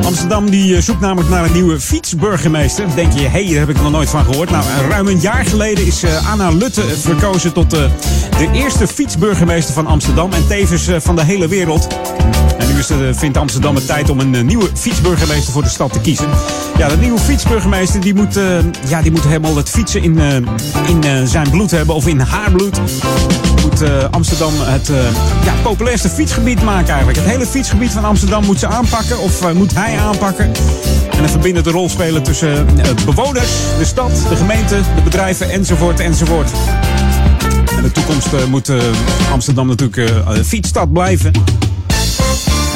Amsterdam 0.04 0.50
die 0.50 0.76
eh, 0.76 0.82
zoekt 0.82 1.00
namelijk 1.00 1.30
naar 1.30 1.46
een 1.46 1.52
nieuwe 1.52 1.80
fietsburgemeester. 1.80 2.86
Denk 2.96 3.14
je, 3.14 3.20
hé, 3.20 3.28
hey, 3.28 3.50
daar 3.50 3.60
heb 3.60 3.70
ik 3.70 3.82
nog 3.82 3.92
nooit 3.92 4.10
van 4.10 4.24
gehoord. 4.26 4.50
Nou, 4.50 4.64
ruim 4.90 5.08
een 5.08 5.20
jaar 5.20 5.46
geleden 5.46 5.86
is 5.86 6.04
eh, 6.04 6.32
Anna 6.32 6.50
Lutte 6.50 6.82
verkozen 6.82 7.54
tot 7.54 7.74
eh, 7.74 7.80
de 8.38 8.50
eerste 8.54 8.88
fietsburgemeester 8.88 9.74
van 9.74 9.88
Amsterdam. 9.88 10.34
En 10.34 10.48
tevens 10.48 10.88
eh, 10.88 11.00
van 11.00 11.16
de 11.16 11.24
hele 11.24 11.48
wereld. 11.48 11.88
Nu 12.68 12.80
is, 12.80 12.90
eh, 12.90 12.98
vindt 13.12 13.38
Amsterdam 13.38 13.76
het 13.76 13.86
tijd 13.86 14.10
om 14.10 14.20
een 14.20 14.36
eh, 14.36 14.42
nieuwe 14.42 14.70
fietsburgemeester 14.74 15.54
voor 15.54 15.64
de 15.64 15.70
stad 15.70 15.94
te 15.94 16.00
kiezen. 16.00 16.28
Ja, 16.78 16.88
de 16.88 16.98
nieuwe 16.98 17.20
fietsburgemeester 17.20 18.02
die 18.02 18.14
moet, 18.14 18.38
eh, 18.38 18.58
ja, 18.88 19.02
die 19.02 19.12
moet 19.12 19.24
helemaal 19.24 19.56
het 19.56 19.70
fietsen 19.70 20.04
in, 20.04 20.20
in 20.88 21.28
zijn 21.28 21.50
bloed 21.50 21.72
hebben. 21.72 21.96
Of 21.96 22.08
in 22.08 22.20
haar 22.20 22.52
bloed. 22.52 22.80
Moet 23.62 24.12
Amsterdam 24.12 24.54
het 24.58 24.88
ja, 25.46 25.54
populairste 25.64 26.10
fietsgebied 26.10 26.64
maken 26.64 26.88
eigenlijk. 26.88 27.18
Het 27.18 27.28
hele 27.28 27.46
fietsgebied 27.46 27.92
van 27.92 28.06
Amsterdam 28.06 28.46
moet 28.46 28.60
ze 28.60 28.68
aanpakken. 28.68 29.20
Of 29.20 29.54
moet 29.54 29.76
hij 29.76 29.98
aanpakken. 30.00 30.52
En 31.12 31.24
een 31.24 31.30
verbindende 31.30 31.72
rol 31.72 31.90
spelen 31.90 32.24
tussen 32.24 32.68
bewoners, 33.06 33.52
de 33.78 33.86
stad, 33.86 34.12
de 34.30 34.36
gemeente, 34.36 34.76
de 34.96 35.02
bedrijven 35.04 35.50
enzovoort 35.50 36.00
enzovoort. 36.00 36.52
En 37.78 37.84
het 37.84 37.94
toekomst 37.94 38.48
moet 38.50 38.72
Amsterdam 39.32 39.68
natuurlijk 39.68 40.12
fietsstad 40.46 40.94
blijven. 40.94 41.32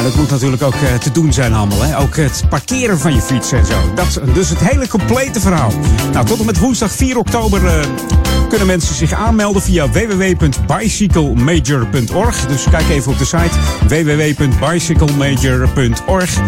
Dat 0.03 0.15
moet 0.15 0.29
natuurlijk 0.29 0.63
ook 0.63 0.73
eh, 0.73 0.95
te 0.95 1.11
doen 1.11 1.33
zijn 1.33 1.53
allemaal. 1.53 1.83
Hè? 1.83 1.99
Ook 1.99 2.15
het 2.15 2.43
parkeren 2.49 2.99
van 2.99 3.13
je 3.13 3.21
fiets 3.21 3.51
en 3.51 3.65
zo. 3.65 3.93
Dat, 3.95 4.21
dus 4.33 4.49
het 4.49 4.59
hele 4.59 4.87
complete 4.87 5.39
verhaal. 5.39 5.71
Nou, 6.11 6.25
tot 6.25 6.39
en 6.39 6.45
met 6.45 6.59
woensdag 6.59 6.91
4 6.91 7.17
oktober 7.17 7.65
eh, 7.65 7.85
kunnen 8.49 8.67
mensen 8.67 8.95
zich 8.95 9.13
aanmelden 9.13 9.61
via 9.61 9.89
www.bicyclemajor.org. 9.89 12.45
Dus 12.45 12.63
kijk 12.69 12.89
even 12.89 13.11
op 13.11 13.17
de 13.17 13.25
site 13.25 13.57
www.bicyclemajor.org. 13.87 16.39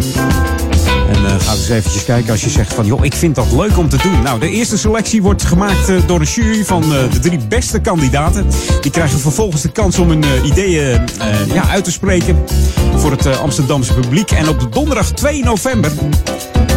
En 1.08 1.26
eh, 1.26 1.40
ga 1.40 1.52
eens 1.52 1.70
eventjes 1.70 2.04
kijken 2.04 2.32
als 2.32 2.44
je 2.44 2.50
zegt 2.50 2.74
van... 2.74 2.86
joh, 2.86 3.06
ik 3.06 3.14
vind 3.14 3.36
dat 3.36 3.52
leuk 3.52 3.78
om 3.78 3.90
te 3.90 3.98
doen. 3.98 4.22
Nou, 4.22 4.40
de 4.40 4.50
eerste 4.50 4.78
selectie 4.78 5.22
wordt 5.22 5.44
gemaakt 5.44 5.90
eh, 5.90 5.96
door 6.06 6.20
een 6.20 6.26
jury 6.26 6.66
van 6.66 6.84
eh, 6.84 7.12
de 7.12 7.20
drie 7.20 7.40
beste 7.48 7.80
kandidaten. 7.80 8.46
Die 8.82 8.92
krijgen 8.92 9.20
vervolgens 9.20 9.62
de 9.62 9.72
kans 9.72 10.00
om 10.00 10.10
hun 10.10 10.24
ideeën 10.46 11.02
ja, 11.54 11.70
uit 11.70 11.84
te 11.84 11.92
spreken... 11.92 12.38
voor 12.96 13.12
het 13.12 13.40
Amsterdamse 13.40 13.94
publiek. 13.94 14.32
En 14.32 14.50
op 14.50 14.60
de 14.60 14.70
donderdag 14.70 15.12
2 15.12 15.44
november... 15.44 15.92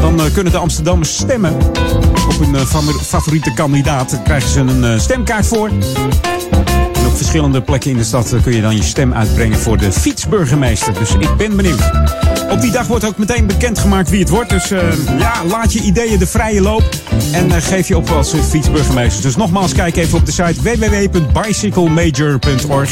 dan 0.01 0.21
kunnen 0.33 0.53
de 0.53 0.59
Amsterdammers 0.59 1.17
stemmen 1.17 1.55
op 2.29 2.39
hun 2.39 2.57
favoriete 3.03 3.53
kandidaat. 3.55 4.11
Daar 4.11 4.23
krijgen 4.23 4.51
ze 4.51 4.61
een 4.61 5.01
stemkaart 5.01 5.47
voor. 5.47 5.69
En 5.69 7.07
op 7.07 7.17
verschillende 7.17 7.63
plekken 7.63 7.91
in 7.91 7.97
de 7.97 8.05
stad 8.05 8.35
kun 8.43 8.55
je 8.55 8.61
dan 8.61 8.77
je 8.77 8.83
stem 8.83 9.15
uitbrengen 9.15 9.59
voor 9.59 9.77
de 9.77 9.93
fietsburgemeester. 9.93 10.95
Dus 10.95 11.15
ik 11.15 11.37
ben 11.37 11.57
benieuwd. 11.57 12.36
Op 12.57 12.63
die 12.63 12.71
dag 12.71 12.87
wordt 12.87 13.05
ook 13.05 13.19
meteen 13.19 13.47
bekendgemaakt 13.47 14.11
wie 14.11 14.21
het 14.21 14.29
wordt. 14.29 14.51
Dus 14.51 14.71
eh, 14.71 14.81
ja, 15.19 15.45
laat 15.45 15.73
je 15.73 15.81
ideeën 15.81 16.19
de 16.19 16.27
vrije 16.27 16.61
loop. 16.61 16.89
En 17.33 17.53
eh, 17.53 17.63
geef 17.63 17.89
je 17.89 17.97
op 17.97 18.11
als 18.11 18.35
fietsburgemeester. 18.49 19.23
Dus 19.23 19.37
nogmaals, 19.37 19.73
kijk 19.73 19.97
even 19.97 20.19
op 20.19 20.27
de 20.27 20.33
site 20.33 20.63
www.bicyclemajor.org. 20.63 22.91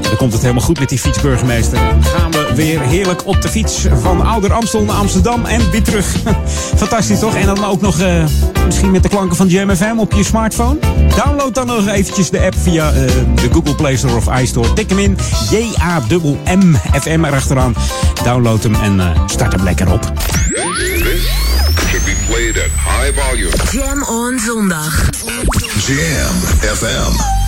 Dan 0.00 0.16
komt 0.16 0.32
het 0.32 0.42
helemaal 0.42 0.62
goed 0.62 0.78
met 0.78 0.88
die 0.88 0.98
fietsburgemeester. 0.98 1.78
Gaan 2.00 2.30
we 2.30 2.47
weer 2.58 2.80
heerlijk 2.80 3.26
op 3.26 3.42
de 3.42 3.48
fiets 3.48 3.86
van 4.00 4.26
Ouder 4.26 4.52
Amstel 4.52 4.84
naar 4.84 4.96
Amsterdam 4.96 5.44
en 5.44 5.70
weer 5.70 5.82
terug. 5.82 6.06
Fantastisch 6.76 7.18
toch? 7.18 7.34
En 7.34 7.46
dan 7.46 7.64
ook 7.64 7.80
nog 7.80 8.00
eh, 8.00 8.24
misschien 8.66 8.90
met 8.90 9.02
de 9.02 9.08
klanken 9.08 9.36
van 9.36 9.48
Jam 9.48 9.76
FM 9.76 9.98
op 9.98 10.12
je 10.12 10.24
smartphone. 10.24 10.78
Download 11.16 11.54
dan 11.54 11.66
nog 11.66 11.88
eventjes 11.88 12.30
de 12.30 12.40
app 12.40 12.54
via 12.58 12.92
eh, 12.92 12.94
de 13.34 13.48
Google 13.52 13.74
Play 13.74 13.96
Store 13.96 14.16
of 14.16 14.40
iStore. 14.40 14.72
Tik 14.72 14.88
hem 14.88 14.98
in. 14.98 15.18
J-A-M-M 15.50 16.74
FM 17.00 17.24
erachteraan. 17.24 17.74
Download 18.24 18.62
hem 18.62 18.74
en 18.74 19.00
eh, 19.00 19.20
start 19.26 19.52
hem 19.52 19.62
lekker 19.62 19.92
op. 19.92 20.12
This 20.14 21.28
should 21.88 22.04
be 22.04 22.16
played 22.26 22.56
at 22.56 22.70
high 22.70 23.20
volume. 23.20 23.52
Jam 23.70 24.02
on 24.02 24.38
zondag. 24.38 25.10
Jam 25.86 26.36
FM. 26.60 27.47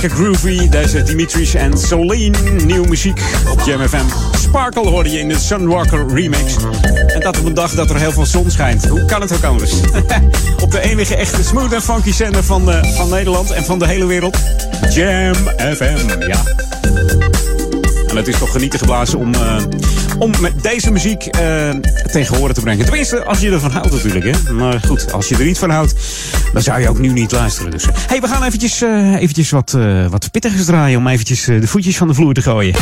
Lekker 0.00 0.18
groovy. 0.18 0.68
Deze 0.68 1.02
Dimitris 1.02 1.54
en 1.54 1.78
Solene. 1.78 2.38
Nieuwe 2.64 2.88
muziek 2.88 3.20
op 3.50 3.60
Jam 3.60 3.88
FM. 3.88 4.04
Sparkle 4.38 4.88
hoorde 4.88 5.10
je 5.10 5.18
in 5.18 5.28
de 5.28 5.38
Sunwalker 5.38 6.14
remix. 6.14 6.56
En 7.06 7.20
dat 7.20 7.38
op 7.38 7.44
een 7.44 7.54
dag 7.54 7.74
dat 7.74 7.90
er 7.90 7.96
heel 7.96 8.12
veel 8.12 8.26
zon 8.26 8.50
schijnt. 8.50 8.88
Hoe 8.88 9.04
kan 9.04 9.20
het 9.20 9.32
ook 9.32 9.44
anders? 9.44 9.72
op 10.64 10.70
de 10.70 10.80
enige 10.80 11.16
echte 11.16 11.42
smooth 11.42 11.72
en 11.72 11.82
funky 11.82 12.12
zender 12.12 12.44
van, 12.44 12.70
eh, 12.70 12.94
van 12.94 13.08
Nederland 13.08 13.50
en 13.50 13.64
van 13.64 13.78
de 13.78 13.86
hele 13.86 14.06
wereld. 14.06 14.38
Jam 14.90 15.34
FM, 15.58 16.26
ja. 16.26 16.42
En 18.10 18.16
het 18.16 18.28
is 18.28 18.38
toch 18.38 18.52
genieten 18.52 18.78
geblazen 18.78 19.18
om, 19.18 19.34
eh, 19.34 19.56
om 20.18 20.32
met 20.40 20.62
deze 20.62 20.90
muziek 20.90 21.26
eh, 21.26 21.70
tegen 22.12 22.36
horen 22.36 22.54
te 22.54 22.60
brengen. 22.60 22.84
Tenminste, 22.84 23.24
als 23.24 23.40
je 23.40 23.50
ervan 23.50 23.70
houdt 23.70 23.90
natuurlijk. 23.90 24.24
Hè? 24.24 24.52
Maar 24.52 24.80
goed, 24.86 25.12
als 25.12 25.28
je 25.28 25.36
er 25.36 25.44
niet 25.44 25.58
van 25.58 25.70
houdt, 25.70 25.94
dan 26.52 26.62
zou 26.62 26.80
je 26.80 26.88
ook 26.88 26.98
nu 26.98 27.08
niet 27.08 27.32
luisteren. 27.32 27.70
Dus, 27.70 27.84
hey, 28.06 28.20
we 28.20 28.28
gaan 28.28 28.42
eventjes, 28.42 28.82
eh, 28.82 29.14
eventjes 29.14 29.50
wat, 29.50 29.74
eh 29.74 30.06
wat 30.06 30.30
pittigers 30.30 30.64
draaien 30.64 30.98
om 30.98 31.06
eventjes 31.06 31.44
de 31.44 31.66
voetjes 31.66 31.96
van 31.96 32.08
de 32.08 32.14
vloer 32.14 32.34
te 32.34 32.42
gooien. 32.42 32.74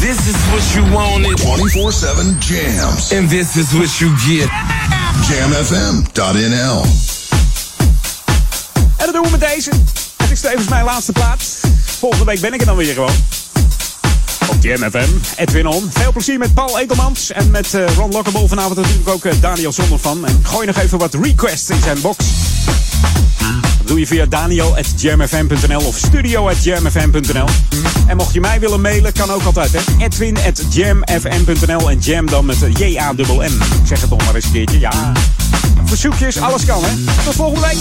This 0.00 0.16
is 0.16 0.34
what 0.50 0.70
you 0.72 0.90
wanted. 0.90 1.40
24-7 1.40 2.36
jams. 2.38 3.12
And 3.12 3.28
this 3.28 3.56
is 3.56 3.72
what 3.72 3.96
you 3.96 4.10
get. 4.16 4.48
Jamfm.nl 5.28 6.82
En 8.96 9.04
dat 9.04 9.12
doen 9.12 9.22
we 9.22 9.30
met 9.30 9.40
deze. 9.40 9.70
Het 10.16 10.30
is 10.30 10.40
tevens 10.40 10.68
mijn 10.68 10.84
laatste 10.84 11.12
plaats. 11.12 11.60
Volgende 11.98 12.24
week 12.24 12.40
ben 12.40 12.52
ik 12.52 12.60
er 12.60 12.66
dan 12.66 12.76
weer 12.76 12.94
gewoon. 12.94 13.43
Jam 14.64 14.90
FM. 14.90 15.08
Edwin 15.36 15.66
On. 15.66 15.90
Veel 15.92 16.12
plezier 16.12 16.38
met 16.38 16.54
Paul 16.54 16.78
Edelmans. 16.78 17.32
En 17.32 17.50
met 17.50 17.74
eh, 17.74 17.94
Ron 17.96 18.10
Lockable 18.10 18.48
vanavond 18.48 18.76
natuurlijk 18.76 19.08
ook 19.08 19.24
eh, 19.24 19.32
Daniel 19.40 19.72
Zonder 19.72 19.98
van. 19.98 20.26
En 20.26 20.40
gooi 20.42 20.66
nog 20.66 20.76
even 20.76 20.98
wat 20.98 21.14
requests 21.14 21.70
in 21.70 21.82
zijn 21.82 22.00
box. 22.00 22.24
Dat 23.78 23.86
doe 23.86 23.98
je 23.98 24.06
via 24.06 24.26
daniel.jamfm.nl 24.26 25.86
of 25.86 25.96
studio.jamfm.nl. 25.96 27.46
En 28.06 28.16
mocht 28.16 28.34
je 28.34 28.40
mij 28.40 28.60
willen 28.60 28.80
mailen, 28.80 29.12
kan 29.12 29.30
ook 29.30 29.42
altijd. 29.42 29.72
hè. 29.72 29.80
Edwin.jamfm.nl 30.04 31.90
en 31.90 31.98
jam 31.98 32.26
dan 32.26 32.46
met 32.46 32.56
J-A-M-M. 32.78 33.42
Ik 33.42 33.86
zeg 33.86 34.00
het 34.00 34.10
nog 34.10 34.24
maar 34.24 34.34
eens 34.34 34.44
een 34.44 34.52
keertje. 34.52 34.78
Ja. 34.78 35.12
Verzoekjes, 35.84 36.40
alles 36.40 36.64
kan 36.64 36.84
hè. 36.84 36.90
Tot 37.24 37.34
volgende 37.34 37.66
week. 37.66 37.76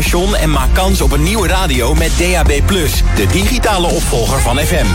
Station 0.00 0.36
en 0.36 0.50
maak 0.50 0.74
kans 0.74 1.00
op 1.00 1.12
een 1.12 1.22
nieuwe 1.22 1.48
radio 1.48 1.94
met 1.94 2.10
DAB+. 2.18 2.48
De 3.16 3.26
digitale 3.32 3.86
opvolger 3.86 4.40
van 4.40 4.58
FM. 4.58 4.86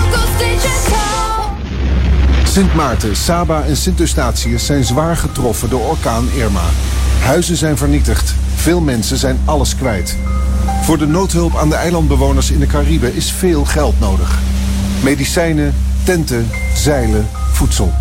Sint 2.43 2.73
Maarten, 2.73 3.15
Saba 3.15 3.63
en 3.63 3.77
Sint 3.77 3.99
Eustatius 3.99 4.65
zijn 4.65 4.83
zwaar 4.83 5.17
getroffen 5.17 5.69
door 5.69 5.81
orkaan 5.81 6.29
Irma. 6.35 6.63
Huizen 7.19 7.55
zijn 7.55 7.77
vernietigd. 7.77 8.35
Veel 8.55 8.79
mensen 8.81 9.17
zijn 9.17 9.39
alles 9.45 9.75
kwijt. 9.75 10.17
Voor 10.83 10.97
de 10.97 11.07
noodhulp 11.07 11.55
aan 11.55 11.69
de 11.69 11.75
eilandbewoners 11.75 12.51
in 12.51 12.59
de 12.59 12.67
Cariben 12.67 13.15
is 13.15 13.31
veel 13.31 13.65
geld 13.65 13.99
nodig. 13.99 14.39
Medicijnen, 15.03 15.75
tenten, 16.03 16.49
zeilen, 16.75 17.27
voedsel. 17.51 17.93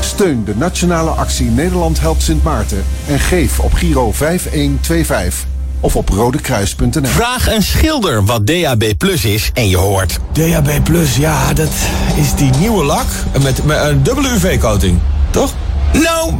Steun 0.00 0.44
de 0.44 0.56
nationale 0.56 1.10
actie 1.10 1.50
Nederland 1.50 2.00
helpt 2.00 2.22
Sint 2.22 2.42
Maarten 2.42 2.84
en 3.08 3.18
geef 3.18 3.58
op 3.58 3.72
Giro 3.72 4.12
5125 4.12 5.54
of 5.80 5.96
op 5.96 6.08
rodekruis.nl. 6.08 7.00
Vraag 7.02 7.54
een 7.54 7.62
schilder 7.62 8.24
wat 8.24 8.46
DAB 8.46 8.84
Plus 8.98 9.24
is 9.24 9.50
en 9.54 9.68
je 9.68 9.76
hoort. 9.76 10.18
DAB 10.32 10.84
Plus, 10.84 11.16
ja, 11.16 11.52
dat 11.52 11.70
is 12.16 12.34
die 12.34 12.50
nieuwe 12.58 12.84
lak 12.84 13.06
met, 13.42 13.64
met 13.64 13.80
een 13.80 14.02
dubbele 14.02 14.28
UV-coating, 14.28 14.98
toch? 15.30 15.54
Nou, 15.92 16.32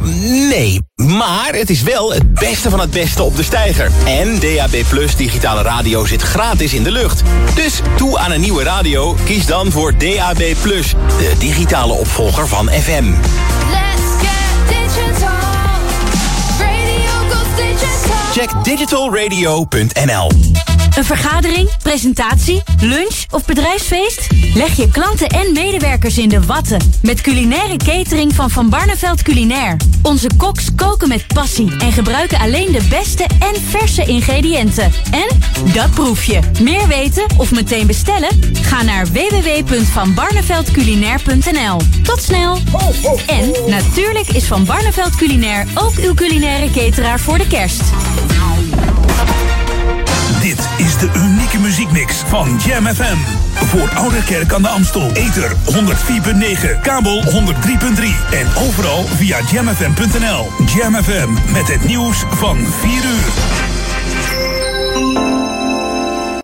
nee. 0.49 0.81
Maar 0.95 1.49
het 1.51 1.69
is 1.69 1.81
wel 1.81 2.13
het 2.13 2.33
beste 2.33 2.69
van 2.69 2.79
het 2.79 2.91
beste 2.91 3.23
op 3.23 3.35
de 3.35 3.43
steiger. 3.43 3.91
En 4.05 4.39
DAB 4.39 4.83
Plus 4.89 5.15
digitale 5.15 5.61
radio 5.61 6.05
zit 6.05 6.21
gratis 6.21 6.73
in 6.73 6.83
de 6.83 6.91
lucht. 6.91 7.21
Dus 7.55 7.81
toe 7.97 8.17
aan 8.17 8.31
een 8.31 8.41
nieuwe 8.41 8.63
radio, 8.63 9.15
kies 9.25 9.45
dan 9.45 9.71
voor 9.71 9.97
DAB 9.97 10.43
Plus, 10.61 10.93
de 11.17 11.33
digitale 11.39 11.93
opvolger 11.93 12.47
van 12.47 12.69
FM. 12.69 13.05
Check 18.31 18.63
digitalradio.nl. 18.63 20.31
Een 20.97 21.05
vergadering, 21.05 21.69
presentatie, 21.83 22.63
lunch 22.79 23.25
of 23.29 23.45
bedrijfsfeest? 23.45 24.27
Leg 24.53 24.77
je 24.77 24.89
klanten 24.89 25.27
en 25.27 25.53
medewerkers 25.53 26.17
in 26.17 26.29
de 26.29 26.41
watten 26.41 26.91
met 27.01 27.21
culinaire 27.21 27.77
catering 27.77 28.33
van 28.33 28.49
Van 28.49 28.69
Barneveld 28.69 29.21
Culinair. 29.21 29.77
Onze 30.01 30.29
koks 30.37 30.66
koken 30.77 31.07
met 31.07 31.27
passie 31.33 31.71
en 31.79 31.91
gebruiken 31.91 32.39
alleen 32.39 32.71
de 32.71 32.85
beste 32.89 33.25
en 33.39 33.61
verse 33.61 34.05
ingrediënten. 34.05 34.91
En 35.11 35.27
dat 35.73 35.91
proef 35.91 36.23
je. 36.23 36.39
Meer 36.61 36.87
weten 36.87 37.25
of 37.37 37.51
meteen 37.51 37.87
bestellen? 37.87 38.29
Ga 38.61 38.83
naar 38.83 39.07
www.vanbarneveldculinair.nl. 39.07 41.81
Tot 42.03 42.21
snel! 42.21 42.59
En 43.27 43.51
natuurlijk 43.67 44.27
is 44.27 44.45
Van 44.45 44.65
Barneveld 44.65 45.15
Culinair 45.15 45.67
ook 45.75 45.95
uw 45.95 46.13
culinaire 46.13 46.71
cateraar 46.71 47.19
voor 47.19 47.37
de 47.37 47.47
kerst. 47.47 47.83
Dit 50.41 50.69
is 50.77 50.97
de 50.97 51.09
unieke 51.15 51.59
muziekmix 51.59 52.15
van 52.15 52.59
Jam 52.65 52.85
FM. 52.85 53.36
Voor 53.65 53.89
Oude 53.95 54.23
Kerk 54.23 54.53
aan 54.53 54.61
de 54.61 54.67
Amstel. 54.67 55.11
Ether 55.13 55.51
104.9, 55.51 56.81
kabel 56.81 57.23
103.3 57.23 57.31
en 58.31 58.47
overal 58.55 59.03
via 59.03 59.39
jamfm.nl. 59.51 60.49
Jam 60.75 61.03
FM 61.03 61.51
met 61.51 61.67
het 61.67 61.85
nieuws 61.85 62.23
van 62.29 62.57
4 62.81 62.91
uur. 62.91 63.66